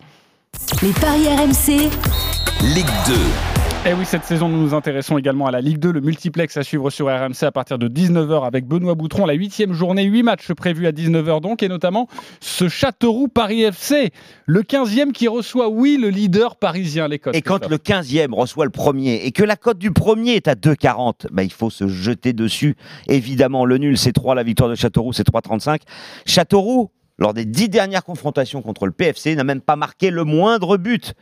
Les 0.82 0.92
paris 0.92 1.26
RMC, 1.28 1.90
Ligue 2.62 2.86
2. 3.06 3.14
Et 3.86 3.92
oui, 3.92 4.06
cette 4.06 4.24
saison, 4.24 4.48
nous 4.48 4.62
nous 4.62 4.72
intéressons 4.72 5.18
également 5.18 5.46
à 5.46 5.50
la 5.50 5.60
Ligue 5.60 5.76
2, 5.76 5.92
le 5.92 6.00
multiplex 6.00 6.56
à 6.56 6.62
suivre 6.62 6.88
sur 6.88 7.08
RMC 7.08 7.42
à 7.42 7.52
partir 7.52 7.78
de 7.78 7.86
19h 7.86 8.46
avec 8.46 8.66
Benoît 8.66 8.94
Boutron. 8.94 9.26
La 9.26 9.34
huitième 9.34 9.74
journée, 9.74 10.04
8 10.04 10.22
matchs 10.22 10.52
prévus 10.54 10.86
à 10.86 10.92
19h 10.92 11.42
donc, 11.42 11.62
et 11.62 11.68
notamment 11.68 12.08
ce 12.40 12.70
Châteauroux 12.70 13.28
Paris 13.28 13.62
FC, 13.62 14.10
le 14.46 14.62
15e 14.62 15.12
qui 15.12 15.28
reçoit, 15.28 15.68
oui, 15.68 15.98
le 16.00 16.08
leader 16.08 16.56
parisien, 16.56 17.08
les 17.08 17.18
cotes. 17.18 17.36
Et 17.36 17.42
quand 17.42 17.68
le 17.68 17.76
15e 17.76 18.32
reçoit 18.32 18.64
le 18.64 18.70
premier 18.70 19.16
et 19.16 19.32
que 19.32 19.44
la 19.44 19.56
cote 19.56 19.76
du 19.76 19.90
premier 19.90 20.32
est 20.32 20.48
à 20.48 20.54
2,40, 20.54 21.26
bah, 21.30 21.42
il 21.42 21.52
faut 21.52 21.68
se 21.68 21.86
jeter 21.86 22.32
dessus. 22.32 22.76
Évidemment, 23.08 23.66
le 23.66 23.76
nul, 23.76 23.98
c'est 23.98 24.12
3, 24.12 24.34
la 24.34 24.44
victoire 24.44 24.70
de 24.70 24.76
Châteauroux, 24.76 25.12
c'est 25.12 25.28
3,35. 25.28 25.80
Châteauroux, 26.24 26.90
lors 27.18 27.34
des 27.34 27.44
dix 27.44 27.68
dernières 27.68 28.02
confrontations 28.02 28.62
contre 28.62 28.86
le 28.86 28.92
PFC, 28.92 29.36
n'a 29.36 29.44
même 29.44 29.60
pas 29.60 29.76
marqué 29.76 30.10
le 30.10 30.24
moindre 30.24 30.78
but. 30.78 31.12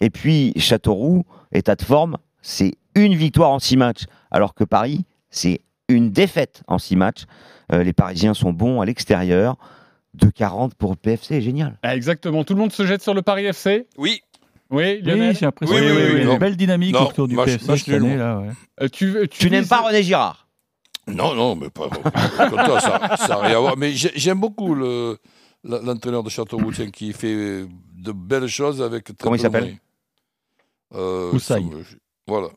Et 0.00 0.10
puis, 0.10 0.52
Châteauroux, 0.56 1.24
état 1.52 1.74
de 1.76 1.82
forme, 1.82 2.16
c'est 2.42 2.72
une 2.94 3.14
victoire 3.14 3.50
en 3.50 3.58
six 3.58 3.76
matchs, 3.76 4.04
alors 4.30 4.54
que 4.54 4.64
Paris, 4.64 5.04
c'est 5.30 5.60
une 5.88 6.10
défaite 6.10 6.62
en 6.68 6.78
six 6.78 6.96
matchs. 6.96 7.24
Euh, 7.72 7.82
les 7.84 7.92
Parisiens 7.92 8.34
sont 8.34 8.52
bons 8.52 8.80
à 8.80 8.84
l'extérieur. 8.86 9.56
2,40 10.18 10.72
pour 10.76 10.90
le 10.90 10.96
PFC, 10.96 11.40
génial. 11.40 11.78
Ah, 11.82 11.94
exactement, 11.94 12.42
tout 12.44 12.54
le 12.54 12.60
monde 12.60 12.72
se 12.72 12.84
jette 12.84 13.02
sur 13.02 13.14
le 13.14 13.22
Paris 13.22 13.44
FC 13.46 13.86
Oui. 13.96 14.20
Oui, 14.70 15.00
Lionel 15.02 15.30
Oui, 15.30 15.36
j'ai 15.38 15.46
l'impression 15.46 15.74
Oui, 15.76 15.82
a 15.88 15.94
oui, 15.94 16.02
oui, 16.14 16.22
une 16.22 16.38
belle 16.38 16.56
dynamique 16.56 16.94
Non, 16.94 17.08
autour 17.08 17.26
du 17.28 17.34
match- 17.34 17.46
PFC 17.46 17.66
match 17.68 17.84
cette 17.84 17.94
année. 17.94 18.08
nul. 18.10 18.18
Là, 18.18 18.38
ouais. 18.40 18.48
Euh, 18.82 18.88
tu 18.88 19.12
tu, 19.22 19.28
Tu 19.28 19.50
n'aimes 19.50 19.66
pas 19.66 19.80
René 19.82 20.02
Girard? 20.02 20.48
Non, 21.08 21.34
non, 21.34 21.56
mais 21.56 21.70
pas. 21.70 21.88
comme 22.48 22.64
toi, 22.64 22.80
ça 22.80 23.28
n'a 23.28 23.36
rien 23.38 23.56
à 23.56 23.60
voir. 23.60 23.76
Mais 23.76 23.92
j'ai- 23.92 24.12
j'aime 24.14 24.38
beaucoup 24.38 24.74
le- 24.74 25.18
l'entraîneur 25.64 26.22
de 26.22 26.30
Châteauroux 26.30 26.72
tiens, 26.72 26.90
qui 26.90 27.12
fait 27.12 27.64
de 27.96 28.12
belles 28.12 28.46
choses 28.46 28.80
avec. 28.80 29.04
très 29.04 29.14
Comment 29.18 29.34
il 29.36 29.40
s'appelle? 29.40 29.76
Euh, 30.94 31.32
Moussaï. 31.32 31.62
ça 31.62 31.68
me- 31.76 31.82
Voilà. 32.26 32.48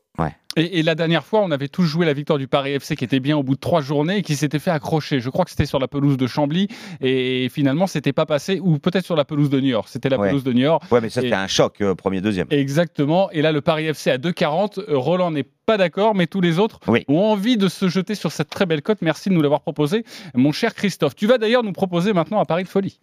Et, 0.56 0.78
et 0.78 0.84
la 0.84 0.94
dernière 0.94 1.26
fois, 1.26 1.42
on 1.42 1.50
avait 1.50 1.68
tous 1.68 1.82
joué 1.82 2.06
la 2.06 2.14
victoire 2.14 2.38
du 2.38 2.48
Paris 2.48 2.74
FC 2.74 2.96
qui 2.96 3.04
était 3.04 3.20
bien 3.20 3.36
au 3.36 3.42
bout 3.42 3.56
de 3.56 3.60
trois 3.60 3.82
journées 3.82 4.18
et 4.18 4.22
qui 4.22 4.36
s'était 4.36 4.60
fait 4.60 4.70
accrocher. 4.70 5.20
Je 5.20 5.32
crois 5.32 5.46
que 5.46 5.50
c'était 5.50 5.66
sur 5.66 5.80
la 5.80 5.88
pelouse 5.88 6.16
de 6.16 6.28
Chambly 6.28 6.68
et 7.02 7.50
finalement, 7.50 7.88
c'était 7.88 8.14
pas 8.14 8.28
passé, 8.28 8.60
ou 8.62 8.78
peut-être 8.78 9.04
sur 9.06 9.16
la 9.16 9.26
pelouse 9.26 9.50
de 9.50 9.60
Niort. 9.60 9.88
C'était 9.88 10.10
la 10.10 10.20
Ouais. 10.20 10.28
pelouse 10.28 10.44
de 10.44 10.54
Niort. 10.54 10.80
Ouais, 10.92 11.02
mais 11.02 11.10
ça, 11.10 11.22
c'était 11.22 11.34
un 11.34 11.48
choc, 11.48 11.82
euh, 11.82 11.96
premier, 11.96 12.22
deuxième. 12.22 12.46
Exactement. 12.52 13.32
Et 13.32 13.42
là, 13.42 13.52
le 13.52 13.62
Paris 13.62 13.86
FC 13.88 14.12
à 14.12 14.20
2,40. 14.20 14.78
Euh, 14.78 14.96
Roland 14.96 15.32
n'est 15.32 15.42
pas 15.66 15.78
d'accord, 15.78 16.14
mais 16.14 16.28
tous 16.28 16.42
les 16.42 16.60
autres 16.60 16.80
Oui. 16.88 17.04
ont 17.08 17.18
envie 17.22 17.58
de 17.58 17.68
se 17.68 17.88
jeter 17.90 18.14
sur 18.14 18.32
cette 18.32 18.52
très 18.52 18.68
belle 18.68 18.84
cote. 18.84 19.00
Merci 19.02 19.30
de 19.30 19.34
nous 19.34 19.42
l'avoir 19.42 19.62
proposé, 19.62 20.04
mon 20.36 20.52
cher 20.52 20.76
Christophe. 20.76 21.16
Tu 21.16 21.26
vas 21.26 21.40
d'ailleurs 21.40 21.64
nous 21.64 21.74
proposer 21.74 22.14
maintenant 22.14 22.40
un 22.40 22.46
pari 22.46 22.62
de 22.64 22.70
folie. 22.70 23.00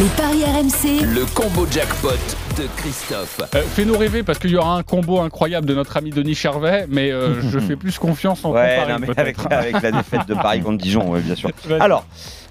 Les 0.00 0.06
paris 0.16 0.42
RMC, 0.44 1.04
Le 1.14 1.24
combo 1.34 1.66
jackpot 1.70 2.08
de 2.56 2.66
Christophe. 2.78 3.40
Euh, 3.54 3.62
Fais-nous 3.74 3.96
rêver 3.98 4.22
parce 4.22 4.38
qu'il 4.38 4.50
y 4.50 4.56
aura 4.56 4.76
un 4.76 4.82
combo 4.82 5.20
incroyable 5.20 5.66
de 5.66 5.74
notre 5.74 5.96
ami 5.96 6.10
Denis 6.10 6.34
Charvet, 6.34 6.86
mais 6.88 7.10
euh, 7.12 7.40
je 7.42 7.58
fais 7.60 7.76
plus 7.76 7.98
confiance 7.98 8.44
en 8.44 8.52
Ouais, 8.52 8.76
ton 8.76 8.82
pari, 8.82 8.92
non, 8.92 8.98
mais 9.00 9.06
peut-être. 9.08 9.46
avec, 9.46 9.74
avec 9.74 9.82
la 9.82 9.92
défaite 9.92 10.26
de 10.26 10.34
Paris 10.34 10.62
contre 10.62 10.78
Dijon, 10.78 11.10
ouais, 11.10 11.20
bien 11.20 11.34
sûr. 11.34 11.50
Alors, 11.80 12.06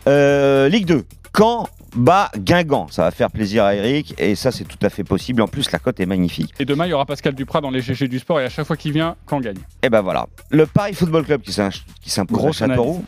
euh, 0.08 0.70
Ligue 0.70 0.86
2. 0.86 1.04
Caen 1.36 1.68
bat 1.96 2.30
Guingamp. 2.38 2.88
Ça 2.92 3.04
va 3.04 3.12
faire 3.12 3.32
plaisir 3.32 3.64
à 3.64 3.74
Eric 3.76 4.14
et 4.20 4.36
ça, 4.36 4.52
c'est 4.52 4.66
tout 4.66 4.78
à 4.84 4.90
fait 4.90 5.04
possible. 5.04 5.42
En 5.42 5.48
plus, 5.48 5.72
la 5.72 5.80
cote 5.80 6.00
est 6.00 6.06
magnifique. 6.06 6.54
Et 6.60 6.66
demain, 6.66 6.86
il 6.86 6.90
y 6.90 6.94
aura 6.94 7.06
Pascal 7.06 7.34
Duprat 7.34 7.62
dans 7.62 7.72
les 7.72 7.82
GG 7.82 8.08
du 8.08 8.20
sport 8.20 8.40
et 8.40 8.46
à 8.46 8.50
chaque 8.50 8.66
fois 8.68 8.78
qu'il 8.78 8.92
vient, 8.94 9.16
quand 9.26 9.40
gagne. 9.40 9.58
Et 9.82 9.90
ben 9.90 10.02
voilà. 10.02 10.28
Le 10.52 10.66
Paris 10.68 10.94
Football 10.94 11.24
Club 11.26 11.42
qui 11.42 11.52
s'im- 11.52 11.70
qui 12.02 12.10
s'impose 12.12 12.46
à 12.62 12.68
Châteauroux. 12.68 13.04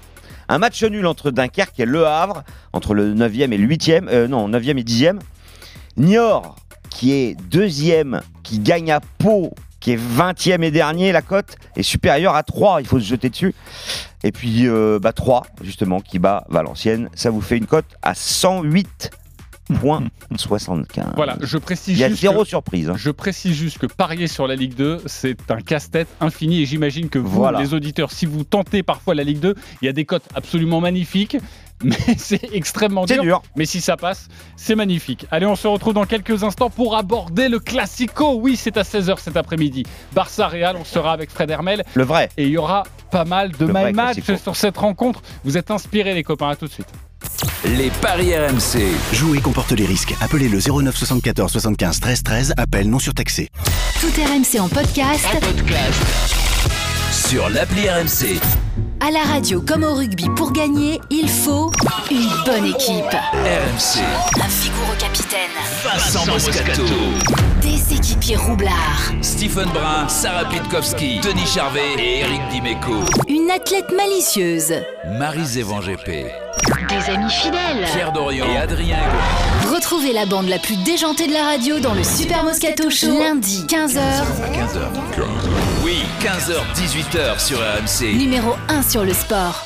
Un 0.52 0.58
match 0.58 0.84
nul 0.84 1.08
entre 1.08 1.32
Dunkerque 1.32 1.80
et 1.80 1.86
Le 1.86 2.06
Havre, 2.06 2.44
entre 2.74 2.94
le 2.94 3.14
9e 3.16 3.54
et 3.54 3.58
le 3.58 3.66
8e, 3.66 4.10
euh, 4.10 4.28
non, 4.28 4.50
9e 4.50 4.78
et 4.78 4.84
10e. 4.84 5.20
Niort, 5.96 6.58
qui 6.90 7.14
est 7.14 7.38
deuxième, 7.50 8.20
qui 8.44 8.60
gagne 8.60 8.92
à 8.92 9.00
Pau, 9.00 9.54
qui 9.80 9.94
est 9.94 9.96
20e 9.96 10.62
et 10.62 10.70
dernier, 10.70 11.14
la 11.14 11.22
cote 11.22 11.56
est 11.78 11.84
supérieure 11.84 12.36
à 12.36 12.44
3, 12.44 12.82
il 12.82 12.86
faut 12.86 13.00
se 13.00 13.06
jeter 13.06 13.30
dessus. 13.30 13.56
Et 14.24 14.34
puis 14.34 14.68
euh, 14.68 15.00
bah, 15.02 15.14
3, 15.14 15.44
justement, 15.62 16.02
qui 16.02 16.20
bat 16.20 16.44
Valenciennes. 16.50 17.08
Ça 17.16 17.30
vous 17.30 17.40
fait 17.40 17.56
une 17.56 17.66
cote 17.66 17.86
à 18.02 18.14
108,75. 19.76 21.14
Voilà, 21.16 21.38
je 21.42 21.58
précise 21.58 21.98
Il 21.98 22.02
y 22.02 22.04
a 22.04 22.10
juste 22.10 22.22
zéro 22.22 22.44
que- 22.44 22.50
surprise. 22.50 22.90
hein. 22.90 22.96
Je 22.98 23.10
précise 23.12 23.56
juste 23.56 23.78
que 23.78 23.86
parier 23.88 24.28
sur 24.28 24.48
la 24.48 24.56
Ligue 24.56 24.76
2, 24.76 25.02
c'est 25.06 25.52
un 25.52 25.62
casse-tête 25.62 26.08
infini 26.20 26.62
et 26.62 26.66
j'imagine 26.66 27.10
que 27.10 27.20
vous, 27.20 27.30
Voilà. 27.40 27.60
les 27.60 27.74
auditeurs, 27.74 28.12
si 28.12 28.26
vous 28.26 28.44
tentez 28.44 28.84
parfois 28.84 29.16
la 29.16 29.24
Ligue 29.24 29.40
2, 29.40 29.56
il 29.82 29.86
y 29.86 29.90
a 29.90 29.94
des 29.94 30.06
cotes 30.06 30.26
absolument 30.36 30.82
magnifiques, 30.82 31.38
mais 31.84 31.96
c'est 32.18 32.54
extrêmement 32.54 33.06
dur. 33.06 33.24
dur. 33.24 33.42
Mais 33.56 33.66
si 33.66 33.82
ça 33.82 33.98
passe, 33.98 34.28
c'est 34.56 34.76
magnifique. 34.76 35.26
Allez, 35.32 35.48
on 35.48 35.56
se 35.56 35.68
retrouve 35.68 35.96
dans 35.96 36.06
quelques 36.06 36.44
instants 36.44 36.70
pour 36.70 36.96
aborder 36.96 37.50
le 37.50 37.60
Classico. 37.60 38.36
Oui, 38.40 38.56
c'est 38.56 38.78
à 38.78 38.84
16h 38.84 39.18
cet 39.20 39.36
après-midi. 39.36 39.84
Barça-Real, 40.14 40.76
on 40.80 40.86
sera 40.86 41.12
avec 41.14 41.32
Fred 41.32 41.50
Hermel. 41.50 41.84
Le 41.96 42.04
vrai. 42.04 42.30
Et 42.38 42.46
il 42.46 42.52
y 42.52 42.58
aura 42.58 42.84
pas 43.10 43.26
mal 43.26 43.52
de 43.52 43.66
my 43.66 43.94
match 43.94 44.18
Classico. 44.22 44.38
sur 44.38 44.56
cette 44.56 44.78
rencontre. 44.78 45.22
Vous 45.44 45.58
êtes 45.58 45.72
inspirés, 45.72 46.14
les 46.14 46.24
copains. 46.24 46.50
À 46.50 46.56
tout 46.56 46.68
de 46.68 46.72
suite. 46.72 46.88
Les 47.64 47.92
paris 48.02 48.36
RMC. 48.36 48.88
Jouer 49.14 49.40
comporte 49.40 49.72
les 49.74 49.86
risques. 49.86 50.16
Appelez 50.20 50.50
le 50.50 50.60
09 50.60 50.96
74 50.96 51.52
75 51.52 52.00
13 52.00 52.24
13. 52.24 52.54
Appel 52.58 52.90
non 52.90 52.98
surtaxé. 52.98 53.50
tout 54.00 54.08
RMC 54.08 54.60
en 54.60 54.68
podcast, 54.68 55.28
Sur 57.12 57.50
l'appli 57.50 57.88
RMC. 57.88 58.40
À 59.02 59.12
la 59.12 59.22
radio 59.24 59.62
comme 59.62 59.84
au 59.84 59.94
rugby. 59.96 60.26
Pour 60.36 60.52
gagner, 60.52 61.02
il 61.10 61.28
faut 61.28 61.72
une 62.10 62.30
bonne 62.46 62.66
équipe. 62.66 63.04
RMC. 63.34 64.02
Un 64.42 64.48
vigoureux 64.48 64.96
capitaine, 65.00 65.50
Vincent 65.84 66.26
Moscato. 66.28 66.84
des 67.62 67.96
équipiers 67.96 68.36
roublards, 68.38 69.12
Stephen 69.22 69.70
Brun, 69.70 70.08
Sarah 70.08 70.46
Pitkowski, 70.50 71.20
Denis 71.22 71.46
Charvet 71.48 71.82
et 71.98 72.20
Eric 72.20 72.42
Dimeco. 72.52 73.04
une 73.28 73.50
athlète 73.50 73.92
malicieuse. 73.96 74.74
Marie-Zévan 75.18 75.80
GP. 75.80 76.28
Des 76.90 77.12
amis 77.14 77.32
fidèles. 77.32 77.86
Pierre 77.94 78.12
Dorian 78.12 78.46
et 78.54 78.58
Adrien. 78.58 78.98
Retrouvez 79.74 80.14
la 80.14 80.26
bande 80.26 80.48
la 80.48 80.60
plus 80.60 80.76
déjantée 80.84 81.28
de 81.28 81.34
la 81.34 81.44
radio 81.44 81.80
dans 81.80 81.94
le 81.94 82.04
Super 82.04 82.44
Moscato 82.44 82.90
Show. 82.90 83.18
Lundi, 83.20 83.66
15h, 83.68 84.00
À 84.00 84.50
15h. 84.50 85.51
Oui, 85.92 86.04
15h, 86.22 86.74
18h 86.74 87.46
sur 87.46 87.60
RMC. 87.60 88.18
numéro 88.18 88.54
1 88.70 88.82
sur 88.82 89.04
le 89.04 89.12
sport. 89.12 89.66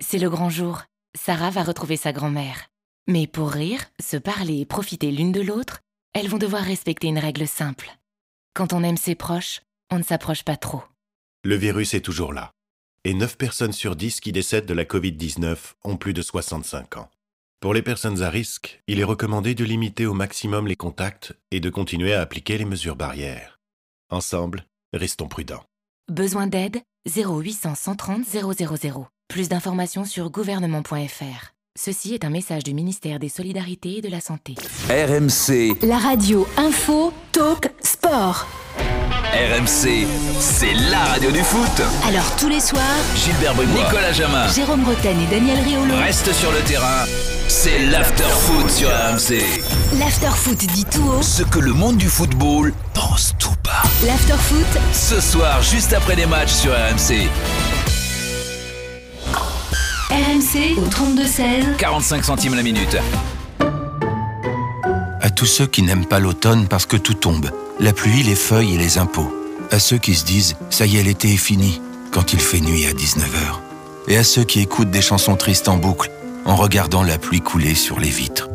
C'est 0.00 0.18
le 0.18 0.28
grand 0.28 0.50
jour. 0.50 0.82
Sarah 1.16 1.50
va 1.50 1.62
retrouver 1.62 1.96
sa 1.96 2.12
grand-mère. 2.12 2.66
Mais 3.06 3.28
pour 3.28 3.52
rire, 3.52 3.84
se 4.02 4.16
parler 4.16 4.58
et 4.58 4.66
profiter 4.66 5.12
l'une 5.12 5.30
de 5.30 5.40
l'autre, 5.40 5.78
elles 6.14 6.26
vont 6.26 6.38
devoir 6.38 6.64
respecter 6.64 7.06
une 7.06 7.20
règle 7.20 7.46
simple. 7.46 7.96
Quand 8.54 8.72
on 8.72 8.82
aime 8.82 8.96
ses 8.96 9.14
proches, 9.14 9.60
on 9.88 9.98
ne 9.98 10.02
s'approche 10.02 10.42
pas 10.42 10.56
trop. 10.56 10.82
Le 11.44 11.54
virus 11.54 11.94
est 11.94 12.00
toujours 12.00 12.32
là. 12.32 12.50
Et 13.04 13.14
9 13.14 13.38
personnes 13.38 13.72
sur 13.72 13.94
10 13.94 14.18
qui 14.18 14.32
décèdent 14.32 14.66
de 14.66 14.74
la 14.74 14.84
Covid-19 14.84 15.74
ont 15.84 15.96
plus 15.96 16.12
de 16.12 16.22
65 16.22 16.96
ans. 16.96 17.08
Pour 17.60 17.72
les 17.72 17.82
personnes 17.82 18.24
à 18.24 18.30
risque, 18.30 18.82
il 18.88 18.98
est 18.98 19.04
recommandé 19.04 19.54
de 19.54 19.64
limiter 19.64 20.06
au 20.06 20.14
maximum 20.14 20.66
les 20.66 20.74
contacts 20.74 21.34
et 21.52 21.60
de 21.60 21.70
continuer 21.70 22.14
à 22.14 22.20
appliquer 22.20 22.58
les 22.58 22.64
mesures 22.64 22.96
barrières. 22.96 23.60
Ensemble, 24.10 24.66
restons 24.96 25.28
prudents. 25.28 25.62
Besoin 26.10 26.46
d'aide? 26.46 26.78
0800 27.06 27.74
130 27.74 28.24
000. 28.26 28.52
Plus 29.28 29.48
d'informations 29.48 30.04
sur 30.04 30.30
gouvernement.fr. 30.30 31.52
Ceci 31.76 32.14
est 32.14 32.24
un 32.24 32.30
message 32.30 32.62
du 32.62 32.72
ministère 32.72 33.18
des 33.18 33.28
Solidarités 33.28 33.98
et 33.98 34.00
de 34.00 34.08
la 34.08 34.20
Santé. 34.20 34.54
RMC. 34.88 35.84
La 35.86 35.98
radio 35.98 36.46
info, 36.56 37.12
talk, 37.32 37.72
sport. 37.82 38.46
RMC, 39.34 40.06
c'est 40.38 40.72
la 40.90 41.04
radio 41.04 41.32
du 41.32 41.40
foot. 41.40 41.82
Alors 42.06 42.36
tous 42.36 42.48
les 42.48 42.60
soirs, 42.60 42.82
Gilbert 43.16 43.54
Bribois, 43.54 43.82
Nicolas 43.84 44.12
Jamin. 44.12 44.46
Jérôme 44.48 44.84
Roten 44.84 45.20
et 45.20 45.26
Daniel 45.26 45.58
Riolo. 45.58 45.96
Reste 45.96 46.32
sur 46.32 46.52
le 46.52 46.60
terrain. 46.60 47.04
C'est 47.48 47.78
l'after 47.86 48.22
foot 48.22 48.70
sur 48.70 48.88
RMC. 48.88 49.42
L'afterfoot 49.98 50.58
dit 50.58 50.84
tout 50.84 51.02
haut. 51.02 51.22
Ce 51.22 51.42
que 51.42 51.58
le 51.58 51.72
monde 51.72 51.96
du 51.96 52.08
football 52.08 52.72
pense 52.94 53.34
tout. 53.40 53.53
L'afterfoot, 54.06 54.66
Ce 54.92 55.18
soir, 55.18 55.62
juste 55.62 55.94
après 55.94 56.14
les 56.14 56.26
matchs 56.26 56.52
sur 56.52 56.72
RMC. 56.72 57.26
RMC 60.10 60.78
au 60.78 60.86
32-16. 60.88 61.76
45 61.78 62.22
centimes 62.24 62.54
la 62.54 62.62
minute. 62.62 62.98
À 65.22 65.30
tous 65.30 65.46
ceux 65.46 65.66
qui 65.66 65.80
n'aiment 65.80 66.04
pas 66.04 66.18
l'automne 66.18 66.66
parce 66.68 66.84
que 66.84 66.98
tout 66.98 67.14
tombe, 67.14 67.50
la 67.80 67.94
pluie, 67.94 68.22
les 68.22 68.34
feuilles 68.34 68.74
et 68.74 68.78
les 68.78 68.98
impôts. 68.98 69.32
À 69.70 69.78
ceux 69.78 69.96
qui 69.96 70.14
se 70.14 70.26
disent 70.26 70.56
ça 70.68 70.84
y 70.84 70.98
est, 70.98 71.02
l'été 71.02 71.32
est 71.32 71.38
fini 71.38 71.80
quand 72.10 72.34
il 72.34 72.40
fait 72.40 72.60
nuit 72.60 72.84
à 72.84 72.92
19h. 72.92 73.60
Et 74.08 74.18
à 74.18 74.24
ceux 74.24 74.44
qui 74.44 74.60
écoutent 74.60 74.90
des 74.90 75.02
chansons 75.02 75.36
tristes 75.36 75.68
en 75.68 75.78
boucle 75.78 76.10
en 76.44 76.56
regardant 76.56 77.02
la 77.02 77.16
pluie 77.16 77.40
couler 77.40 77.74
sur 77.74 77.98
les 77.98 78.10
vitres. 78.10 78.48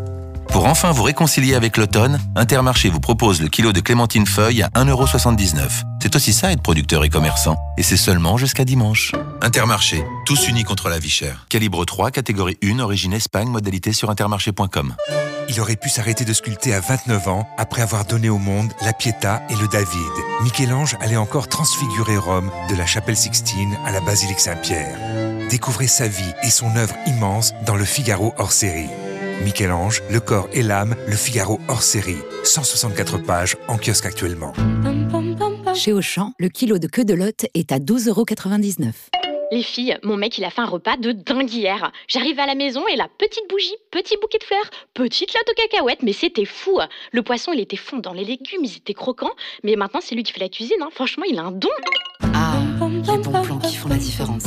Pour 0.51 0.65
enfin 0.65 0.91
vous 0.91 1.03
réconcilier 1.03 1.53
avec 1.53 1.77
l'automne, 1.77 2.19
Intermarché 2.35 2.89
vous 2.89 2.99
propose 2.99 3.41
le 3.41 3.47
kilo 3.47 3.71
de 3.71 3.79
clémentine 3.79 4.25
feuille 4.25 4.63
à 4.63 4.69
1,79€. 4.69 5.83
C'est 6.01 6.15
aussi 6.15 6.33
ça 6.33 6.51
être 6.51 6.63
producteur 6.63 7.03
et 7.03 7.09
commerçant. 7.09 7.55
Et 7.77 7.83
c'est 7.83 7.97
seulement 7.97 8.37
jusqu'à 8.37 8.65
dimanche. 8.65 9.11
Intermarché, 9.41 10.03
tous 10.25 10.47
unis 10.47 10.63
contre 10.63 10.89
la 10.89 10.97
vie 10.97 11.09
chère. 11.09 11.45
Calibre 11.49 11.85
3, 11.85 12.11
catégorie 12.11 12.57
1, 12.63 12.79
origine 12.79 13.13
Espagne, 13.13 13.47
modalité 13.47 13.93
sur 13.93 14.09
intermarché.com. 14.09 14.95
Il 15.49 15.59
aurait 15.61 15.75
pu 15.75 15.89
s'arrêter 15.89 16.25
de 16.25 16.33
sculpter 16.33 16.73
à 16.73 16.79
29 16.79 17.27
ans 17.27 17.47
après 17.57 17.81
avoir 17.81 18.05
donné 18.05 18.29
au 18.29 18.37
monde 18.37 18.71
la 18.83 18.93
Pietà 18.93 19.41
et 19.49 19.55
le 19.55 19.67
David. 19.67 20.11
Michel-Ange 20.41 20.95
allait 21.01 21.17
encore 21.17 21.47
transfigurer 21.47 22.17
Rome 22.17 22.51
de 22.69 22.75
la 22.75 22.85
chapelle 22.85 23.17
Sixtine 23.17 23.77
à 23.85 23.91
la 23.91 23.99
basilique 23.99 24.39
Saint-Pierre. 24.39 24.97
Découvrez 25.49 25.87
sa 25.87 26.07
vie 26.07 26.33
et 26.43 26.49
son 26.49 26.75
œuvre 26.75 26.95
immense 27.07 27.53
dans 27.65 27.75
le 27.75 27.85
Figaro 27.85 28.33
hors 28.37 28.51
série. 28.51 28.89
Michel-Ange, 29.43 30.01
Le 30.09 30.19
corps 30.19 30.49
et 30.53 30.61
l'âme, 30.61 30.95
Le 31.07 31.15
Figaro 31.15 31.59
hors 31.67 31.81
série. 31.81 32.17
164 32.43 33.17
pages 33.19 33.57
en 33.67 33.77
kiosque 33.77 34.05
actuellement. 34.05 34.53
Chez 35.75 35.93
Auchan, 35.93 36.33
le 36.39 36.49
kilo 36.49 36.77
de 36.77 36.87
queue 36.87 37.05
de 37.05 37.13
lotte 37.13 37.45
est 37.53 37.71
à 37.71 37.79
12,99€. 37.79 38.91
Les 39.51 39.63
filles, 39.63 39.97
mon 40.03 40.15
mec 40.15 40.37
il 40.37 40.43
a 40.43 40.51
fait 40.51 40.61
un 40.61 40.67
repas 40.67 40.97
de 40.97 41.11
dingue 41.11 41.51
hier. 41.51 41.91
J'arrive 42.07 42.39
à 42.39 42.45
la 42.45 42.53
maison 42.53 42.85
et 42.87 42.95
la 42.95 43.07
petite 43.17 43.49
bougie, 43.49 43.73
petit 43.89 44.15
bouquet 44.21 44.37
de 44.37 44.43
fleurs, 44.43 44.69
petite 44.93 45.33
latte 45.33 45.49
aux 45.49 45.55
cacahuètes, 45.55 46.03
mais 46.03 46.13
c'était 46.13 46.45
fou. 46.45 46.79
Le 47.11 47.23
poisson 47.23 47.51
il 47.53 47.59
était 47.59 47.77
fondant, 47.77 48.13
les 48.13 48.25
légumes 48.25 48.63
ils 48.63 48.77
étaient 48.77 48.93
croquants, 48.93 49.31
mais 49.63 49.75
maintenant 49.75 50.01
c'est 50.03 50.13
lui 50.13 50.21
qui 50.21 50.33
fait 50.33 50.39
la 50.39 50.49
cuisine, 50.49 50.77
hein. 50.81 50.89
franchement 50.91 51.23
il 51.27 51.39
a 51.39 51.43
un 51.43 51.51
don. 51.51 51.69
Ah, 52.21 52.59
les 52.91 53.17
bons 53.17 53.41
plans 53.41 53.59
qui 53.59 53.75
font 53.75 53.89
la 53.89 53.97
différence. 53.97 54.43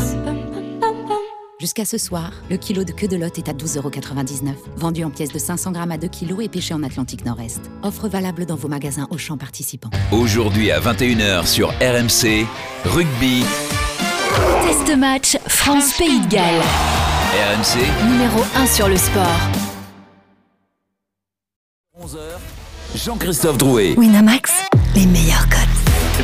Jusqu'à 1.63 1.85
ce 1.85 1.97
soir, 1.97 2.33
le 2.51 2.57
kilo 2.57 2.83
de 2.83 2.91
queue 2.91 3.07
de 3.07 3.15
lotte 3.15 3.39
est 3.39 3.49
à 3.49 3.53
12,99€. 3.53 4.57
Vendu 4.75 5.05
en 5.05 5.11
pièces 5.11 5.31
de 5.31 5.39
500 5.39 5.71
grammes 5.71 5.93
à 5.93 5.97
2 5.97 6.09
kg 6.09 6.43
et 6.43 6.49
pêché 6.49 6.75
en 6.75 6.83
Atlantique 6.83 7.25
Nord-Est. 7.25 7.61
Offre 7.85 8.09
valable 8.09 8.47
dans 8.47 8.57
vos 8.57 8.67
magasins 8.67 9.07
Auchan 9.11 9.39
participants. 9.39 9.91
Aujourd'hui 10.11 10.73
à 10.73 10.81
21h 10.81 11.47
sur 11.47 11.69
RMC, 11.69 12.49
rugby, 12.85 13.45
Test 14.67 14.97
match 14.99 15.39
France-Pays 15.47 16.19
de 16.23 16.27
Galles. 16.31 16.63
RMC, 17.55 18.11
Numéro 18.11 18.41
1 18.57 18.67
sur 18.67 18.89
le 18.89 18.97
sport. 18.97 19.39
11h, 21.97 22.97
Jean-Christophe 22.97 23.59
Drouet. 23.59 23.95
Winamax, 23.97 24.51
les 24.97 25.07
meilleurs 25.07 25.49
codes. 25.49 25.62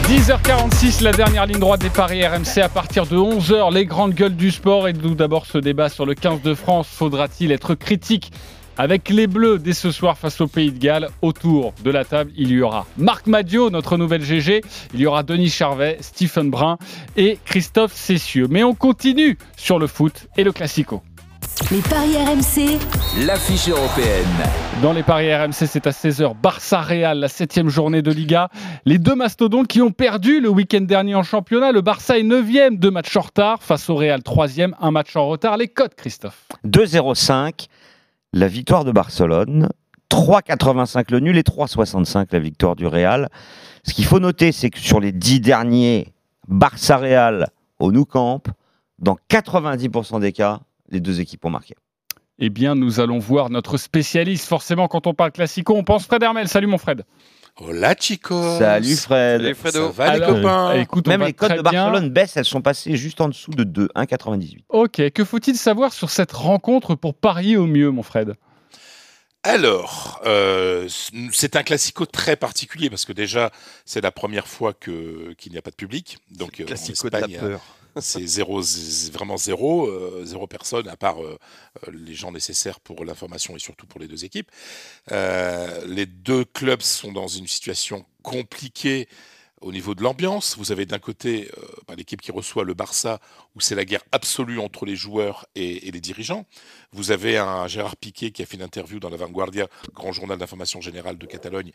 10h46, 0.08 1.02
la 1.04 1.12
dernière 1.12 1.44
ligne 1.44 1.58
droite 1.58 1.82
des 1.82 1.90
paris 1.90 2.26
RMC 2.26 2.62
à 2.62 2.70
partir 2.70 3.04
de 3.04 3.18
11h, 3.18 3.74
les 3.74 3.84
grandes 3.84 4.14
gueules 4.14 4.36
du 4.36 4.50
sport. 4.50 4.88
Et 4.88 4.94
nous 4.94 5.14
d'abord 5.14 5.44
ce 5.44 5.58
débat 5.58 5.90
sur 5.90 6.06
le 6.06 6.14
15 6.14 6.40
de 6.40 6.54
France. 6.54 6.88
Faudra-t-il 6.90 7.52
être 7.52 7.74
critique 7.74 8.32
avec 8.78 9.10
les 9.10 9.26
Bleus 9.26 9.58
dès 9.58 9.74
ce 9.74 9.90
soir 9.90 10.16
face 10.16 10.40
au 10.40 10.46
Pays 10.46 10.72
de 10.72 10.78
Galles? 10.78 11.10
Autour 11.20 11.74
de 11.84 11.90
la 11.90 12.06
table, 12.06 12.30
il 12.38 12.50
y 12.52 12.62
aura 12.62 12.86
Marc 12.96 13.26
Madio, 13.26 13.68
notre 13.68 13.98
nouvelle 13.98 14.22
GG. 14.22 14.62
Il 14.94 15.00
y 15.00 15.04
aura 15.04 15.24
Denis 15.24 15.50
Charvet, 15.50 15.98
Stephen 16.00 16.48
Brun 16.48 16.78
et 17.18 17.38
Christophe 17.44 17.92
Cessieux. 17.92 18.46
Mais 18.48 18.64
on 18.64 18.74
continue 18.74 19.36
sur 19.58 19.78
le 19.78 19.86
foot 19.86 20.28
et 20.38 20.42
le 20.42 20.52
Classico. 20.52 21.02
Les 21.70 21.82
paris 21.82 22.16
RMC, 22.16 22.78
l'affiche 23.26 23.68
européenne. 23.68 24.24
Dans 24.80 24.92
les 24.92 25.02
paris 25.02 25.34
RMC, 25.34 25.52
c'est 25.52 25.86
à 25.86 25.90
16h. 25.90 26.34
Barça-Real, 26.40 27.18
la 27.18 27.28
septième 27.28 27.68
journée 27.68 28.00
de 28.00 28.10
Liga. 28.10 28.48
Les 28.86 28.98
deux 28.98 29.14
mastodontes 29.14 29.66
qui 29.66 29.82
ont 29.82 29.90
perdu 29.90 30.40
le 30.40 30.48
week-end 30.48 30.80
dernier 30.80 31.14
en 31.14 31.22
championnat. 31.22 31.72
Le 31.72 31.82
Barça 31.82 32.18
est 32.18 32.22
9e, 32.22 32.78
deux 32.78 32.90
matchs 32.90 33.14
en 33.16 33.20
retard. 33.20 33.62
Face 33.62 33.90
au 33.90 33.96
Real, 33.96 34.20
3e, 34.20 34.72
un 34.80 34.90
match 34.90 35.14
en 35.16 35.28
retard. 35.28 35.58
Les 35.58 35.68
codes, 35.68 35.94
Christophe 35.94 36.46
2-0-5, 36.66 37.66
la 38.32 38.48
victoire 38.48 38.84
de 38.84 38.92
Barcelone. 38.92 39.68
3,85 40.10 41.06
le 41.10 41.20
nul 41.20 41.36
et 41.36 41.42
3,65 41.42 42.28
la 42.30 42.38
victoire 42.38 42.76
du 42.76 42.86
Real. 42.86 43.28
Ce 43.84 43.92
qu'il 43.92 44.06
faut 44.06 44.20
noter, 44.20 44.52
c'est 44.52 44.70
que 44.70 44.78
sur 44.78 45.00
les 45.00 45.12
dix 45.12 45.40
derniers 45.40 46.14
Barça-Real 46.46 47.48
au 47.78 47.92
Nou 47.92 48.06
Camp, 48.06 48.42
dans 48.98 49.18
90% 49.28 50.20
des 50.20 50.32
cas, 50.32 50.60
les 50.90 51.00
deux 51.00 51.20
équipes 51.20 51.44
ont 51.44 51.50
marqué. 51.50 51.74
Eh 52.38 52.50
bien, 52.50 52.74
nous 52.74 53.00
allons 53.00 53.18
voir 53.18 53.50
notre 53.50 53.76
spécialiste. 53.78 54.46
Forcément, 54.46 54.86
quand 54.86 55.06
on 55.08 55.14
parle 55.14 55.32
classico, 55.32 55.74
on 55.76 55.82
pense 55.82 56.06
Fred 56.06 56.22
Hermel. 56.22 56.48
Salut 56.48 56.68
mon 56.68 56.78
Fred. 56.78 57.04
Hola 57.56 57.96
Chico. 57.98 58.40
Salut 58.58 58.94
Fred. 58.94 59.40
Salut 59.40 59.54
Fredo. 59.56 59.86
Ça 59.86 59.92
va 59.92 60.10
Alors, 60.10 60.30
les 60.30 60.42
copains 60.42 60.72
écoute, 60.74 61.08
on 61.08 61.10
Même 61.10 61.24
les 61.24 61.32
codes 61.32 61.48
très 61.48 61.58
de 61.58 61.62
bien. 61.62 61.90
Barcelone 61.90 62.10
baissent, 62.10 62.36
elles 62.36 62.44
sont 62.44 62.62
passées 62.62 62.96
juste 62.96 63.20
en 63.20 63.28
dessous 63.28 63.50
de 63.50 63.64
2, 63.64 63.88
1,98. 63.96 64.58
Ok, 64.68 65.10
que 65.10 65.24
faut-il 65.24 65.56
savoir 65.56 65.92
sur 65.92 66.10
cette 66.10 66.30
rencontre 66.30 66.94
pour 66.94 67.14
parier 67.14 67.56
au 67.56 67.66
mieux, 67.66 67.90
mon 67.90 68.04
Fred? 68.04 68.34
Alors, 69.42 70.20
euh, 70.26 70.88
c'est 71.32 71.56
un 71.56 71.64
classico 71.64 72.06
très 72.06 72.36
particulier 72.36 72.90
parce 72.90 73.04
que 73.04 73.12
déjà, 73.12 73.50
c'est 73.84 74.00
la 74.00 74.12
première 74.12 74.46
fois 74.46 74.72
que 74.72 75.32
qu'il 75.38 75.50
n'y 75.52 75.58
a 75.58 75.62
pas 75.62 75.70
de 75.70 75.76
public. 75.76 76.18
Donc, 76.30 76.60
euh, 76.60 76.64
en 76.64 76.66
classico 76.66 77.08
de 77.08 77.12
la 77.12 77.20
Espagne, 77.20 77.38
peur. 77.40 77.60
C'est 78.00 78.26
zéro, 78.26 78.60
vraiment 79.12 79.36
zéro, 79.36 79.86
euh, 79.86 80.24
zéro 80.24 80.46
personne, 80.46 80.88
à 80.88 80.96
part 80.96 81.22
euh, 81.22 81.38
euh, 81.86 81.92
les 81.92 82.14
gens 82.14 82.32
nécessaires 82.32 82.80
pour 82.80 83.04
l'information 83.04 83.56
et 83.56 83.58
surtout 83.58 83.86
pour 83.86 84.00
les 84.00 84.08
deux 84.08 84.24
équipes. 84.24 84.50
Les 85.10 86.06
deux 86.06 86.44
clubs 86.44 86.82
sont 86.82 87.12
dans 87.12 87.28
une 87.28 87.46
situation 87.46 88.04
compliquée 88.22 89.08
au 89.60 89.72
niveau 89.72 89.94
de 89.94 90.02
l'ambiance. 90.02 90.56
Vous 90.56 90.70
avez 90.70 90.86
d'un 90.86 91.00
côté 91.00 91.50
bah, 91.88 91.94
l'équipe 91.96 92.20
qui 92.20 92.30
reçoit 92.30 92.62
le 92.62 92.74
Barça, 92.74 93.18
où 93.56 93.60
c'est 93.60 93.74
la 93.74 93.84
guerre 93.84 94.04
absolue 94.12 94.60
entre 94.60 94.86
les 94.86 94.94
joueurs 94.94 95.46
et, 95.56 95.90
les 95.90 96.00
dirigeants. 96.00 96.46
Vous 96.92 97.10
avez 97.10 97.38
un 97.38 97.66
Gérard 97.66 97.96
Piquet 97.96 98.30
qui 98.30 98.42
a 98.42 98.46
fait 98.46 98.56
une 98.56 98.62
interview 98.62 99.00
dans 99.00 99.10
la 99.10 99.16
Vanguardia, 99.16 99.66
grand 99.94 100.12
journal 100.12 100.38
d'information 100.38 100.80
générale 100.80 101.18
de 101.18 101.26
Catalogne, 101.26 101.72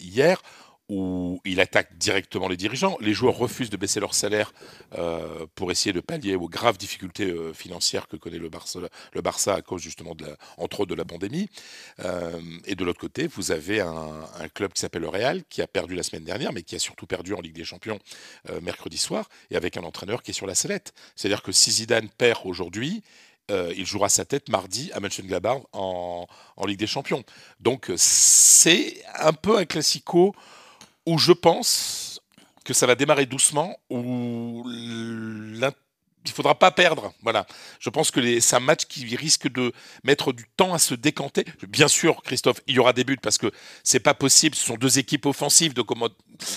hier, 0.00 0.42
où 0.88 1.40
il 1.44 1.60
attaque 1.60 1.98
directement 1.98 2.48
les 2.48 2.56
dirigeants. 2.56 2.96
Les 3.00 3.12
joueurs 3.12 3.36
refusent 3.36 3.70
de 3.70 3.76
baisser 3.76 3.98
leur 3.98 4.14
salaire 4.14 4.52
euh, 4.96 5.46
pour 5.54 5.70
essayer 5.72 5.92
de 5.92 6.00
pallier 6.00 6.36
aux 6.36 6.48
graves 6.48 6.78
difficultés 6.78 7.26
euh, 7.26 7.52
financières 7.52 8.06
que 8.06 8.16
connaît 8.16 8.38
le 8.38 8.48
Barça, 9.20 9.54
à 9.54 9.62
cause 9.62 9.82
justement, 9.82 10.14
de 10.14 10.26
la, 10.26 10.36
entre 10.58 10.80
autres, 10.80 10.90
de 10.90 10.94
la 10.94 11.04
pandémie. 11.04 11.48
Euh, 12.04 12.40
et 12.66 12.76
de 12.76 12.84
l'autre 12.84 13.00
côté, 13.00 13.26
vous 13.26 13.50
avez 13.50 13.80
un, 13.80 14.48
club 14.54 14.72
qui 14.72 14.80
s'appelle 14.80 15.02
le 15.02 15.08
Real, 15.08 15.42
qui 15.48 15.60
a 15.60 15.66
perdu 15.66 15.96
la 15.96 16.02
semaine 16.04 16.24
dernière, 16.24 16.52
mais 16.52 16.62
qui 16.62 16.76
a 16.76 16.78
surtout 16.78 17.06
perdu 17.06 17.34
en 17.34 17.40
Ligue 17.40 17.54
des 17.54 17.64
Champions 17.64 17.98
mercredi 18.62 18.96
soir, 18.96 19.28
et 19.50 19.56
avec 19.56 19.76
un 19.76 19.82
entraîneur 19.82 20.22
qui 20.22 20.30
est 20.30 20.34
sur 20.34 20.46
la 20.46 20.54
sellette. 20.54 20.94
C'est-à-dire 21.16 21.42
que 21.42 21.52
si 21.52 21.70
Zidane 21.72 22.08
perd 22.08 22.42
aujourd'hui, 22.44 23.02
il 23.50 23.84
jouera 23.84 24.08
sa 24.08 24.24
tête 24.24 24.48
mardi 24.48 24.90
à 24.92 25.00
Mönchengladbach 25.00 25.62
en, 25.72 26.26
en 26.56 26.66
Ligue 26.66 26.78
des 26.78 26.86
Champions. 26.86 27.24
Donc 27.60 27.90
c'est 27.96 29.02
un 29.18 29.32
peu 29.32 29.58
un 29.58 29.64
classico 29.64 30.34
où 31.06 31.18
je 31.18 31.32
pense 31.32 32.20
que 32.64 32.74
ça 32.74 32.86
va 32.86 32.94
démarrer 32.96 33.26
doucement, 33.26 33.76
où 33.90 34.64
il 34.68 36.32
faudra 36.32 36.56
pas 36.56 36.72
perdre. 36.72 37.12
Voilà. 37.22 37.46
Je 37.78 37.88
pense 37.90 38.10
que 38.10 38.18
les- 38.18 38.40
c'est 38.40 38.56
un 38.56 38.60
match 38.60 38.86
qui 38.86 39.14
risque 39.14 39.48
de 39.48 39.72
mettre 40.02 40.32
du 40.32 40.44
temps 40.56 40.74
à 40.74 40.78
se 40.80 40.94
décanter. 40.94 41.44
Bien 41.68 41.86
sûr, 41.86 42.20
Christophe, 42.24 42.60
il 42.66 42.74
y 42.74 42.78
aura 42.80 42.92
des 42.92 43.04
buts 43.04 43.18
parce 43.22 43.38
que 43.38 43.52
c'est 43.84 44.00
pas 44.00 44.14
possible. 44.14 44.56
Ce 44.56 44.66
sont 44.66 44.74
deux 44.74 44.98
équipes 44.98 45.26
offensives. 45.26 45.72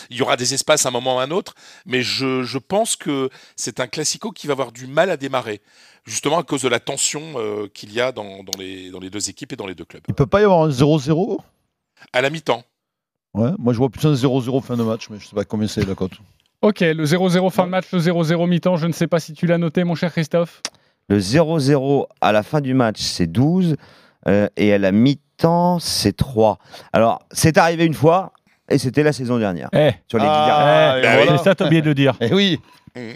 Il 0.09 0.17
y 0.17 0.21
aura 0.23 0.35
des 0.37 0.55
espaces 0.55 0.87
à 0.87 0.89
un 0.89 0.91
moment 0.91 1.17
ou 1.17 1.19
à 1.19 1.23
un 1.23 1.29
autre. 1.31 1.53
Mais 1.85 2.01
je, 2.01 2.41
je 2.41 2.57
pense 2.57 2.95
que 2.95 3.29
c'est 3.55 3.79
un 3.79 3.85
classico 3.87 4.31
qui 4.31 4.47
va 4.47 4.53
avoir 4.53 4.71
du 4.71 4.87
mal 4.87 5.11
à 5.11 5.17
démarrer. 5.17 5.61
Justement 6.05 6.39
à 6.39 6.43
cause 6.43 6.63
de 6.63 6.69
la 6.69 6.79
tension 6.79 7.33
euh, 7.35 7.67
qu'il 7.67 7.93
y 7.93 8.01
a 8.01 8.11
dans, 8.11 8.43
dans 8.43 8.57
les, 8.57 8.89
dans 8.89 8.99
les 8.99 9.11
deux 9.11 9.29
équipes 9.29 9.53
et 9.53 9.55
dans 9.55 9.67
les 9.67 9.75
deux 9.75 9.85
clubs. 9.85 10.01
Il 10.07 10.15
peut 10.15 10.25
pas 10.25 10.41
y 10.41 10.43
avoir 10.45 10.63
un 10.63 10.69
0-0 10.69 11.37
À 12.13 12.21
la 12.21 12.31
mi-temps. 12.31 12.63
Ouais, 13.33 13.51
moi 13.59 13.73
je 13.73 13.77
vois 13.77 13.89
plus 13.89 14.05
un 14.07 14.13
0-0 14.13 14.61
fin 14.63 14.75
de 14.77 14.83
match, 14.83 15.07
mais 15.09 15.17
je 15.19 15.27
sais 15.27 15.35
pas 15.35 15.43
combien 15.45 15.67
c'est 15.67 15.85
la 15.87 15.95
cote. 15.95 16.13
Ok, 16.61 16.81
le 16.81 17.05
0-0 17.05 17.49
fin 17.51 17.65
de 17.65 17.69
match, 17.69 17.85
le 17.93 17.99
0-0 17.99 18.47
mi-temps. 18.47 18.75
Je 18.75 18.87
ne 18.87 18.91
sais 18.91 19.07
pas 19.07 19.19
si 19.19 19.33
tu 19.33 19.45
l'as 19.47 19.57
noté, 19.57 19.83
mon 19.83 19.95
cher 19.95 20.11
Christophe. 20.11 20.61
Le 21.07 21.19
0-0 21.19 22.05
à 22.21 22.31
la 22.31 22.43
fin 22.43 22.59
du 22.61 22.73
match, 22.73 22.99
c'est 22.99 23.27
12. 23.27 23.75
euh, 24.27 24.47
et 24.57 24.73
à 24.73 24.77
la 24.77 24.91
mi-temps, 24.91 25.79
c'est 25.79 26.15
3. 26.15 26.57
Alors, 26.91 27.19
c'est 27.31 27.57
arrivé 27.57 27.85
une 27.85 27.93
fois, 27.93 28.33
et 28.69 28.77
c'était 28.77 29.01
la 29.03 29.13
saison 29.13 29.37
dernière. 29.39 29.69
Eh. 29.73 29.91
Sur 30.07 30.17
les 30.19 30.25
Ah, 30.27 30.41
dix 30.41 30.45
dernières. 30.45 30.97
et 30.97 31.23
voilà. 31.23 31.37
C'est 31.37 31.43
ça, 31.45 31.55
t'as 31.55 31.65
oublié 31.67 31.81
de 31.81 31.87
le 31.87 31.95
dire. 31.95 32.15
Eh 32.19 32.33
oui. 32.33 32.59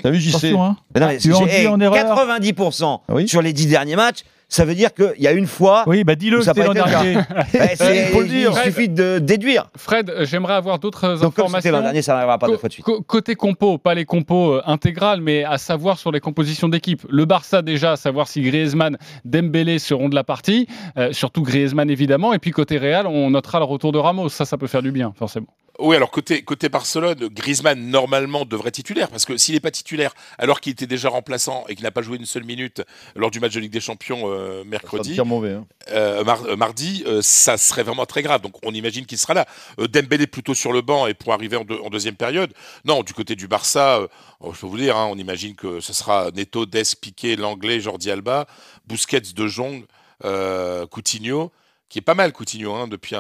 T'as 0.02 0.12
vu, 0.12 0.20
JC 0.20 0.30
Attention, 0.36 0.64
hein. 0.64 0.78
Mais 0.96 1.02
non, 1.02 1.08
mais 1.08 1.18
Tu 1.18 1.34
en 1.34 1.40
j'ai- 1.40 1.46
dis 1.46 1.52
eh, 1.64 1.68
en 1.68 1.80
erreur 1.82 2.16
90% 2.16 3.28
sur 3.28 3.42
les 3.42 3.52
10 3.52 3.68
derniers 3.68 3.96
matchs, 3.98 4.24
ça 4.54 4.66
veut 4.66 4.76
dire 4.76 4.94
qu'il 4.94 5.14
y 5.18 5.28
a 5.28 5.32
une 5.32 5.48
fois. 5.48 5.84
Oui, 5.88 6.04
bah 6.04 6.14
dis-le, 6.16 6.42
ça 6.42 6.54
l'an 6.56 6.74
dernier. 6.74 7.18
C'est- 7.52 8.08
Il 8.08 8.14
faut 8.14 8.22
le 8.22 8.28
dire. 8.28 8.52
Il 8.56 8.72
suffit 8.72 8.88
de 8.90 9.18
déduire. 9.20 9.70
Fred, 9.76 10.10
euh, 10.10 10.26
j'aimerais 10.26 10.54
avoir 10.54 10.78
d'autres 10.78 11.02
Donc, 11.08 11.20
comme 11.20 11.28
informations. 11.46 11.58
c'était 11.60 11.72
l'an 11.72 11.82
dernier, 11.82 12.02
ça 12.02 12.14
n'arrivera 12.14 12.38
pas 12.38 12.48
deux 12.48 12.54
Co- 12.54 12.60
fois 12.60 12.70
de 12.70 12.74
suite. 12.74 12.86
Côté 13.08 13.36
compo, 13.36 13.78
pas 13.78 13.96
les 13.96 14.06
compos 14.06 14.54
euh, 14.54 14.62
intégrales, 14.66 15.22
mais 15.22 15.44
à 15.44 15.58
savoir 15.58 15.98
sur 15.98 16.12
les 16.12 16.20
compositions 16.20 16.70
d'équipe. 16.70 17.02
Le 17.10 17.26
Barça 17.26 17.62
déjà, 17.62 17.94
à 17.94 17.96
savoir 17.96 18.28
si 18.28 18.42
Griezmann, 18.42 18.98
Dembélé 19.26 19.80
seront 19.80 20.08
de 20.10 20.16
la 20.16 20.24
partie, 20.24 20.68
euh, 20.98 21.12
surtout 21.14 21.42
Griezmann 21.42 21.90
évidemment, 21.90 22.34
et 22.34 22.40
puis 22.40 22.52
côté 22.52 22.78
Real, 22.78 23.08
on 23.08 23.32
notera 23.32 23.58
le 23.60 23.66
retour 23.66 23.92
de 23.92 23.98
Ramos. 23.98 24.30
Ça, 24.30 24.46
ça 24.46 24.58
peut 24.58 24.68
faire 24.68 24.82
du 24.84 24.92
bien, 24.92 25.14
forcément. 25.18 25.48
Oui, 25.80 25.96
alors 25.96 26.12
côté, 26.12 26.44
côté 26.44 26.70
Barcelone, 26.70 27.30
Griezmann 27.30 27.90
normalement 27.90 28.46
devrait 28.46 28.70
titulaire 28.70 29.10
parce 29.10 29.26
que 29.26 29.38
s'il 29.38 29.56
n'est 29.56 29.60
pas 29.60 29.72
titulaire 29.72 30.14
alors 30.38 30.62
qu'il 30.62 30.72
était 30.72 30.86
déjà 30.86 31.10
remplaçant 31.10 31.66
et 31.68 31.74
qu'il 31.74 31.84
n'a 31.84 31.90
pas 31.90 32.04
joué 32.04 32.18
une 32.18 32.28
seule 32.28 32.44
minute 32.44 32.84
lors 33.16 33.32
du 33.32 33.40
match 33.40 33.54
de 33.54 33.60
Ligue 33.60 33.72
des 33.72 33.80
Champions 33.80 34.22
euh, 34.26 34.64
mercredi, 34.66 35.20
mauvais. 35.26 35.54
hein. 35.54 35.66
euh, 35.90 36.24
mar- 36.24 36.46
euh, 36.46 36.56
mardi, 36.56 37.04
euh, 37.08 37.22
ça 37.24 37.58
serait 37.58 37.82
vraiment 37.82 38.06
très 38.06 38.22
grave. 38.22 38.42
Donc 38.42 38.54
on 38.64 38.72
imagine 38.72 39.08
qu'il 39.08 39.18
sera 39.18 39.34
là. 39.34 39.48
Euh, 39.80 39.88
Dembélé 39.88 40.28
plutôt 40.28 40.54
sur 40.54 40.74
le 40.74 40.82
banc 40.82 41.08
et 41.08 41.16
pour 41.16 41.34
arriver 41.34 41.58
en, 41.58 41.64
deux- 41.64 41.80
en 41.84 41.90
deuxième 41.90 42.16
période. 42.18 42.54
Non, 42.86 43.02
du 43.02 43.14
côté 43.16 43.36
du 43.36 43.48
Barça, 43.48 43.98
euh, 43.98 44.08
je 44.54 44.60
peux 44.60 44.68
vous 44.68 44.78
dire, 44.78 44.96
hein, 44.96 45.08
on 45.12 45.18
imagine 45.18 45.56
que 45.56 45.80
ce 45.80 45.92
sera 45.92 46.30
Neto, 46.36 46.68
Dest, 46.68 46.98
Piqué, 46.98 47.36
Langlais, 47.36 47.80
Jordi 47.80 48.12
Alba, 48.12 48.46
Busquets, 48.86 49.22
De 49.36 49.48
Jong, 49.48 49.86
euh, 50.24 50.86
Coutinho 50.86 51.52
qui 51.94 52.00
est 52.00 52.02
pas 52.02 52.16
mal 52.16 52.34
Coutinho 52.34 52.74
hein, 52.74 52.88
depuis, 52.88 53.14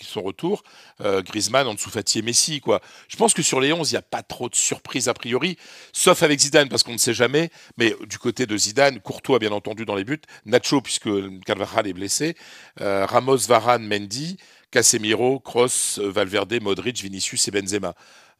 son 0.00 0.22
retour. 0.22 0.62
Euh, 1.02 1.20
Griezmann 1.20 1.66
en 1.66 1.74
dessous 1.74 1.90
et 1.94 2.22
Messi. 2.22 2.62
Je 3.06 3.16
pense 3.18 3.34
que 3.34 3.42
sur 3.42 3.60
les 3.60 3.70
11, 3.70 3.90
il 3.90 3.92
n'y 3.92 3.98
a 3.98 4.02
pas 4.02 4.22
trop 4.22 4.48
de 4.48 4.54
surprises 4.54 5.08
a 5.08 5.14
priori, 5.14 5.58
sauf 5.92 6.22
avec 6.22 6.40
Zidane 6.40 6.70
parce 6.70 6.84
qu'on 6.84 6.94
ne 6.94 6.98
sait 6.98 7.12
jamais. 7.12 7.50
Mais 7.76 7.94
du 8.08 8.16
côté 8.16 8.46
de 8.46 8.56
Zidane, 8.56 8.98
Courtois 9.00 9.38
bien 9.38 9.52
entendu 9.52 9.84
dans 9.84 9.94
les 9.94 10.04
buts, 10.04 10.22
Nacho 10.46 10.80
puisque 10.80 11.10
Carvajal 11.44 11.86
est 11.86 11.92
blessé, 11.92 12.34
euh, 12.80 13.04
Ramos, 13.04 13.46
Varane, 13.46 13.86
Mendy, 13.86 14.38
Casemiro, 14.70 15.42
euh, 15.54 15.68
Valverde, 15.98 16.62
Modric, 16.62 17.02
Vinicius 17.02 17.46
et 17.46 17.50
Benzema. 17.50 17.94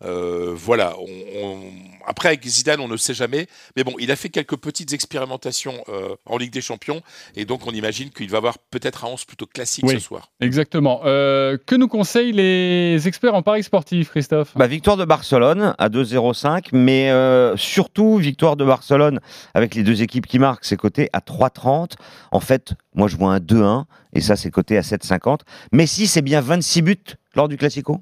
Euh, 0.04 0.52
voilà. 0.54 0.94
On, 0.98 1.06
on- 1.44 1.60
Après, 2.06 2.28
avec 2.28 2.44
Zidane, 2.44 2.80
on 2.80 2.88
ne 2.88 2.96
sait 2.96 3.14
jamais. 3.14 3.46
Mais 3.76 3.84
bon, 3.84 3.92
il 4.00 4.10
a 4.10 4.16
fait 4.16 4.28
quelques 4.28 4.56
petites 4.56 4.92
expérimentations 4.92 5.74
euh, 5.88 6.16
en 6.26 6.36
Ligue 6.36 6.52
des 6.52 6.60
Champions. 6.60 7.00
Et 7.36 7.44
donc, 7.44 7.64
on 7.66 7.70
imagine 7.70 8.10
qu'il 8.10 8.28
va 8.28 8.38
avoir 8.38 8.58
peut-être 8.58 9.04
un 9.04 9.08
11 9.08 9.24
plutôt 9.24 9.46
classique 9.46 9.84
Oui. 9.86 9.94
ce 9.94 10.00
soir. 10.00 10.30
Exactement. 10.40 11.02
Euh, 11.04 11.56
que 11.64 11.76
nous 11.76 11.86
conseillent 11.88 12.32
les 12.32 13.06
experts 13.06 13.34
en 13.36 13.42
paris 13.42 13.62
sportif, 13.62 14.10
Christophe? 14.10 14.52
Bah, 14.56 14.66
victoire 14.66 14.96
de 14.96 15.04
Barcelone 15.04 15.74
à 15.78 15.88
2-0-5, 15.88 16.70
mais 16.72 17.10
euh, 17.10 17.56
surtout 17.56 18.16
victoire 18.16 18.56
de 18.56 18.64
Barcelone 18.64 19.20
avec 19.54 19.74
les 19.76 19.84
deux 19.84 20.02
équipes 20.02 20.26
qui 20.26 20.38
marquent, 20.40 20.64
c'est 20.64 20.76
coté 20.76 21.08
à 21.12 21.20
3-30. 21.20 21.92
En 22.32 22.40
fait, 22.40 22.72
moi 22.94 23.06
je 23.08 23.16
vois 23.16 23.32
un 23.34 23.38
2-1 23.38 23.84
et 24.14 24.20
ça 24.20 24.34
c'est 24.36 24.50
coté 24.50 24.76
à 24.76 24.80
7-50. 24.80 25.40
Messi, 25.72 26.06
c'est 26.08 26.22
bien 26.22 26.40
26 26.40 26.82
buts 26.82 26.96
lors 27.36 27.46
du 27.48 27.56
Classico? 27.56 28.00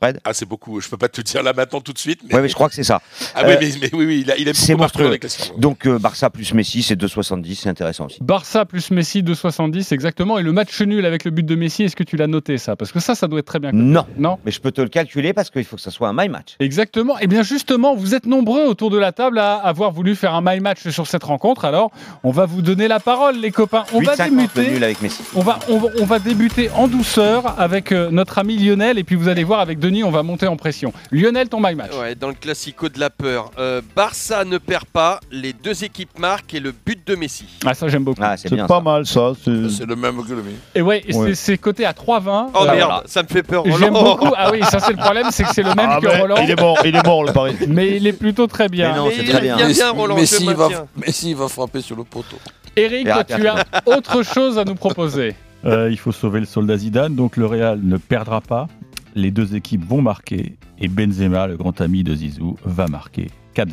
Fred 0.00 0.20
Ah, 0.24 0.32
c'est 0.34 0.46
beaucoup. 0.48 0.80
Je 0.80 0.88
peux 0.88 0.96
pas 0.96 1.08
te 1.08 1.18
le 1.20 1.24
dire 1.24 1.42
là 1.42 1.52
maintenant 1.54 1.80
tout 1.80 1.92
de 1.92 1.98
suite. 1.98 2.20
Mais... 2.28 2.34
Ouais, 2.34 2.42
mais 2.42 2.48
je 2.48 2.54
crois 2.54 2.68
que 2.68 2.74
c'est 2.74 2.84
ça. 2.84 3.00
Ah 3.34 3.42
oui, 3.46 3.52
Euh, 3.52 3.56
mais, 3.60 3.70
mais 3.80 3.90
oui, 3.94 4.04
oui, 4.06 4.20
il, 4.24 4.30
a, 4.30 4.36
il 4.36 4.46
aime 4.48 4.54
beaucoup 4.54 4.78
monstrueux. 4.82 5.18
Donc 5.58 5.86
euh, 5.86 5.98
Barça 5.98 6.28
plus 6.30 6.52
Messi, 6.52 6.82
c'est 6.82 7.00
2,70, 7.00 7.54
c'est 7.54 7.68
intéressant 7.68 8.06
aussi. 8.06 8.18
Barça 8.20 8.64
plus 8.64 8.90
Messi 8.90 9.22
2,70 9.22 9.92
exactement. 9.94 10.38
Et 10.38 10.42
le 10.42 10.52
match 10.52 10.80
nul 10.82 11.04
avec 11.06 11.24
le 11.24 11.30
but 11.30 11.44
de 11.46 11.54
Messi, 11.54 11.84
est-ce 11.84 11.96
que 11.96 12.04
tu 12.04 12.16
l'as 12.16 12.26
noté 12.26 12.58
ça? 12.58 12.76
Parce 12.76 12.92
que 12.92 13.00
ça, 13.00 13.14
ça 13.14 13.26
doit 13.28 13.38
être 13.38 13.46
très 13.46 13.58
bien. 13.58 13.70
Non. 13.72 14.06
Non? 14.18 14.38
Mais 14.44 14.50
je 14.52 14.60
peux 14.60 14.70
te 14.72 14.80
le 14.80 14.88
calculer 14.88 15.32
parce 15.32 15.50
qu'il 15.50 15.64
faut 15.64 15.76
que 15.76 15.82
ça 15.82 15.90
soit 15.90 16.08
un 16.08 16.12
my 16.14 16.28
match. 16.28 16.56
Exactement. 16.60 17.18
Et 17.18 17.26
bien 17.26 17.42
justement, 17.42 17.94
vous 17.94 18.14
êtes 18.14 18.26
nombreux 18.26 18.64
autour 18.66 18.90
de 18.90 18.98
la 18.98 19.12
table 19.12 19.38
à 19.38 19.54
avoir 19.54 19.92
voulu 19.92 20.14
faire 20.14 20.34
un 20.34 20.42
my 20.44 20.60
match 20.60 20.86
sur 20.88 21.06
cette 21.06 21.24
rencontre. 21.24 21.64
Alors, 21.64 21.90
on 22.22 22.30
va 22.30 22.44
vous 22.46 22.60
donner 22.62 22.88
la 22.88 23.00
parole, 23.00 23.36
les 23.38 23.50
copains. 23.50 23.84
On 23.94 24.00
va 24.00 24.14
8,50 24.14 24.24
le 24.26 24.30
nul 24.36 24.48
débuter. 24.54 24.84
avec 24.84 25.00
Messi. 25.02 25.22
On 25.34 25.40
va, 25.40 25.58
on, 25.68 25.78
va, 25.78 25.88
on 26.00 26.04
va 26.04 26.18
débuter 26.18 26.70
en 26.74 26.86
douceur 26.88 27.58
avec 27.58 27.92
euh, 27.92 28.10
notre 28.10 28.38
ami 28.38 28.58
Lionel 28.58 28.98
et 28.98 29.04
puis 29.04 29.16
vous 29.16 29.28
allez 29.28 29.44
voir 29.44 29.60
avec 29.60 29.78
Denis, 29.86 30.02
on 30.04 30.10
va 30.10 30.22
monter 30.24 30.46
en 30.48 30.56
pression. 30.56 30.92
Lionel, 31.12 31.48
ton 31.48 31.60
my 31.60 31.74
match. 31.76 31.92
Ouais, 31.98 32.14
dans 32.16 32.28
le 32.28 32.34
classico 32.34 32.88
de 32.88 32.98
la 32.98 33.08
peur. 33.10 33.50
Euh, 33.58 33.80
Barça 33.94 34.44
ne 34.44 34.58
perd 34.58 34.84
pas, 34.86 35.20
les 35.30 35.52
deux 35.52 35.84
équipes 35.84 36.18
marquent 36.18 36.54
et 36.54 36.60
le 36.60 36.72
but 36.72 36.98
de 37.06 37.14
Messi. 37.14 37.46
Ah 37.64 37.72
ça 37.74 37.86
j'aime 37.88 38.02
beaucoup. 38.04 38.20
Ah, 38.22 38.36
C'est 38.36 38.54
pas 38.66 38.80
mal 38.80 39.06
ça. 39.06 39.32
c'est- 39.44 39.50
le 39.86 39.94
même 39.96 40.16
que 40.24 40.30
le 40.32 40.42
mien. 40.42 40.50
Et 40.74 40.82
ouais, 40.82 41.04
c'est- 41.34 41.56
coté 41.58 41.84
à 41.86 41.92
3,20. 41.92 42.50
Oh 42.54 42.58
Euh, 42.62 42.64
merde, 42.64 42.76
voilà. 42.78 43.02
ça 43.06 43.22
me 43.22 43.28
fait 43.28 43.42
peur. 43.44 43.62
J'aime 43.78 43.94
Roland. 43.96 44.16
beaucoup. 44.16 44.34
Ah 44.36 44.50
oui, 44.50 44.60
ça 44.64 44.80
c'est 44.80 44.92
le 44.92 44.98
problème, 44.98 45.26
c'est 45.30 45.44
que 45.44 45.54
c'est 45.54 45.62
le 45.62 45.74
même 45.74 45.88
Ah, 45.90 45.98
que 46.00 46.06
mais 46.06 46.20
Roland. 46.20 46.36
Il 46.42 46.50
est 46.50 46.60
mort, 46.60 46.78
il 46.84 46.96
est 46.96 47.06
mort 47.06 47.24
le 47.24 47.32
pari. 47.32 47.54
Mais 47.68 47.96
il 47.96 48.06
est 48.06 48.12
plutôt 48.12 48.46
très 48.48 48.68
bien. 48.68 48.90
Mais 48.90 48.96
non, 48.98 49.06
Mais 49.06 49.14
c'est 49.14 49.22
il 49.22 49.28
très 49.28 49.38
est 49.38 49.54
bien. 49.54 49.68
bien, 49.68 49.90
Roland, 49.92 50.16
Messi, 50.16 50.44
je 50.46 50.50
va. 50.54 50.68
Messi 50.96 51.34
va 51.34 51.48
frapper 51.48 51.80
sur 51.80 51.96
le 51.96 52.04
poteau. 52.04 52.36
Eric, 52.76 53.06
arrête, 53.08 53.32
tu 53.36 53.46
as 53.46 53.64
autre 53.86 54.22
chose 54.22 54.58
à 54.58 54.64
nous 54.64 54.74
proposer. 54.74 55.34
Euh, 55.64 55.88
il 55.90 55.98
faut 55.98 56.12
sauver 56.12 56.40
le 56.40 56.46
soldat 56.46 56.76
Zidane, 56.76 57.14
donc 57.16 57.36
le 57.36 57.46
Real 57.46 57.80
ne 57.82 57.96
perdra 57.96 58.40
pas. 58.40 58.68
Les 59.16 59.30
deux 59.30 59.56
équipes 59.56 59.82
vont 59.88 60.02
marquer 60.02 60.56
et 60.78 60.88
Benzema, 60.88 61.46
le 61.46 61.56
grand 61.56 61.80
ami 61.80 62.04
de 62.04 62.14
Zizou, 62.14 62.56
va 62.64 62.86
marquer 62.86 63.30
4-20. 63.56 63.66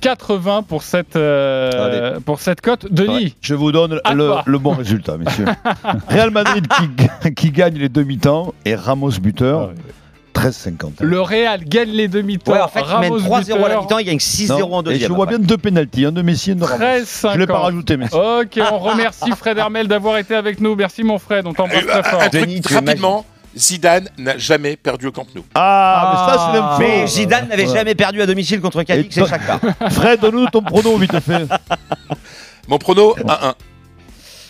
80 0.00 0.62
pour 0.62 0.82
cette, 0.82 1.16
euh, 1.16 2.18
pour 2.20 2.40
cette 2.40 2.60
cote. 2.62 2.90
Denis, 2.90 3.12
Ouais, 3.24 3.32
Je 3.42 3.54
vous 3.54 3.72
donne 3.72 4.00
le, 4.14 4.30
le 4.44 4.58
bon 4.58 4.72
résultat, 4.72 5.16
messieurs. 5.18 5.44
Real 6.08 6.30
Madrid 6.30 6.66
qui, 7.22 7.34
qui 7.34 7.50
gagne 7.50 7.74
les 7.74 7.88
demi-temps 7.90 8.54
et 8.64 8.74
Ramos 8.74 9.12
buteur, 9.20 9.72
13,50. 10.34 11.02
le 11.02 11.20
Real 11.20 11.62
gagne 11.64 11.90
les 11.90 12.08
demi-temps. 12.08 12.52
Ouais, 12.52 12.60
en 12.60 12.68
fait, 12.68 12.80
il 12.80 12.98
mène 13.00 13.12
Ramos 13.12 13.40
3-0 13.40 13.64
à 13.64 13.68
la 13.68 13.80
mi-temps, 13.80 13.98
il 13.98 14.04
gagne 14.06 14.16
6-0 14.18 14.58
Non, 14.60 14.74
en 14.74 14.80
et 14.80 14.84
deuxième. 14.84 15.08
je 15.10 15.14
vois 15.14 15.26
bien 15.26 15.38
deux 15.38 15.56
pénalties, 15.58 16.06
un 16.06 16.12
de 16.12 16.22
Messi 16.22 16.50
et 16.50 16.52
un 16.54 16.56
de 16.56 16.64
Ramos. 16.64 16.84
13,50. 16.84 17.32
Je 17.34 17.38
l'ai 17.38 17.46
pas 17.46 17.58
rajouté, 17.58 17.96
Messi. 17.98 18.14
Ok, 18.14 18.60
on 18.72 18.78
remercie 18.78 19.30
Fred 19.36 19.56
Hermel 19.58 19.88
d'avoir 19.88 20.16
été 20.18 20.34
avec 20.34 20.60
nous. 20.60 20.74
Merci 20.74 21.02
mon 21.04 21.18
Fred, 21.18 21.46
on 21.46 21.52
t'embrasse 21.52 21.84
Euh, 21.84 22.00
très 22.00 22.10
fort. 22.10 22.22
Denis, 22.32 22.60
rapidement, 22.70 23.24
Zidane 23.56 24.08
n'a 24.18 24.36
jamais 24.38 24.76
perdu 24.76 25.06
au 25.06 25.12
Camp 25.12 25.26
Nou. 25.34 25.44
Ah, 25.54 26.10
mais 26.28 26.32
ça, 26.32 26.46
c'est 26.46 26.58
l'info. 26.58 26.78
Mais 26.80 27.06
Zidane 27.06 27.48
n'avait 27.48 27.66
Ouais. 27.68 27.74
jamais 27.74 27.94
perdu 27.94 28.20
à 28.22 28.26
domicile 28.26 28.60
contre 28.60 28.82
Cadix, 28.82 29.06
Et 29.06 29.10
c'est 29.10 29.20
toi- 29.20 29.28
chaque 29.28 29.46
part. 29.46 29.60
Fred, 29.92 30.20
donne-nous 30.20 30.46
ton 30.48 30.62
prono 30.62 30.96
vite 30.98 31.18
fait. 31.20 31.46
Mon 32.68 32.78
prono, 32.78 33.14
1-1. 33.26 33.54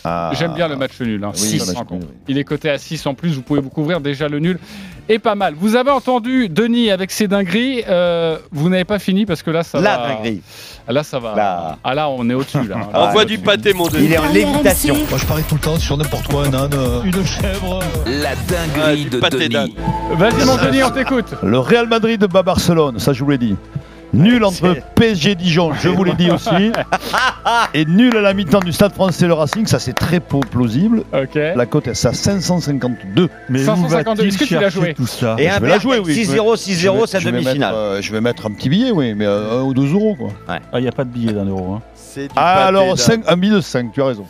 Ah. 0.05 0.31
J'aime 0.33 0.53
bien 0.53 0.67
le 0.67 0.75
match 0.75 0.99
nul. 1.01 1.23
hein. 1.23 1.31
Oui, 1.33 1.37
Six 1.39 1.59
le 1.59 1.65
match 1.67 1.75
rencontres. 1.77 2.01
nul, 2.05 2.09
oui. 2.11 2.17
Il 2.27 2.37
est 2.37 2.43
coté 2.43 2.69
à 2.69 2.77
6 2.77 3.05
en 3.07 3.13
plus, 3.13 3.29
vous 3.35 3.41
pouvez 3.41 3.59
vous 3.61 3.69
couvrir 3.69 3.99
déjà 4.01 4.27
le 4.27 4.39
nul. 4.39 4.59
Et 5.07 5.19
pas 5.19 5.35
mal. 5.35 5.53
Vous 5.55 5.75
avez 5.75 5.91
entendu 5.91 6.49
Denis 6.49 6.89
avec 6.89 7.11
ses 7.11 7.27
dingueries. 7.27 7.83
euh, 7.87 8.37
vous 8.51 8.69
n'avez 8.69 8.85
pas 8.85 8.97
fini 8.97 9.25
parce 9.27 9.43
que 9.43 9.51
là, 9.51 9.61
ça 9.63 9.79
La 9.79 9.97
va. 9.97 10.07
dinguerie. 10.07 10.41
Là, 10.87 11.03
ça 11.03 11.19
va. 11.19 11.35
Là. 11.35 11.77
Ah 11.83 11.93
là, 11.93 12.09
on 12.09 12.27
est 12.29 12.33
au-dessus. 12.33 12.67
Là. 12.67 12.77
Ah, 12.93 13.07
Envoie 13.07 13.21
ouais. 13.21 13.25
du 13.25 13.37
pâté, 13.37 13.73
mon 13.73 13.87
Denis. 13.87 14.05
Il 14.05 14.13
est 14.13 14.17
en 14.17 14.31
lévitation. 14.31 14.95
Moi, 15.09 15.19
je 15.19 15.25
parie 15.25 15.43
tout 15.43 15.55
le 15.55 15.61
temps 15.61 15.77
sur 15.77 15.95
n'importe 15.97 16.27
quoi, 16.27 16.45
un 16.47 16.53
âne, 16.55 16.71
euh, 16.73 17.03
une 17.03 17.23
chèvre. 17.25 17.79
La 18.07 18.31
Ah, 18.31 18.35
dinguerie 18.49 19.03
du 19.03 19.09
de 19.11 19.17
pâté 19.19 19.47
d'âne. 19.49 19.67
Denis. 19.67 19.75
Vas-y, 20.17 20.45
mon 20.45 20.55
Denis, 20.57 20.83
on 20.83 20.89
t'écoute. 20.91 21.35
Le 21.43 21.59
Real 21.59 21.87
Madrid 21.87 22.23
bat 22.25 22.41
Barcelone, 22.43 22.97
ça 22.99 23.13
je 23.13 23.23
vous 23.23 23.29
l'ai 23.29 23.37
dit. 23.37 23.55
Nul 24.13 24.43
entre 24.45 24.75
PSG 24.95 25.31
et 25.31 25.35
Dijon, 25.35 25.73
je 25.73 25.89
vous 25.89 26.03
l'ai 26.03 26.13
dit 26.13 26.29
aussi. 26.31 26.71
Et 27.73 27.85
nul 27.85 28.15
à 28.17 28.21
la 28.21 28.33
mi-temps 28.33 28.59
du 28.61 28.71
Stade 28.71 28.93
français 28.93 29.27
le 29.27 29.33
Racing, 29.33 29.65
ça 29.65 29.79
c'est 29.79 29.93
très 29.93 30.19
peu 30.19 30.39
plausible. 30.39 31.03
La 31.35 31.65
cote 31.65 31.87
est 31.87 32.05
à 32.05 32.13
552. 32.13 33.29
Mais 33.49 33.59
552, 33.59 34.23
où 34.23 34.25
est-ce 34.27 34.37
que 34.37 34.43
tu 34.45 34.53
l'as 34.55 34.69
joué 34.69 34.93
tout 34.93 35.07
ça? 35.07 35.35
Et 35.37 35.47
je 35.49 35.53
un 35.55 35.59
vais 35.59 35.67
la 35.69 35.79
jouer, 35.79 35.99
oui. 35.99 36.13
6-0, 36.13 36.55
Je 36.55 36.61
6-0, 36.61 37.01
vais- 37.01 37.07
sa 37.07 37.19
je 37.19 37.25
vais 37.25 37.31
demi-finale. 37.33 37.73
euh, 37.75 38.01
je 38.01 38.11
vais 38.11 38.21
mettre 38.21 38.45
un 38.45 38.51
petit 38.51 38.69
billet, 38.69 38.91
oui, 38.91 39.13
mais 39.15 39.25
euh, 39.25 39.59
un 39.59 39.63
ou 39.63 39.73
deux 39.73 39.91
euros 39.93 40.15
quoi. 40.15 40.29
Ah, 40.47 40.59
il 40.75 40.81
n'y 40.81 40.87
a 40.87 40.91
pas 40.91 41.03
de 41.03 41.09
billet 41.09 41.33
d'un 41.33 41.45
euro. 41.45 41.73
hein. 41.73 41.81
C'est 41.95 42.23
du 42.23 42.33
Ah, 42.35 42.67
alors 42.67 42.95
un 43.27 43.37
billet 43.37 43.53
de 43.55 43.61
5, 43.61 43.91
tu 43.91 44.01
as 44.01 44.05
raison. 44.05 44.25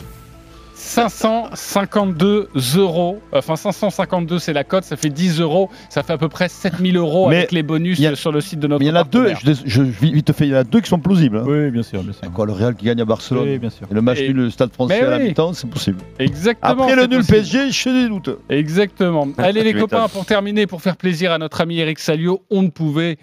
552 0.86 2.50
euros. 2.78 3.22
Enfin, 3.32 3.56
552, 3.56 4.40
c'est 4.40 4.54
la 4.54 4.64
cote. 4.64 4.84
Ça 4.84 4.96
fait 4.96 5.10
10 5.10 5.40
euros. 5.42 5.70
Ça 5.90 6.04
fait 6.04 6.14
à 6.14 6.18
peu 6.18 6.30
près 6.30 6.48
7000 6.50 6.96
euros 6.98 7.30
Mais 7.30 7.38
avec 7.38 7.52
les 7.52 7.64
bonus 7.64 8.04
a- 8.04 8.16
sur 8.16 8.32
le 8.32 8.42
site 8.42 8.60
de 8.60 8.68
notre 8.68 8.80
Mais 8.80 8.86
il 8.86 8.90
y 8.90 8.92
en 8.92 8.96
a 9.02 9.04
deux, 9.04 9.34
je, 9.44 9.52
je, 9.66 9.82
vite 9.82 10.32
fait, 10.34 10.46
il 10.48 10.52
y 10.52 10.56
en 10.56 10.60
a 10.60 10.64
deux 10.64 10.82
qui 10.82 10.90
sont 10.90 11.00
plausibles. 11.00 11.38
hein. 11.38 11.44
Oui, 11.46 11.70
bien 11.72 11.84
sûr, 11.84 12.04
bien 12.04 12.14
sûr. 12.14 12.32
Quoi, 12.32 12.46
le 12.46 12.54
Real 12.54 12.76
qui 12.76 12.86
gagne 12.86 13.02
à 13.02 13.06
Barcelone. 13.06 13.44
Oui, 13.50 13.58
bien 13.60 13.70
sûr. 13.70 13.88
Et 13.90 13.94
le 13.94 14.02
match 14.02 14.20
nul, 14.20 14.36
le 14.36 14.50
Stade 14.50 14.72
français 14.72 15.02
à 15.02 15.10
la 15.10 15.18
oui. 15.18 15.30
mi-temps, 15.30 15.54
c'est 15.54 15.70
possible. 15.70 15.98
Exactement. 16.20 16.84
Après 16.84 16.96
le 16.96 17.06
nul 17.08 17.18
possible. 17.20 17.38
PSG, 17.38 17.72
je 17.72 17.90
des 17.90 18.08
doutes. 18.08 18.30
Exactement. 18.50 19.28
Allez 19.38 19.64
les 19.64 19.74
copains, 19.74 20.08
pour 20.08 20.26
terminer, 20.26 20.68
pour 20.68 20.82
faire 20.82 20.98
plaisir 20.98 21.32
à 21.32 21.38
notre 21.38 21.62
ami 21.62 21.78
Eric 21.80 22.00
Salio, 22.00 22.44
on 22.50 22.62
ne 22.64 22.70
pouvait 22.70 23.18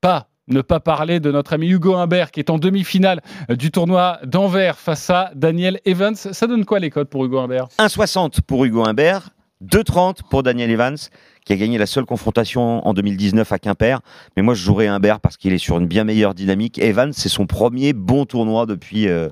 pas 0.00 0.29
ne 0.50 0.60
pas 0.60 0.80
parler 0.80 1.20
de 1.20 1.30
notre 1.30 1.52
ami 1.52 1.68
Hugo 1.68 1.94
Humbert 1.94 2.30
qui 2.30 2.40
est 2.40 2.50
en 2.50 2.58
demi-finale 2.58 3.22
du 3.48 3.70
tournoi 3.70 4.18
d'Anvers 4.24 4.78
face 4.78 5.08
à 5.10 5.30
Daniel 5.34 5.80
Evans. 5.84 6.16
Ça 6.16 6.46
donne 6.46 6.64
quoi 6.64 6.78
les 6.78 6.90
codes 6.90 7.08
pour 7.08 7.24
Hugo 7.24 7.38
Humbert? 7.38 7.68
1,60 7.78 8.40
pour 8.46 8.64
Hugo 8.64 8.84
Humbert, 8.84 9.30
2,30 9.64 10.20
pour 10.28 10.42
Daniel 10.42 10.70
Evans, 10.70 10.96
qui 11.44 11.52
a 11.52 11.56
gagné 11.56 11.78
la 11.78 11.86
seule 11.86 12.04
confrontation 12.04 12.86
en 12.86 12.94
2019 12.94 13.50
à 13.52 13.58
Quimper. 13.58 14.00
Mais 14.36 14.42
moi, 14.42 14.54
je 14.54 14.62
jouerais 14.62 14.86
Humbert 14.86 15.20
parce 15.20 15.36
qu'il 15.36 15.52
est 15.52 15.58
sur 15.58 15.78
une 15.78 15.86
bien 15.86 16.04
meilleure 16.04 16.34
dynamique. 16.34 16.78
Evans, 16.78 17.12
c'est 17.12 17.28
son 17.28 17.46
premier 17.46 17.92
bon 17.92 18.24
tournoi 18.24 18.66
depuis 18.66 19.08
euh, 19.08 19.28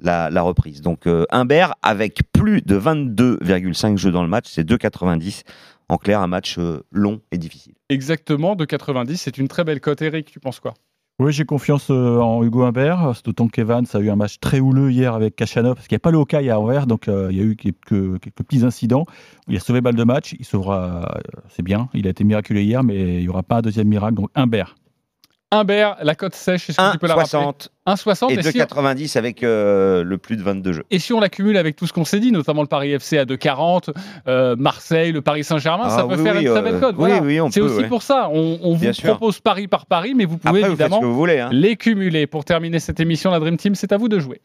la, 0.00 0.30
la 0.30 0.42
reprise. 0.42 0.82
Donc, 0.82 1.06
euh, 1.06 1.24
Humbert, 1.30 1.74
avec 1.82 2.20
plus 2.32 2.62
de 2.62 2.78
22,5 2.78 3.96
jeux 3.96 4.12
dans 4.12 4.22
le 4.22 4.28
match, 4.28 4.46
c'est 4.48 4.66
2,90. 4.66 5.42
En 5.88 5.98
clair, 5.98 6.20
un 6.20 6.26
match 6.26 6.58
euh, 6.58 6.82
long 6.90 7.20
et 7.30 7.38
difficile. 7.38 7.74
Exactement, 7.88 8.56
de 8.56 8.64
90, 8.64 9.16
c'est 9.16 9.38
une 9.38 9.48
très 9.48 9.64
belle 9.64 9.80
cote. 9.80 10.02
Eric, 10.02 10.30
tu 10.30 10.40
penses 10.40 10.60
quoi? 10.60 10.74
Oui, 11.18 11.32
j'ai 11.32 11.44
confiance 11.44 11.88
euh, 11.90 12.18
en 12.18 12.42
Hugo 12.42 12.62
Humbert. 12.62 13.12
C'est 13.14 13.24
D'autant 13.26 13.46
qu'Evans 13.46 13.84
a 13.92 13.98
eu 13.98 14.10
un 14.10 14.16
match 14.16 14.40
très 14.40 14.60
houleux 14.60 14.90
hier 14.90 15.14
avec 15.14 15.36
Kachanov, 15.36 15.74
parce 15.74 15.86
qu'il 15.86 15.94
n'y 15.94 16.00
a 16.00 16.00
pas 16.00 16.10
le 16.10 16.18
Hawkeye 16.18 16.50
à 16.50 16.58
Anvers, 16.58 16.86
donc 16.86 17.06
euh, 17.06 17.28
il 17.30 17.36
y 17.36 17.40
a 17.40 17.44
eu 17.44 17.54
quelques, 17.54 18.18
quelques 18.18 18.42
petits 18.42 18.64
incidents. 18.64 19.06
Il 19.46 19.56
a 19.56 19.60
sauvé 19.60 19.80
balle 19.80 19.94
de 19.94 20.04
match, 20.04 20.34
il 20.38 20.44
sauvera, 20.44 21.04
euh, 21.14 21.20
c'est 21.48 21.62
bien. 21.62 21.88
Il 21.94 22.06
a 22.06 22.10
été 22.10 22.24
miraculé 22.24 22.64
hier, 22.64 22.82
mais 22.82 23.18
il 23.18 23.20
n'y 23.20 23.28
aura 23.28 23.42
pas 23.42 23.58
un 23.58 23.62
deuxième 23.62 23.88
miracle. 23.88 24.14
Donc 24.14 24.30
Humbert. 24.34 24.74
Humbert, 25.52 25.96
la 26.02 26.14
cote 26.14 26.34
sèche, 26.34 26.70
est-ce 26.70 26.78
que 26.78 26.92
tu 26.92 26.98
peux 26.98 27.06
la 27.06 27.14
rappeler 27.14 27.38
1,60 27.38 27.68
1,60 27.86 28.30
et 28.30 28.34
et, 28.38 28.42
si, 28.42 28.58
2,90 28.58 29.18
avec 29.18 29.42
euh, 29.42 30.02
le 30.02 30.16
plus 30.18 30.36
de 30.36 30.42
22 30.42 30.72
jeux. 30.72 30.82
et 30.90 30.98
si 30.98 31.12
on 31.12 31.20
l'accumule 31.20 31.56
avec 31.56 31.76
tout 31.76 31.86
ce 31.86 31.92
qu'on 31.92 32.04
s'est 32.04 32.20
dit, 32.20 32.32
notamment 32.32 32.62
le 32.62 32.68
Paris 32.68 32.92
FC 32.92 33.18
à 33.18 33.24
2,40, 33.24 33.92
euh, 34.28 34.56
Marseille, 34.58 35.12
le 35.12 35.20
Paris 35.20 35.44
Saint-Germain, 35.44 35.88
ça 35.90 35.98
Ah 36.00 36.08
peut 36.08 36.16
oui, 36.16 36.22
faire 36.24 36.36
oui, 36.36 36.46
une 36.46 36.50
très 36.52 36.62
belle 36.62 36.80
cote. 36.80 36.94
oui, 36.98 37.08
Voilà. 37.10 37.20
oui, 37.22 37.40
on 37.40 37.50
C'est 37.50 37.60
aussi 37.60 37.76
ouais. 37.82 37.88
pour 37.88 38.02
ça. 38.02 38.28
On, 38.32 38.58
on 38.62 38.72
vous 38.74 38.80
Bien 38.80 38.92
sûr. 38.92 39.10
propose 39.10 39.40
pari 39.40 39.68
par 39.68 39.86
pari, 39.86 40.14
mais 40.14 40.24
vous 40.24 40.38
pouvez 40.38 40.60
Après, 40.60 40.70
évidemment 40.72 41.00
vous 41.00 41.14
voulez. 41.14 41.38
hein. 41.40 41.50
les 41.52 41.76
cumuler. 41.76 42.26
Pour 42.26 42.44
terminer 42.44 42.78
cette 42.78 43.00
émission, 43.00 43.30
la 43.30 43.38
Dream 43.40 43.56
Team, 43.58 43.74
c'est 43.74 43.92
à 43.92 43.96
vous 43.98 44.08
de 44.08 44.18
jouer. 44.18 44.40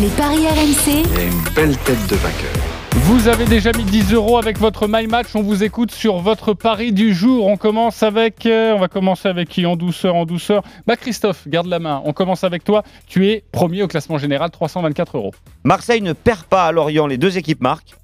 Les 0.00 0.08
paris 0.08 0.46
RMC, 0.46 1.02
Il 1.12 1.18
a 1.20 1.24
une 1.24 1.42
belle 1.54 1.76
tête 1.78 2.06
de 2.08 2.16
vainqueur. 2.16 2.71
Vous 2.94 3.28
avez 3.28 3.46
déjà 3.46 3.72
mis 3.72 3.84
10 3.84 4.12
euros 4.12 4.36
avec 4.38 4.58
votre 4.58 4.86
My 4.86 5.06
Match. 5.06 5.28
On 5.34 5.42
vous 5.42 5.64
écoute 5.64 5.90
sur 5.92 6.18
votre 6.18 6.52
pari 6.52 6.92
du 6.92 7.14
jour. 7.14 7.46
On 7.46 7.56
commence 7.56 8.02
avec. 8.02 8.44
euh, 8.46 8.74
on 8.74 8.78
va 8.78 8.88
commencer 8.88 9.28
avec 9.28 9.48
qui 9.48 9.64
En 9.64 9.76
douceur, 9.76 10.14
en 10.14 10.26
douceur. 10.26 10.62
Bah, 10.86 10.96
Christophe, 10.96 11.48
garde 11.48 11.66
la 11.68 11.78
main. 11.78 12.02
On 12.04 12.12
commence 12.12 12.44
avec 12.44 12.64
toi. 12.64 12.82
Tu 13.06 13.28
es 13.28 13.44
premier 13.50 13.82
au 13.82 13.88
classement 13.88 14.18
général, 14.18 14.50
324 14.50 15.16
euros. 15.16 15.32
Marseille 15.64 16.02
ne 16.02 16.12
perd 16.12 16.42
pas 16.44 16.66
à 16.66 16.72
Lorient, 16.72 17.06
les 17.06 17.16
deux 17.18 17.38
équipes 17.38 17.62
marquent. 17.62 17.94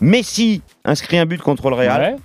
Messi 0.00 0.62
inscrit 0.84 1.18
un 1.18 1.26
but 1.26 1.40
contre 1.40 1.70
le 1.70 1.76
Real. 1.76 2.00
Ouais. 2.00 2.16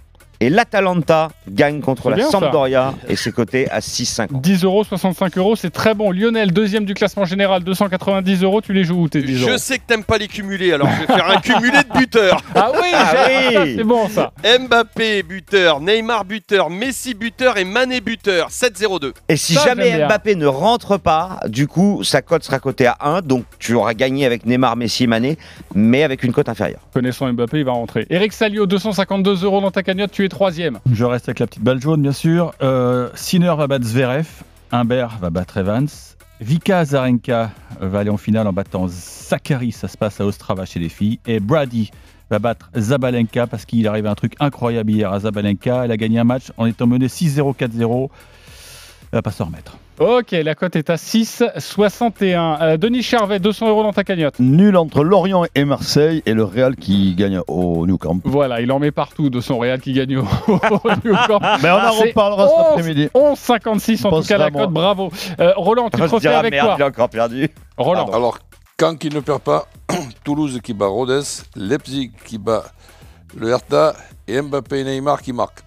Et 0.44 0.50
l'Atalanta 0.50 1.30
gagne 1.50 1.80
contre 1.80 2.10
la 2.10 2.18
ça. 2.26 2.32
Sampdoria 2.32 2.94
et 3.08 3.16
c'est 3.16 3.32
coté 3.32 3.70
à 3.72 3.80
6,50. 3.80 4.42
10 4.42 4.66
euros, 4.66 4.84
65 4.84 5.38
euros, 5.38 5.56
c'est 5.56 5.70
très 5.70 5.94
bon. 5.94 6.12
Lionel, 6.12 6.52
deuxième 6.52 6.84
du 6.84 6.94
classement 6.94 7.24
général, 7.24 7.64
290 7.64 8.44
euros. 8.44 8.60
Tu 8.60 8.74
les 8.74 8.84
joues 8.84 9.04
où 9.04 9.08
tes 9.08 9.22
10 9.22 9.42
euros 9.44 9.52
Je 9.54 9.58
sais 9.58 9.78
que 9.78 9.84
t'aimes 9.88 10.04
pas 10.04 10.18
les 10.18 10.28
cumulés, 10.28 10.74
alors 10.74 10.90
je 10.90 11.00
vais 11.00 11.06
faire 11.08 11.30
un 11.30 11.40
cumulé 11.40 11.78
de 11.78 11.98
buteurs. 11.98 12.42
Ah 12.56 12.72
oui, 12.74 12.88
Ah 12.94 13.14
j'ai- 13.52 13.58
oui. 13.58 13.76
c'est 13.78 13.84
bon 13.86 14.10
ça. 14.10 14.34
Mbappé 14.60 15.24
buteur, 15.24 15.80
Neymar 15.80 16.26
buteur, 16.26 16.70
Messi 16.70 17.14
buteur 17.14 17.58
et 17.58 17.64
Mané 17.64 18.02
buteur. 18.02 18.50
7-0-2. 18.50 19.14
Et 19.30 19.38
si 19.38 19.54
Ça, 19.54 19.66
jamais. 19.70 20.06
Mbappé 20.06 20.36
ne 20.36 20.46
rentre 20.46 20.98
pas, 20.98 21.40
du 21.48 21.68
coup, 21.68 22.04
sa 22.04 22.22
cote 22.22 22.44
sera 22.44 22.60
cotée 22.60 22.88
à 22.88 22.98
1. 23.02 23.22
Donc 23.22 23.46
tu 23.60 23.74
auras 23.76 23.94
gagné 23.94 24.26
avec 24.26 24.46
Neymar, 24.46 24.76
Messi 24.76 25.06
et 25.06 25.08
Mané, 25.08 25.38
mais 25.74 26.04
avec 26.04 26.24
une 26.24 26.34
cote 26.34 26.50
inférieure. 26.50 26.82
Connaissant 26.94 27.32
Mbappé, 27.32 27.60
il 27.60 27.66
va 27.66 27.72
rentrer. 27.72 28.06
Eric 28.10 28.34
Salio, 28.34 28.66
252 28.66 29.44
euros 29.46 29.62
dans 29.62 29.72
ta 29.72 29.84
cagnotte. 29.84 30.12
Tu 30.12 30.26
es 30.26 30.30
troisième. 30.34 30.80
Je 30.92 31.06
reste 31.06 31.30
avec 31.30 31.40
la 31.40 31.48
petite 31.48 31.64
balle 31.64 31.82
jaune, 31.82 32.02
bien 32.02 32.12
sûr. 32.12 32.54
Euh, 32.62 33.10
va 33.32 33.68
battre 33.68 33.86
Zverev. 33.86 34.28
Humbert 34.72 35.18
va 35.22 35.30
battre 35.30 35.58
Evans. 35.58 35.88
Vika 36.42 36.80
Azarenka 36.80 37.52
va 37.80 38.00
aller 38.00 38.10
en 38.10 38.18
finale 38.18 38.48
en 38.48 38.54
battant 38.54 38.88
Zachary. 38.88 39.72
Ça 39.72 39.88
se 39.88 39.98
passe 39.98 40.20
à 40.20 40.26
Ostrava 40.26 40.66
chez 40.66 40.80
les 40.80 40.90
filles. 40.90 41.20
Et 41.26 41.40
Brady 41.40 41.92
va 42.30 42.40
battre 42.40 42.70
Zabalenka 42.76 43.48
parce 43.48 43.66
qu'il 43.66 43.88
arrive 43.88 44.08
un 44.08 44.16
truc 44.16 44.36
incroyable 44.40 44.92
hier 44.92 45.14
à 45.14 45.20
Zabalenka. 45.22 45.86
Elle 45.86 45.92
a 45.92 45.98
gagné 45.98 46.20
un 46.20 46.24
match 46.24 46.52
en 46.58 46.66
étant 46.66 46.88
menée 46.88 47.08
6-0, 47.08 47.56
4-0. 47.56 48.10
Elle 49.12 49.18
va 49.18 49.22
pas 49.22 49.32
s'en 49.32 49.46
remettre. 49.46 49.78
Ok, 50.00 50.32
la 50.32 50.56
cote 50.56 50.76
est 50.76 50.90
à 50.90 50.96
6,61. 50.96 52.58
Euh, 52.62 52.78
Denis 52.78 53.04
Charvet, 53.04 53.40
200 53.40 53.70
euros 53.70 53.84
dans 53.84 53.94
ta 53.94 54.04
cagnotte. 54.04 54.40
Nul 54.40 54.76
entre 54.76 55.04
Lorient 55.04 55.44
et 55.54 55.66
Marseille 55.66 56.24
et 56.26 56.34
le 56.34 56.44
Real 56.44 56.76
qui 56.76 57.14
gagne 57.14 57.42
au 57.48 57.86
Nou 57.86 58.00
Camp. 58.00 58.20
Voilà, 58.24 58.62
il 58.62 58.72
en 58.72 58.80
met 58.80 58.90
partout 58.90 59.30
de 59.30 59.40
son 59.40 59.60
Real 59.60 59.80
qui 59.80 59.94
gagne 59.94 60.18
au, 60.18 60.24
au 60.48 60.90
New 61.06 61.16
Camp. 61.28 61.40
Mais 61.62 61.70
on 61.70 61.76
en 61.76 61.92
C'est 61.92 62.08
reparlera 62.08 62.48
cet 62.48 62.58
11, 62.58 62.66
après-midi. 62.72 63.10
11,56 63.14 64.08
en 64.08 64.22
tout 64.22 64.28
cas 64.28 64.38
la 64.40 64.50
cote, 64.50 64.72
bravo. 64.72 65.12
Euh, 65.40 65.54
Roland, 65.56 65.90
tu 65.92 66.00
te 66.02 66.04
refais 66.08 66.28
avec 66.28 66.52
merde, 66.52 66.68
quoi 66.68 66.76
il 66.80 66.84
a 66.84 66.88
encore 66.88 67.10
perdu. 67.10 67.50
Roland, 67.78 68.10
Alors, 68.12 68.40
Caen 68.80 68.96
qui 68.96 69.10
ne 69.10 69.20
perd 69.20 69.42
pas, 69.42 69.68
Toulouse 70.24 70.60
qui 70.64 70.74
bat 70.74 70.88
Rodez, 70.88 71.22
Leipzig 71.56 72.12
qui 72.26 72.40
bat 72.40 72.64
le 73.38 73.50
Hertha 73.50 73.94
et 74.28 74.42
Mbappé 74.42 74.80
et 74.80 74.84
Neymar 74.86 75.22
qui 75.22 75.34
marquent. 75.34 75.64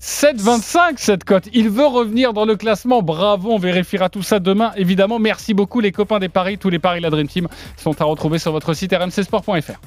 7,25 0.00 0.94
cette 0.96 1.24
cote. 1.24 1.48
Il 1.52 1.70
veut 1.70 1.86
revenir 1.86 2.32
dans 2.32 2.44
le 2.44 2.56
classement. 2.56 3.02
Bravo, 3.02 3.52
on 3.52 3.58
vérifiera 3.58 4.08
tout 4.08 4.22
ça 4.22 4.38
demain. 4.38 4.72
Évidemment, 4.76 5.18
merci 5.18 5.54
beaucoup 5.54 5.80
les 5.80 5.92
copains 5.92 6.18
des 6.18 6.28
paris. 6.28 6.58
Tous 6.58 6.70
les 6.70 6.78
paris 6.78 6.98
de 6.98 7.04
la 7.04 7.10
Dream 7.10 7.26
Team 7.28 7.48
sont 7.76 8.00
à 8.00 8.04
retrouver 8.04 8.38
sur 8.38 8.52
votre 8.52 8.74
site 8.74 8.92
rmcsport.fr. 8.94 9.80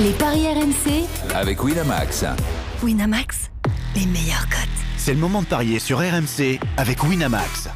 les 0.00 0.12
paris 0.12 0.46
RMC, 0.46 1.34
Avec 1.34 1.62
Winamax. 1.62 2.24
Winamax, 2.82 3.50
les 3.96 4.06
meilleurs 4.06 4.48
cotes. 4.48 4.68
C'est 4.96 5.14
le 5.14 5.20
moment 5.20 5.42
de 5.42 5.46
parier 5.46 5.78
sur 5.80 5.98
RMC 5.98 6.60
avec 6.76 7.02
Winamax. 7.02 7.68